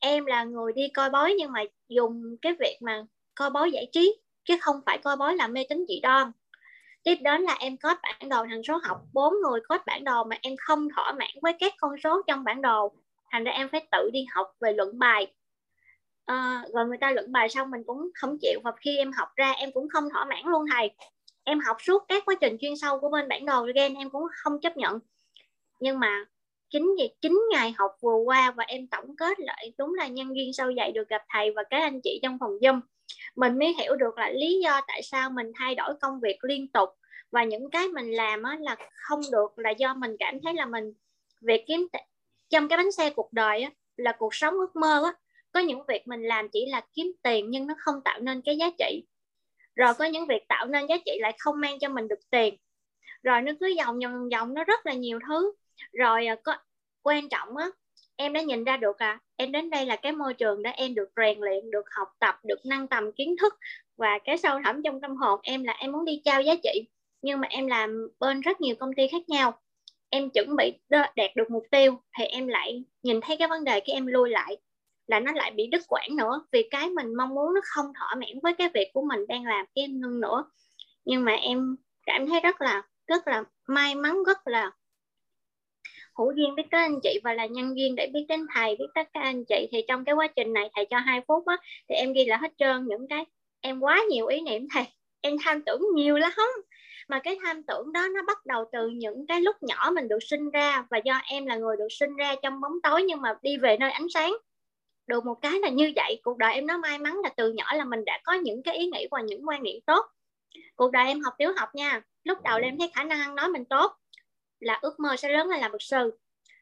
[0.00, 3.02] Em là người đi coi bói nhưng mà dùng cái việc mà
[3.34, 6.32] coi bói giải trí chứ không phải coi bói là mê tín dị đoan
[7.06, 10.24] tiếp đến là em có bản đồ thằng số học bốn người có bản đồ
[10.24, 12.92] mà em không thỏa mãn với các con số trong bản đồ.
[13.30, 15.26] Thành ra em phải tự đi học về luận bài.
[16.24, 19.28] À, rồi người ta luận bài xong mình cũng không chịu và khi em học
[19.36, 20.90] ra em cũng không thỏa mãn luôn thầy.
[21.44, 24.24] Em học suốt các quá trình chuyên sâu của bên bản đồ gen em cũng
[24.42, 24.98] không chấp nhận.
[25.80, 26.24] Nhưng mà
[26.70, 30.36] chính vì chín ngày học vừa qua và em tổng kết lại đúng là nhân
[30.36, 32.80] duyên sâu dạy được gặp thầy và các anh chị trong phòng Zoom
[33.36, 36.68] mình mới hiểu được là lý do tại sao mình thay đổi công việc liên
[36.68, 36.88] tục
[37.30, 40.66] và những cái mình làm á, là không được là do mình cảm thấy là
[40.66, 40.92] mình
[41.40, 41.88] việc kiếm
[42.50, 45.12] trong cái bánh xe cuộc đời á, là cuộc sống ước mơ á,
[45.52, 48.56] có những việc mình làm chỉ là kiếm tiền nhưng nó không tạo nên cái
[48.56, 49.04] giá trị.
[49.76, 52.56] Rồi có những việc tạo nên giá trị lại không mang cho mình được tiền.
[53.22, 55.52] Rồi nó cứ vòng vòng vòng nó rất là nhiều thứ.
[55.92, 56.56] Rồi à, có
[57.02, 57.66] quan trọng á
[58.16, 59.18] em đã nhìn ra được à?
[59.36, 62.34] Em đến đây là cái môi trường để em được rèn luyện, được học tập,
[62.44, 63.54] được nâng tầm kiến thức.
[63.96, 66.88] Và cái sâu thẳm trong tâm hồn em là em muốn đi trao giá trị.
[67.22, 69.58] Nhưng mà em làm bên rất nhiều công ty khác nhau.
[70.10, 73.80] Em chuẩn bị đạt được mục tiêu thì em lại nhìn thấy cái vấn đề
[73.80, 74.56] cái em lui lại.
[75.06, 76.46] Là nó lại bị đứt quãng nữa.
[76.52, 79.44] Vì cái mình mong muốn nó không thỏa mãn với cái việc của mình đang
[79.44, 80.44] làm cái em ngưng nữa.
[81.04, 81.76] Nhưng mà em
[82.06, 84.70] cảm thấy rất là rất là may mắn, rất là
[86.18, 88.86] hữu duyên biết tới anh chị và là nhân duyên để biết đến thầy, biết
[88.94, 89.68] tất cả anh chị.
[89.72, 91.56] Thì trong cái quá trình này thầy cho hai phút á,
[91.88, 93.24] thì em ghi là hết trơn những cái.
[93.60, 94.84] Em quá nhiều ý niệm thầy.
[95.20, 96.32] Em tham tưởng nhiều lắm.
[97.08, 100.22] Mà cái tham tưởng đó nó bắt đầu từ những cái lúc nhỏ mình được
[100.22, 103.34] sinh ra và do em là người được sinh ra trong bóng tối nhưng mà
[103.42, 104.36] đi về nơi ánh sáng.
[105.06, 106.20] Được một cái là như vậy.
[106.22, 108.76] Cuộc đời em nó may mắn là từ nhỏ là mình đã có những cái
[108.76, 110.06] ý nghĩ và những quan niệm tốt.
[110.76, 112.02] Cuộc đời em học tiểu học nha.
[112.24, 113.92] Lúc đầu em thấy khả năng ăn nói mình tốt
[114.60, 116.18] là ước mơ sẽ lớn lên làm luật sư.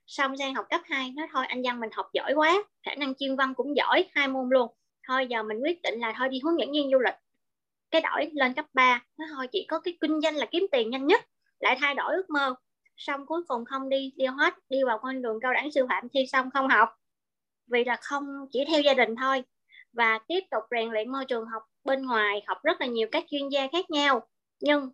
[0.07, 3.15] Xong sang học cấp 2 nói thôi, anh văn mình học giỏi quá, khả năng
[3.15, 4.71] chuyên văn cũng giỏi, hai môn luôn.
[5.09, 7.15] Thôi, giờ mình quyết định là thôi đi hướng dẫn viên du lịch.
[7.91, 10.91] Cái đổi lên cấp 3 nó thôi, chỉ có cái kinh doanh là kiếm tiền
[10.91, 11.21] nhanh nhất,
[11.61, 12.55] lại thay đổi ước mơ.
[12.97, 16.09] Xong cuối cùng không đi đi hết, đi vào con đường cao đẳng sư phạm,
[16.09, 16.89] thi xong không học.
[17.67, 19.45] Vì là không, chỉ theo gia đình thôi.
[19.93, 23.25] Và tiếp tục rèn luyện môi trường học bên ngoài, học rất là nhiều các
[23.31, 24.27] chuyên gia khác nhau.
[24.61, 24.91] Nhưng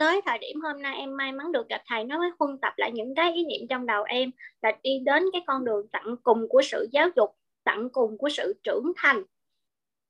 [0.00, 2.72] tới thời điểm hôm nay em may mắn được gặp thầy nó mới huân tập
[2.76, 4.30] lại những cái ý niệm trong đầu em
[4.62, 7.30] là đi đến cái con đường tận cùng của sự giáo dục
[7.64, 9.22] tận cùng của sự trưởng thành.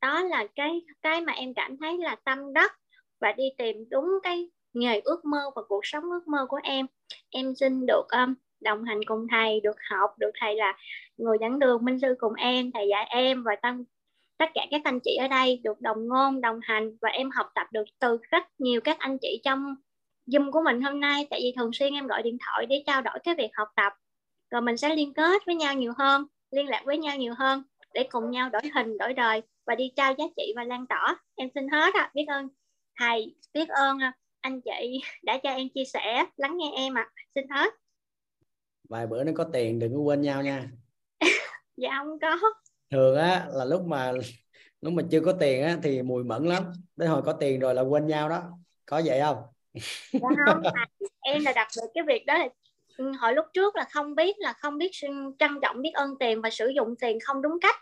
[0.02, 2.78] Đó là cái cái mà em cảm thấy là tâm đắc
[3.20, 6.86] và đi tìm đúng cái nghề ước mơ và cuộc sống ước mơ của em.
[7.30, 10.78] Em xin được um, đồng hành cùng thầy được học được thầy là
[11.16, 13.84] người dẫn đường minh sư cùng em thầy dạy em và tâm
[14.40, 17.46] tất cả các anh chị ở đây được đồng ngôn đồng hành và em học
[17.54, 19.74] tập được từ rất nhiều các anh chị trong
[20.26, 21.26] Zoom của mình hôm nay.
[21.30, 23.92] Tại vì thường xuyên em gọi điện thoại để trao đổi cái việc học tập.
[24.50, 27.62] Rồi mình sẽ liên kết với nhau nhiều hơn liên lạc với nhau nhiều hơn
[27.94, 31.16] để cùng nhau đổi hình đổi đời và đi trao giá trị và lan tỏa.
[31.36, 32.02] Em xin hết ạ.
[32.02, 32.10] À.
[32.14, 32.48] biết ơn
[32.98, 37.10] thầy biết ơn à, anh chị đã cho em chia sẻ lắng nghe em ạ.
[37.14, 37.22] À.
[37.34, 37.74] xin hết.
[38.88, 40.68] Vài bữa nó có tiền đừng có quên nhau nha.
[41.76, 42.38] Dạ không có
[42.90, 44.12] thường á là lúc mà
[44.80, 46.62] lúc mà chưa có tiền á thì mùi mẫn lắm.
[46.96, 48.42] Đến hồi có tiền rồi là quên nhau đó.
[48.86, 49.36] Có vậy không?
[50.12, 50.62] Dạ không
[51.20, 52.48] em là đặc biệt cái việc đó là
[52.96, 54.90] ừ, hồi lúc trước là không biết là không biết
[55.38, 57.76] trân trọng biết ơn tiền và sử dụng tiền không đúng cách.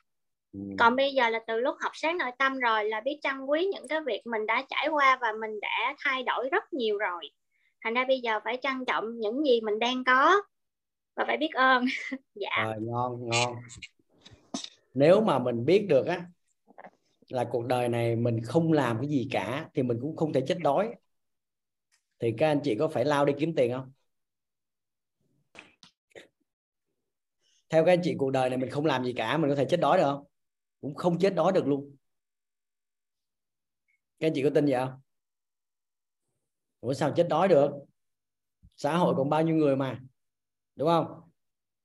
[0.53, 0.61] Ừ.
[0.79, 3.67] còn bây giờ là từ lúc học sáng nội tâm rồi là biết trân quý
[3.73, 7.31] những cái việc mình đã trải qua và mình đã thay đổi rất nhiều rồi.
[7.85, 10.43] Thành ra bây giờ phải trân trọng những gì mình đang có
[11.17, 11.85] và phải biết ơn.
[12.35, 12.65] Dạ.
[12.65, 13.55] Rồi ngon ngon
[14.95, 16.27] nếu mà mình biết được á,
[17.29, 20.45] là cuộc đời này mình không làm cái gì cả, thì mình cũng không thể
[20.49, 20.95] chết đói.
[22.19, 23.93] Thì các anh chị có phải lao đi kiếm tiền không?
[27.69, 29.67] Theo các anh chị, cuộc đời này mình không làm gì cả, mình có thể
[29.69, 30.25] chết đói được không?
[30.81, 31.97] Cũng không chết đói được luôn.
[34.19, 35.01] Các anh chị có tin vậy không?
[36.81, 37.71] Ủa, sao chết đói được?
[38.77, 40.01] Xã hội còn bao nhiêu người mà,
[40.77, 41.21] đúng không?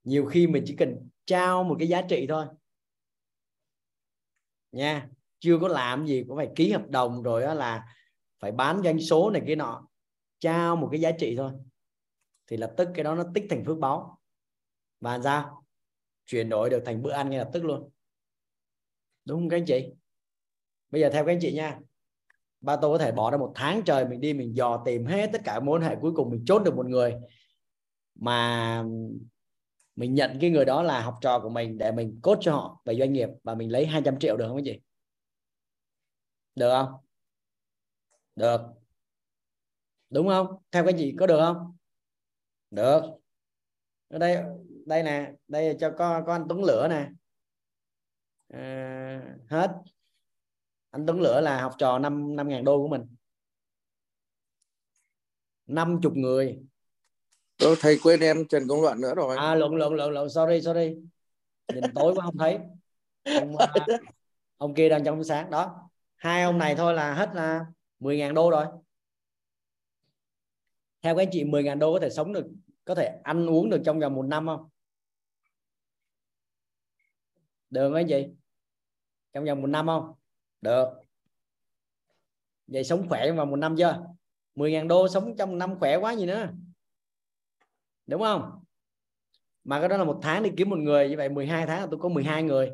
[0.04, 2.46] Nhiều khi mình chỉ cần trao một cái giá trị thôi
[4.74, 5.08] nha.
[5.40, 7.86] Chưa có làm gì, cũng phải ký hợp đồng rồi đó là
[8.40, 9.88] phải bán doanh số này kia nọ.
[10.40, 11.52] Trao một cái giá trị thôi.
[12.48, 14.20] Thì lập tức cái đó nó tích thành phước báo.
[15.00, 15.66] Và sao?
[16.26, 17.90] Chuyển đổi được thành bữa ăn ngay lập tức luôn.
[19.26, 19.90] Đúng không các anh chị?
[20.90, 21.80] Bây giờ theo các anh chị nha.
[22.62, 25.30] Ba tôi có thể bỏ ra một tháng trời mình đi, mình dò tìm hết
[25.34, 27.16] tất cả mối hệ cuối cùng, mình chốt được một người.
[28.16, 28.84] Mà
[29.96, 32.82] mình nhận cái người đó là học trò của mình để mình cốt cho họ
[32.86, 34.80] về doanh nghiệp và mình lấy 200 triệu được không anh chị?
[36.56, 36.94] Được không?
[38.36, 38.62] Được.
[40.10, 40.48] Đúng không?
[40.72, 41.78] Theo các chị có được không?
[42.72, 43.02] Được.
[44.08, 44.44] Ở đây
[44.86, 47.10] đây nè đây cho con con anh Tuấn Lửa nè.
[48.48, 49.72] À, hết.
[50.90, 53.16] Anh Tuấn Lửa là học trò năm năm ngàn đô của mình.
[55.66, 56.60] Năm chục người.
[57.64, 59.38] Tôi thầy quên em Trần Công Luận nữa rồi.
[59.38, 60.96] À lộn lộn lộn lộn sorry sorry.
[61.74, 62.60] Nhìn tối quá không thấy.
[63.24, 63.74] Ông, à,
[64.58, 65.90] ông kia đang trong sáng đó.
[66.16, 67.66] Hai ông này thôi là hết là
[68.00, 68.66] 10.000 đô rồi.
[71.02, 72.46] Theo các anh chị 10.000 đô có thể sống được,
[72.86, 74.70] có thể ăn uống được trong vòng một năm không?
[77.70, 78.28] Được không anh chị?
[79.34, 80.14] Trong vòng một năm không?
[80.62, 80.88] Được.
[82.68, 84.06] Vậy sống khỏe trong vòng một năm chưa?
[84.56, 86.50] 10.000 đô sống trong năm khỏe quá gì nữa
[88.08, 88.64] đúng không?
[89.64, 91.88] Mà cái đó là một tháng đi kiếm một người như vậy 12 tháng là
[91.92, 92.72] tôi có 12 người.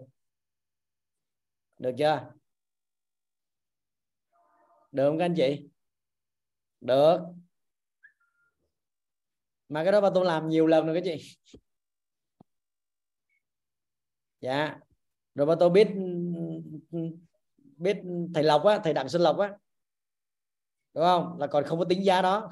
[1.78, 2.32] Được chưa?
[4.92, 5.70] Được không các anh chị?
[6.82, 7.18] Được.
[9.70, 11.38] Mà cái đó bà tôi làm nhiều lần rồi các chị.
[14.42, 14.80] Dạ.
[15.36, 15.88] Rồi bà tôi biết
[17.78, 17.98] biết
[18.34, 19.54] thầy lộc á, thầy đặng xuân lộc á.
[20.94, 21.38] Đúng không?
[21.40, 22.52] Là còn không có tính giá đó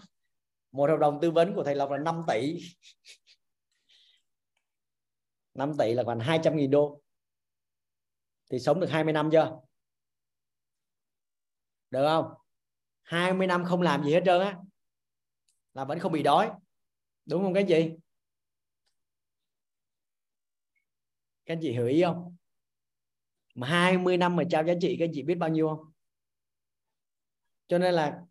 [0.78, 2.60] một hợp đồng tư vấn của thầy lộc là 5 tỷ.
[5.54, 7.02] 5 tỷ là khoảng 200 nghìn đô.
[8.52, 9.60] Thì sống được 20 năm chưa?
[11.90, 12.26] Được không?
[13.04, 14.58] 20 năm không làm gì hết trơn á.
[15.74, 16.52] Là vẫn không bị đói.
[17.26, 17.92] Đúng không các anh chị?
[21.46, 22.36] Các anh chị hiểu ý không?
[23.56, 25.94] Mà 20 năm mà trao giá trị, các anh chị biết bao nhiêu không?
[27.68, 28.22] Cho nên là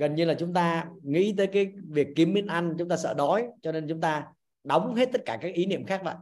[0.00, 3.14] gần như là chúng ta nghĩ tới cái việc kiếm miếng ăn chúng ta sợ
[3.14, 4.26] đói cho nên chúng ta
[4.64, 6.16] đóng hết tất cả các ý niệm khác lại.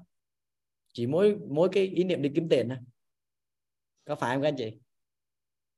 [0.93, 2.79] Chỉ mỗi mỗi cái ý niệm đi kiếm tiền thôi.
[4.05, 4.79] Có phải không các anh chị?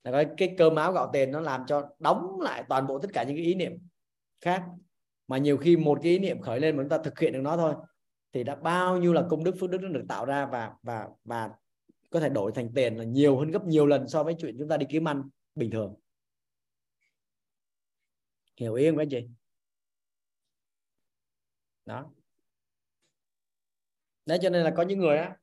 [0.05, 3.11] Là cái, cái cơm áo gạo tiền nó làm cho đóng lại toàn bộ tất
[3.13, 3.73] cả những cái ý niệm
[4.41, 4.65] khác.
[5.29, 7.41] Mà nhiều khi một cái ý niệm khởi lên mà chúng ta thực hiện được
[7.43, 7.75] nó thôi
[8.33, 11.09] thì đã bao nhiêu là công đức phước đức nó được tạo ra và và
[11.25, 11.51] và
[12.11, 14.69] có thể đổi thành tiền là nhiều hơn gấp nhiều lần so với chuyện chúng
[14.69, 15.23] ta đi kiếm ăn
[15.55, 15.95] bình thường
[18.61, 19.29] hiểu ý không các anh chị?
[21.85, 22.11] Đó.
[24.27, 25.37] Đấy cho nên là có những người á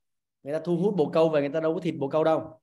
[0.44, 2.62] người ta thu hút bồ câu về người ta đâu có thịt bồ câu đâu.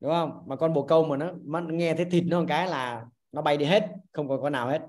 [0.00, 0.42] Đúng không?
[0.46, 3.42] Mà con bồ câu mà nó, nó nghe thấy thịt nó một cái là nó
[3.42, 4.82] bay đi hết không còn con nào hết.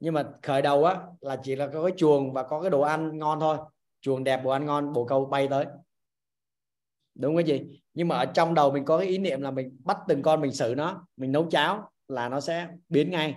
[0.00, 2.80] Nhưng mà khởi đầu á là chỉ là có cái chuồng và có cái đồ
[2.80, 3.58] ăn ngon thôi.
[4.00, 5.66] Chuồng đẹp đồ ăn ngon bồ câu bay tới.
[7.14, 9.76] Đúng cái gì nhưng mà ở trong đầu mình có cái ý niệm là mình
[9.84, 13.34] bắt từng con mình xử nó mình nấu cháo là nó sẽ biến ngay.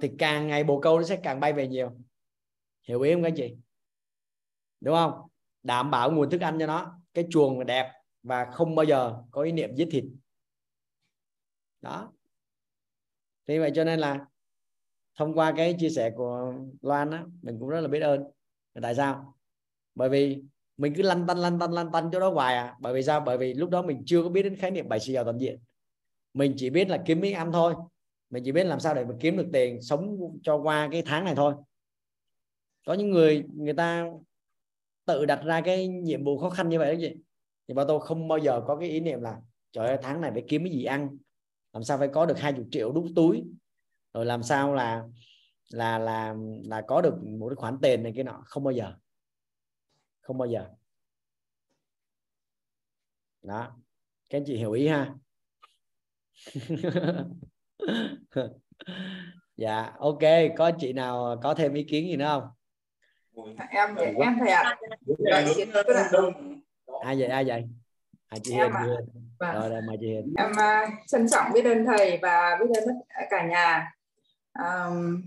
[0.00, 1.90] Thì càng ngày bồ câu nó sẽ càng bay về nhiều.
[2.88, 3.56] Hiểu ý không các anh chị?
[4.80, 5.28] Đúng không?
[5.62, 7.92] Đảm bảo nguồn thức ăn cho nó, cái chuồng đẹp
[8.22, 10.04] và không bao giờ có ý niệm giết thịt.
[11.80, 12.12] Đó.
[13.46, 14.26] Thì vậy cho nên là
[15.14, 18.24] thông qua cái chia sẻ của Loan á, mình cũng rất là biết ơn.
[18.82, 19.36] Tại sao?
[19.94, 20.42] Bởi vì
[20.76, 22.76] mình cứ lăn tăn lăn tăn lăn tăn chỗ đó hoài à.
[22.80, 23.20] Bởi vì sao?
[23.20, 25.38] Bởi vì lúc đó mình chưa có biết đến khái niệm bài sự giàu toàn
[25.38, 25.60] diện
[26.34, 27.74] mình chỉ biết là kiếm miếng ăn thôi.
[28.30, 31.24] Mình chỉ biết làm sao để mà kiếm được tiền sống cho qua cái tháng
[31.24, 31.54] này thôi.
[32.86, 34.10] Có những người người ta
[35.04, 37.16] tự đặt ra cái nhiệm vụ khó khăn như vậy đó chị.
[37.68, 39.40] Thì bà tôi không bao giờ có cái ý niệm là,
[39.72, 41.16] trời ơi, tháng này phải kiếm cái gì ăn?
[41.72, 43.44] Làm sao phải có được hai chục triệu đút túi?
[44.14, 45.04] Rồi làm sao là
[45.70, 46.34] là là
[46.64, 48.42] là có được một cái khoản tiền này cái nọ?
[48.46, 48.94] Không bao giờ.
[50.20, 50.68] Không bao giờ.
[53.42, 53.76] Đó.
[54.30, 55.14] Các anh chị hiểu ý ha.
[59.56, 60.18] dạ ok
[60.56, 62.48] có chị nào có thêm ý kiến gì nữa không?
[63.70, 64.76] Em vậy em thầy ạ.
[67.04, 67.64] Ai vậy ai vậy?
[68.28, 69.08] À, chị Hiền, chị Hiền.
[69.38, 69.54] Vâng.
[69.54, 70.34] rồi rồi mời chị Hiền.
[70.38, 72.94] Em uh, trân trọng biết ơn thầy và biết ơn
[73.30, 73.92] cả nhà.
[74.58, 75.22] Um,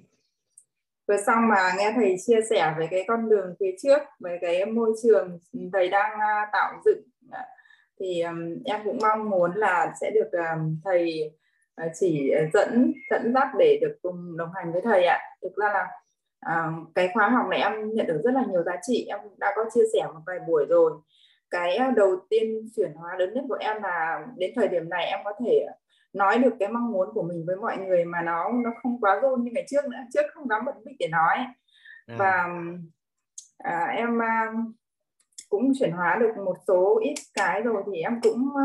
[1.08, 4.66] vừa xong mà nghe thầy chia sẻ về cái con đường phía trước về cái
[4.66, 5.40] môi trường
[5.74, 7.55] thầy đang uh, tạo dựng uh,
[8.00, 11.32] thì um, em cũng mong muốn là sẽ được um, thầy
[11.86, 15.20] uh, chỉ dẫn dẫn dắt để được cùng đồng hành với thầy ạ.
[15.42, 15.88] Thực ra là
[16.54, 19.06] uh, cái khóa học này em nhận được rất là nhiều giá trị.
[19.10, 20.92] Em đã có chia sẻ một vài buổi rồi.
[21.50, 25.20] Cái đầu tiên chuyển hóa lớn nhất của em là đến thời điểm này em
[25.24, 25.66] có thể
[26.14, 29.20] nói được cái mong muốn của mình với mọi người mà nó nó không quá
[29.22, 29.98] rôn như ngày trước nữa.
[30.14, 31.38] Trước không dám bật mic để nói.
[32.08, 32.16] À.
[32.18, 32.48] và
[33.58, 34.20] à, em
[35.56, 38.64] cũng chuyển hóa được một số ít cái rồi thì em cũng ờ,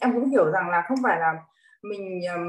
[0.00, 1.34] em cũng hiểu rằng là không phải là
[1.82, 2.44] mình um,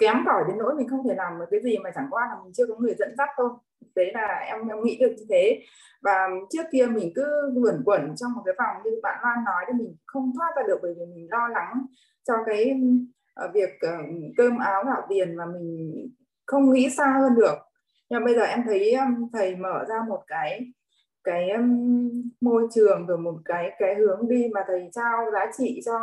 [0.00, 2.36] kém cỏi đến nỗi mình không thể làm được cái gì mà chẳng qua là
[2.44, 3.50] mình chưa có người dẫn dắt thôi.
[3.94, 5.60] Đấy là em em nghĩ được như thế.
[6.02, 9.64] Và trước kia mình cứ luẩn quẩn trong một cái phòng như bạn Loan nói
[9.66, 11.86] thì mình không thoát ra được bởi vì mình lo lắng
[12.24, 12.80] cho cái
[13.44, 15.92] uh, việc uh, cơm áo gạo tiền và mình
[16.46, 17.54] không nghĩ xa hơn được.
[18.10, 20.72] Nhưng bây giờ em thấy um, thầy mở ra một cái
[21.26, 21.50] cái
[22.40, 25.98] môi trường rồi một cái cái hướng đi mà thầy trao giá trị cho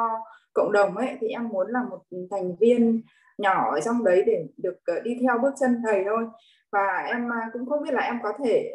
[0.53, 1.99] cộng đồng ấy thì em muốn là một
[2.31, 3.01] thành viên
[3.37, 6.23] nhỏ ở trong đấy để được ờ, đi theo bước chân thầy thôi.
[6.71, 8.73] Và em à, cũng không biết là em có thể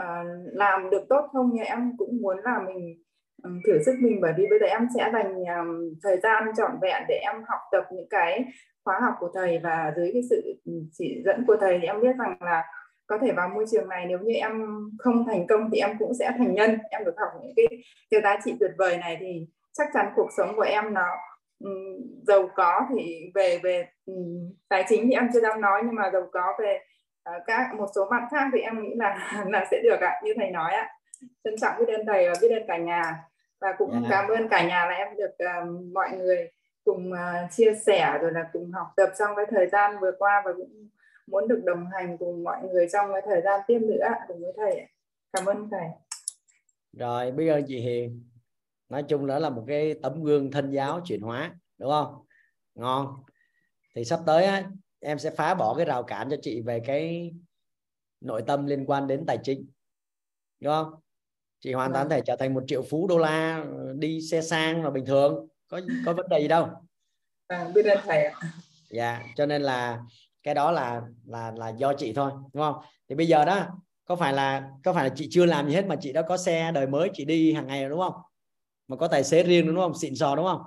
[0.00, 3.02] uh, làm được tốt không nhưng em cũng muốn là mình
[3.42, 4.20] um, thử sức mình.
[4.20, 7.60] Bởi vì bây giờ em sẽ dành um, thời gian trọn vẹn để em học
[7.72, 8.44] tập những cái
[8.84, 9.58] khóa học của thầy.
[9.58, 10.60] Và dưới cái sự
[10.92, 12.64] chỉ dẫn của thầy thì em biết rằng là
[13.10, 14.52] có thể vào môi trường này nếu như em
[14.98, 17.66] không thành công thì em cũng sẽ thành nhân em được học những cái,
[18.10, 21.06] cái giá trị tuyệt vời này thì chắc chắn cuộc sống của em nó
[21.64, 25.94] um, giàu có thì về về um, tài chính thì em chưa dám nói nhưng
[25.94, 26.78] mà giàu có về
[27.30, 30.34] uh, các một số mặt khác thì em nghĩ là là sẽ được ạ như
[30.36, 30.88] thầy nói ạ
[31.44, 33.24] trân trọng biết ơn thầy và biết ơn cả nhà
[33.60, 34.02] và cũng yeah.
[34.02, 34.08] Dạ.
[34.10, 36.50] cảm ơn cả nhà là em được uh, mọi người
[36.84, 40.42] cùng uh, chia sẻ rồi là cùng học tập trong cái thời gian vừa qua
[40.44, 40.88] và cũng
[41.30, 44.52] muốn được đồng hành cùng mọi người trong cái thời gian tiếp nữa cùng với
[44.56, 44.86] thầy
[45.32, 45.88] cảm ơn thầy.
[46.92, 48.24] Rồi biết ơn chị Hiền.
[48.88, 52.24] Nói chung đó là một cái tấm gương thân giáo chuyển hóa đúng không?
[52.74, 53.22] Ngon.
[53.94, 54.70] Thì sắp tới á,
[55.00, 57.32] em sẽ phá bỏ cái rào cản cho chị về cái
[58.20, 59.66] nội tâm liên quan đến tài chính
[60.60, 60.94] đúng không?
[61.60, 62.10] Chị hoàn toàn Vâng.
[62.10, 65.80] thể trở thành một triệu phú đô la đi xe sang là bình thường có
[66.06, 66.68] có vấn đề gì đâu.
[67.48, 68.40] Vâng biết ơn thầy ạ.
[68.90, 70.02] Dạ cho nên là
[70.42, 72.74] cái đó là là là do chị thôi đúng không?
[73.08, 73.66] Thì bây giờ đó
[74.04, 76.36] có phải là có phải là chị chưa làm gì hết mà chị đã có
[76.36, 78.14] xe đời mới chị đi hàng ngày rồi đúng không?
[78.88, 79.94] Mà có tài xế riêng đúng không?
[79.94, 80.62] Xịn sò đúng không?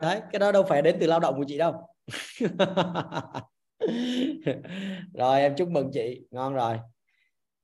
[0.00, 1.86] Đấy cái đó đâu phải đến từ lao động của chị đâu.
[5.14, 6.20] Rồi em chúc mừng chị.
[6.30, 6.78] Ngon rồi.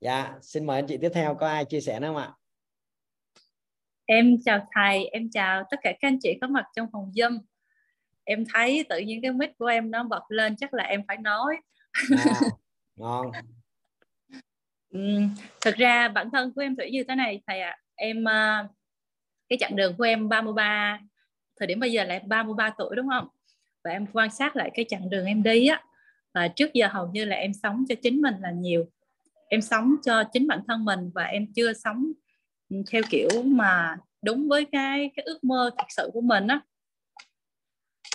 [0.01, 2.33] Dạ xin mời anh chị tiếp theo có ai chia sẻ nữa không ạ?
[4.05, 7.39] Em chào thầy, em chào tất cả các anh chị có mặt trong phòng Zoom.
[8.29, 11.17] Em thấy tự nhiên cái mic của em nó bật lên chắc là em phải
[11.17, 11.57] nói.
[12.17, 12.41] à,
[12.95, 13.31] ngon
[14.89, 15.29] Ừm,
[15.61, 17.77] thực ra bản thân của em Thủy như thế này thầy ạ.
[17.95, 18.67] Em à,
[19.49, 20.99] cái chặng đường của em 33
[21.59, 23.27] thời điểm bây giờ là 33 tuổi đúng không?
[23.83, 25.83] Và em quan sát lại cái chặng đường em đi á
[26.33, 28.85] và trước giờ hầu như là em sống cho chính mình là nhiều.
[29.49, 32.11] Em sống cho chính bản thân mình và em chưa sống
[32.91, 36.61] theo kiểu mà đúng với cái cái ước mơ thật sự của mình á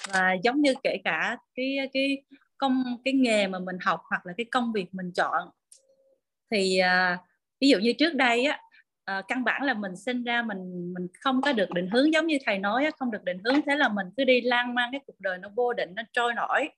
[0.08, 2.22] và giống như kể cả cái cái
[2.58, 5.48] công cái nghề mà mình học hoặc là cái công việc mình chọn.
[6.50, 7.18] Thì à,
[7.60, 8.60] ví dụ như trước đây á
[9.04, 12.26] à, căn bản là mình sinh ra mình mình không có được định hướng giống
[12.26, 14.88] như thầy nói á, không được định hướng thế là mình cứ đi lang mang
[14.92, 16.68] cái cuộc đời nó vô định nó trôi nổi.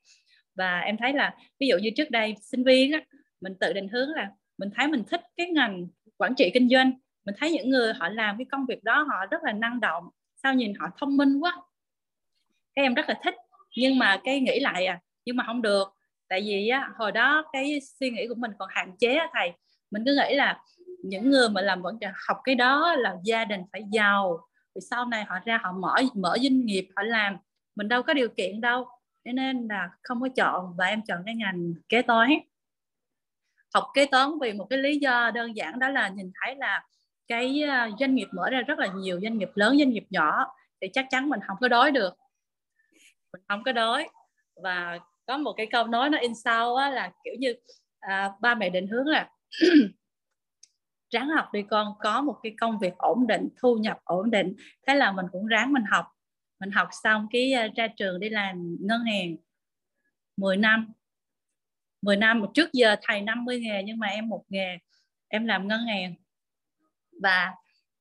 [0.55, 3.01] Và em thấy là ví dụ như trước đây sinh viên á
[3.41, 5.87] mình tự định hướng là mình thấy mình thích cái ngành
[6.17, 6.93] quản trị kinh doanh.
[7.27, 10.05] Mình thấy những người họ làm cái công việc đó họ rất là năng động
[10.43, 11.57] sao nhìn họ thông minh quá
[12.77, 13.35] các em rất là thích.
[13.77, 15.89] Nhưng mà cái nghĩ lại à nhưng mà không được.
[16.29, 19.53] Tại vì á, hồi đó cái suy nghĩ của mình còn hạn chế á, thầy.
[19.91, 20.61] Mình cứ nghĩ là
[21.05, 21.99] những người mà làm vẫn
[22.29, 24.39] học cái đó là gia đình phải giàu.
[24.75, 27.37] Vì sau này họ ra họ mở mở doanh nghiệp họ làm.
[27.77, 28.89] Mình đâu có điều kiện đâu.
[29.25, 32.31] Thế nên là không có chọn và em chọn cái ngành kế toán.
[33.75, 36.87] Học kế toán vì một cái lý do đơn giản đó là nhìn thấy là
[37.29, 40.47] cái à, doanh nghiệp mở ra rất là nhiều doanh nghiệp lớn doanh nghiệp nhỏ.
[40.81, 42.15] Thì chắc chắn mình không có đói được
[43.35, 44.09] mình không có đói.
[44.63, 47.55] Và có một cái câu nói nó in sau á, là kiểu như
[48.01, 49.31] à, ba mẹ định hướng là
[51.11, 54.55] ráng học đi con có một cái công việc ổn định thu nhập ổn định.
[54.87, 56.07] Thế là mình cũng ráng mình học.
[56.61, 59.37] Mình học xong cái à, ra trường đi làm ngân hàng
[60.37, 60.93] 10 năm.
[62.03, 64.79] 10 năm trước giờ thầy 50 nghề nhưng mà em một nghề
[65.29, 66.15] em làm ngân hàng.
[67.23, 67.55] Và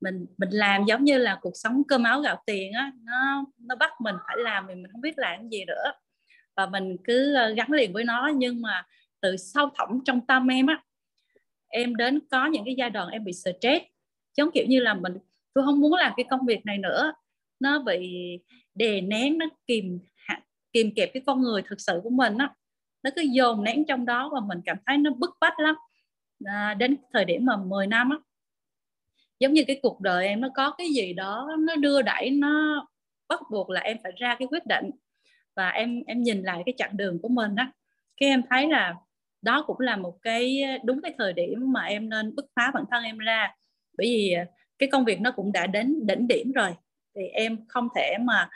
[0.04, 3.76] mình mình làm giống như là cuộc sống cơm áo gạo tiền á nó nó
[3.76, 5.92] bắt mình phải làm thì mình không biết làm cái gì nữa.
[6.56, 8.86] Và mình cứ ờ, gắn liền với nó nhưng mà
[9.22, 10.84] từ sâu thẳm trong tâm em á
[11.68, 13.86] em đến có những cái giai đoạn em bị stress
[14.38, 15.18] giống kiểu như là mình
[15.54, 17.14] tôi không muốn làm cái công việc này nữa.
[17.60, 18.30] Nó bị
[18.76, 20.00] đè nén nó kìm
[20.74, 22.54] kìm kẹp cái con người thực sự của mình á.
[23.04, 25.76] Nó cứ dồn nén trong đó và mình cảm thấy nó bức bách lắm.
[26.46, 28.18] À, đến thời điểm mà 10 năm á
[29.44, 32.86] giống như cái cuộc đời em nó có cái gì đó nó đưa đẩy nó
[33.28, 34.90] bắt buộc là em phải ra cái quyết định.
[35.56, 37.72] Và em em nhìn lại cái chặng đường của mình á
[38.18, 38.95] cái em thấy là
[39.41, 42.84] đó cũng là một cái đúng cái thời điểm mà em nên bứt phá bản
[42.91, 43.56] thân em ra.
[43.98, 44.45] Bởi vì à,
[44.78, 46.76] cái công việc nó cũng đã đến đỉnh điểm rồi
[47.15, 48.49] thì em không thể mà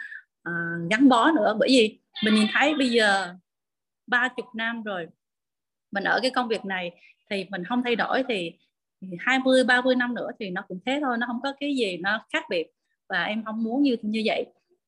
[0.50, 1.56] uh, gắn bó nữa.
[1.60, 3.36] Bởi vì mình nhìn thấy bây giờ
[4.08, 5.08] ba chục năm rồi
[5.92, 6.92] mình ở cái công việc này
[7.30, 8.52] thì mình không thay đổi thì
[9.20, 12.26] 20 30 năm nữa thì nó cũng thế thôi nó không có cái gì nó
[12.34, 12.68] khác biệt.
[13.10, 14.46] Và em không muốn như như vậy.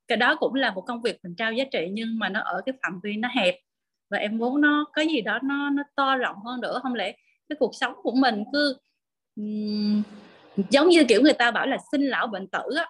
[0.08, 2.62] Cái đó cũng là một công việc mình trao giá trị nhưng mà nó ở
[2.66, 3.56] cái phạm vi nó hẹp.
[4.10, 6.80] Và em muốn nó có gì đó nó nó to rộng hơn nữa.
[6.84, 7.12] Không lẽ
[7.50, 8.78] cái cuộc sống của mình cứ
[9.36, 10.04] um,
[10.70, 12.88] giống như kiểu người ta bảo là sinh lão bệnh tử á.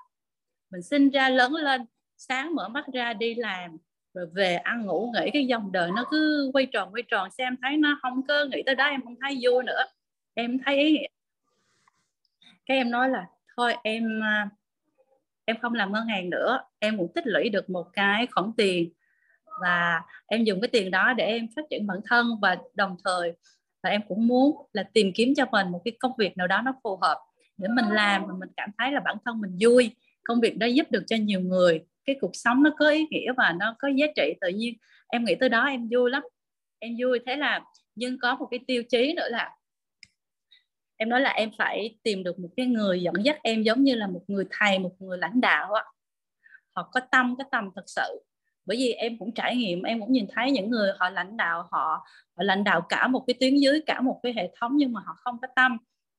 [0.71, 1.85] Mình sinh ra lớn lên
[2.17, 3.77] sáng mở mắt ra đi làm
[4.13, 7.29] rồi về ăn ngủ nghỉ cái dòng đời nó cứ quay tròn quay tròn.
[7.31, 9.83] Xem thấy nó không có nghĩ tới đó em không thấy vui nữa
[10.33, 11.07] em thấy ý nghĩa.
[12.65, 13.25] Cái em nói là,
[13.57, 14.49] thôi em à,
[15.45, 18.91] em không làm ngân hàng nữa, em cũng tích lũy được một cái khoản tiền
[19.61, 23.33] và em dùng cái tiền đó để em phát triển bản thân và đồng thời
[23.83, 26.61] và em cũng muốn là tìm kiếm cho mình một cái công việc nào đó
[26.61, 27.17] nó phù hợp
[27.57, 29.95] để mình làm và mình cảm thấy là bản thân mình vui.
[30.23, 31.85] Công việc đó giúp được cho nhiều người.
[32.05, 34.33] Cái cuộc sống nó có ý nghĩa và nó có giá trị.
[34.41, 34.73] Tự nhiên
[35.07, 36.23] em nghĩ tới đó, em vui lắm.
[36.79, 37.19] Em vui.
[37.25, 37.61] Thế là
[37.95, 39.51] nhưng có một cái tiêu chí nữa là
[40.99, 43.95] em nói là em phải tìm được một cái người dẫn dắt em giống như
[43.95, 45.83] là một người thầy một người lãnh đạo á.
[46.75, 48.23] Họ có tâm có tầm thật sự.
[48.65, 51.67] Bởi vì em cũng trải nghiệm em cũng nhìn thấy những người họ lãnh đạo
[51.71, 52.05] họ,
[52.37, 55.01] họ lãnh đạo cả một cái tuyến dưới cả một cái hệ thống nhưng mà
[55.05, 55.77] họ không có tâm.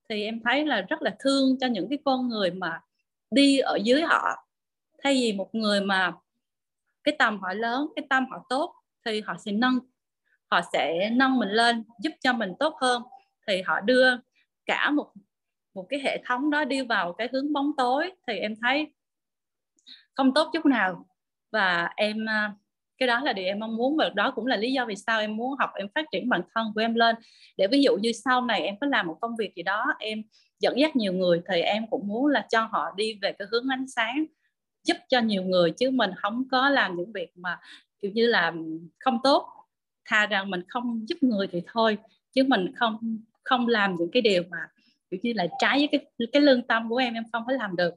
[0.09, 2.81] Thì em thấy là rất là thương cho những cái con người mà
[3.31, 4.49] đi ở dưới họ.
[5.05, 6.13] Thay vì một người mà
[7.05, 8.75] cái tầm họ lớn cái tâm họ tốt
[9.05, 9.79] thì họ sẽ nâng
[10.51, 13.03] họ sẽ nâng mình lên giúp cho mình tốt hơn.
[13.47, 14.17] Thì họ đưa
[14.71, 15.13] cả một
[15.75, 18.93] một cái hệ thống đó đi vào cái hướng bóng tối thì em thấy
[20.15, 21.07] không tốt chút nào.
[21.53, 22.55] Và em à,
[22.99, 25.21] cái đó là điều em mong muốn và đó cũng là lý do vì sao
[25.21, 27.17] em muốn học, em phát triển bản thân của em lên.
[27.57, 30.23] Để ví dụ như sau này em có làm một công việc gì đó, em
[30.59, 33.69] dẫn dắt nhiều người thì em cũng muốn là cho họ đi về cái hướng
[33.69, 34.25] ánh sáng,
[34.85, 37.59] giúp cho nhiều người chứ mình không có làm những việc mà
[38.03, 38.53] kiểu như là
[38.99, 39.47] không tốt.
[40.05, 41.99] Thà rằng mình không giúp người thì thôi,
[42.33, 43.19] chứ mình không
[43.51, 44.59] không làm những cái điều mà
[45.11, 47.77] kiểu như là trái với cái cái lương tâm của em em không có làm
[47.77, 47.95] được.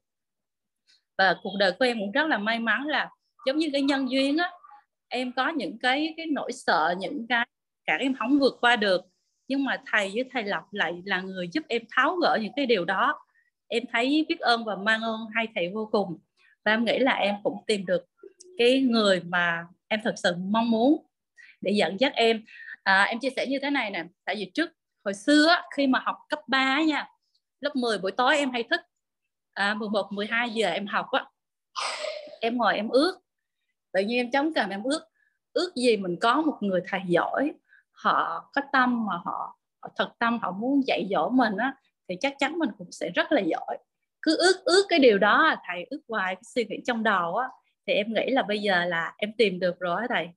[1.17, 3.09] Và cuộc đời của em cũng rất là may mắn là
[3.45, 4.51] giống như cái nhân duyên á
[5.07, 7.47] em có những cái cái nỗi sợ những cái
[7.85, 9.01] cả em không vượt qua được.
[9.47, 12.65] Nhưng mà thầy với thầy lộc lại là người giúp em tháo gỡ những cái
[12.65, 13.19] điều đó.
[13.67, 16.17] Em thấy biết ơn và mang ơn hai thầy vô cùng.
[16.65, 18.05] Và em nghĩ là em cũng tìm được
[18.57, 21.05] cái người mà em thật sự mong muốn
[21.61, 22.43] để dẫn dắt em.
[22.83, 24.03] À, em chia sẻ như thế này nè.
[24.25, 24.69] Tại vì trước
[25.03, 27.07] hồi xưa khi mà học cấp 3 nha
[27.59, 28.81] lớp 10 buổi tối em hay thức
[29.53, 31.25] à, 11 12 giờ em học á.
[32.41, 33.19] Em ngồi em ước
[33.93, 35.01] tự nhiên em chống cảm em ước
[35.53, 37.53] ước gì mình có một người thầy giỏi
[37.91, 41.75] họ có tâm mà họ, họ thật tâm họ muốn dạy dỗ mình á
[42.09, 43.77] thì chắc chắn mình cũng sẽ rất là giỏi.
[44.21, 47.47] Cứ ước ước cái điều đó thầy ước hoài cái suy nghĩ trong đầu á
[47.87, 50.29] thì em nghĩ là bây giờ là em tìm được rồi thầy.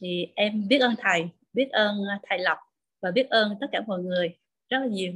[0.00, 1.96] Thì em biết ơn thầy biết ơn
[2.28, 2.58] thầy lộc
[3.02, 4.38] và biết ơn tất cả mọi người
[4.68, 5.12] rất là nhiều.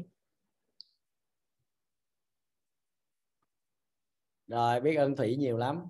[4.47, 5.83] Rồi, biết ơn thủy nhiều lắm.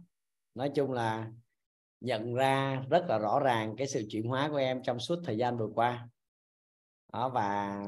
[0.55, 1.31] Nói chung là
[2.01, 5.37] nhận ra rất là rõ ràng cái sự chuyển hóa của em trong suốt thời
[5.37, 6.09] gian vừa qua.
[7.13, 7.79] Đó, và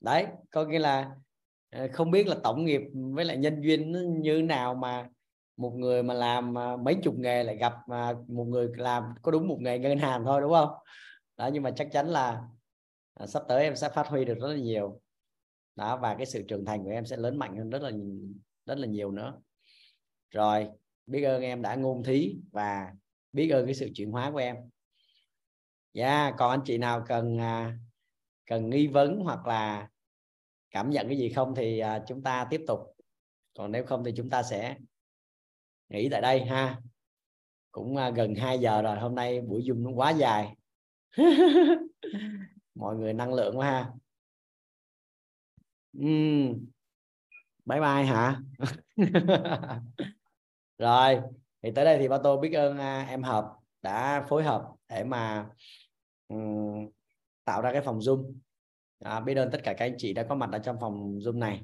[0.00, 1.10] đấy, có nghĩa là
[1.70, 5.08] ờ, không biết là tổng nghiệp với lại nhân duyên nó như nào mà
[5.56, 9.32] một người mà làm ờ, mấy chục nghề lại gặp mà một người làm có
[9.32, 10.70] đúng một nghề ngân hàng thôi, đúng không?
[11.36, 12.42] Đó, nhưng mà chắc chắn là
[13.14, 15.00] à, sắp tới em sẽ phát huy được rất là nhiều.
[15.76, 17.90] Đó và cái sự trưởng thành của em sẽ lớn mạnh hơn rất là
[18.66, 19.40] rất là nhiều nữa.
[20.30, 20.68] Rồi
[21.06, 22.92] biết ơn em đã ngôn thí và
[23.32, 24.56] biết ơn cái sự chuyển hóa của em.
[25.92, 27.78] Dạ yeah, còn anh chị nào cần à,
[28.46, 29.88] cần nghi vấn hoặc là
[30.70, 32.80] cảm nhận cái gì không thì à, chúng ta tiếp tục.
[33.56, 34.76] Còn nếu không thì chúng ta sẽ
[35.88, 36.80] nghỉ tại đây ha.
[37.72, 40.56] Cũng à, gần 2 giờ rồi hôm nay buổi dung nó quá dài.
[42.74, 43.92] mọi người năng lượng quá ha.
[45.98, 46.66] Uhm.
[47.64, 48.40] bye bye hả?
[50.78, 51.20] Rồi
[51.62, 55.04] thì tới đây thì ba tô biết ơn à, em hợp đã phối hợp để
[55.04, 55.48] mà
[56.28, 56.88] um,
[57.44, 58.34] tạo ra cái phòng zoom.
[58.98, 61.38] À, biết ơn tất cả các anh chị đã có mặt ở trong phòng zoom
[61.38, 61.62] này.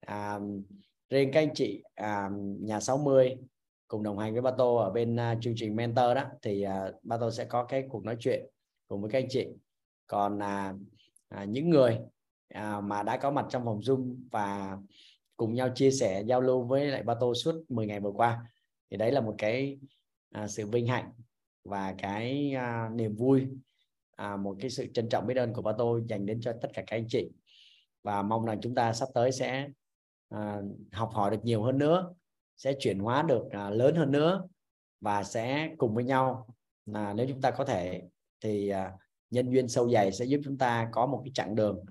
[0.00, 0.38] À,
[1.10, 3.36] riêng các anh chị à, nhà 60
[3.88, 6.84] cùng đồng hành với ba tô ở bên uh, chương trình mentor đó thì à,
[6.88, 8.46] uh, ba tô sẽ có cái cuộc nói chuyện
[8.88, 9.46] cùng với các anh chị
[10.08, 10.74] còn à,
[11.28, 11.98] à, những người
[12.48, 14.78] à, mà đã có mặt trong phòng zoom và
[15.36, 18.46] cùng nhau chia sẻ giao lưu với lại ba tô suốt 10 ngày vừa qua
[18.90, 19.78] thì đấy là một cái
[20.30, 21.12] à, sự vinh hạnh
[21.64, 23.48] và cái à, niềm vui
[24.16, 26.68] à, một cái sự trân trọng biết ơn của ba tô dành đến cho tất
[26.74, 27.30] cả các anh chị.
[28.02, 29.68] Và mong rằng chúng ta sắp tới sẽ
[30.28, 30.60] à,
[30.92, 32.14] học hỏi được nhiều hơn nữa
[32.56, 34.48] sẽ chuyển hóa được à, lớn hơn nữa
[35.00, 36.46] và sẽ cùng với nhau
[36.86, 38.02] là nếu chúng ta có thể
[38.40, 38.92] thì à,
[39.30, 41.84] nhân duyên sâu dày sẽ giúp chúng ta có một cái chặng đường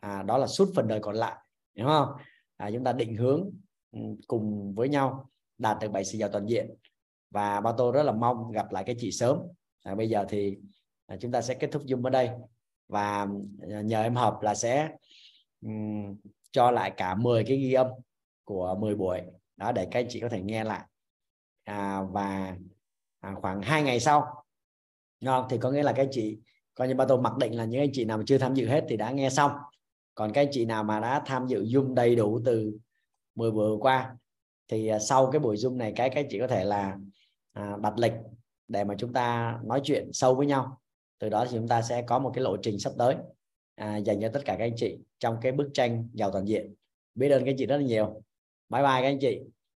[0.00, 1.36] à, đó là suốt phần đời còn lại
[1.74, 2.08] đúng không?
[2.56, 3.50] À, chúng ta định hướng
[3.92, 6.74] ừ, cùng với nhau đạt được bảy sự giàu toàn diện.
[7.30, 9.38] Và ba tô rất là mong gặp lại cái chị sớm.
[9.82, 10.58] À, bây giờ thì
[11.06, 12.30] à, chúng ta sẽ kết thúc zoom ở đây.
[12.88, 13.26] Và
[13.70, 14.90] à, nhờ em hợp là sẽ
[15.60, 16.16] um,
[16.50, 17.86] cho lại cả 10 cái ghi âm
[18.44, 19.20] của 10 buổi.
[19.56, 20.84] Đó để các anh chị có thể nghe lại.
[21.64, 22.56] À, và
[23.20, 24.44] à, khoảng hai ngày sau
[25.20, 26.38] ngon thì có nghĩa là các anh chị
[26.74, 28.66] coi như ba tôi mặc định là những anh chị nào mà chưa tham dự
[28.66, 29.52] hết thì đã nghe xong.
[30.14, 32.78] Còn các anh chị nào mà đã tham dự zoom đầy đủ từ
[33.34, 34.16] 10 bữa qua
[34.68, 36.98] thì à, sau cái buổi zoom này cái các anh chị có thể là
[37.52, 38.12] à, đặt lịch
[38.68, 40.80] để mà chúng ta nói chuyện sâu với nhau.
[41.18, 43.16] Từ đó thì chúng ta sẽ có một cái lộ trình sắp tới
[43.74, 46.74] à, dành cho tất cả các anh chị trong cái bức tranh giàu toàn diện.
[47.14, 48.22] Biết ơn các anh chị rất là nhiều.
[48.68, 49.40] Bye bye các anh chị.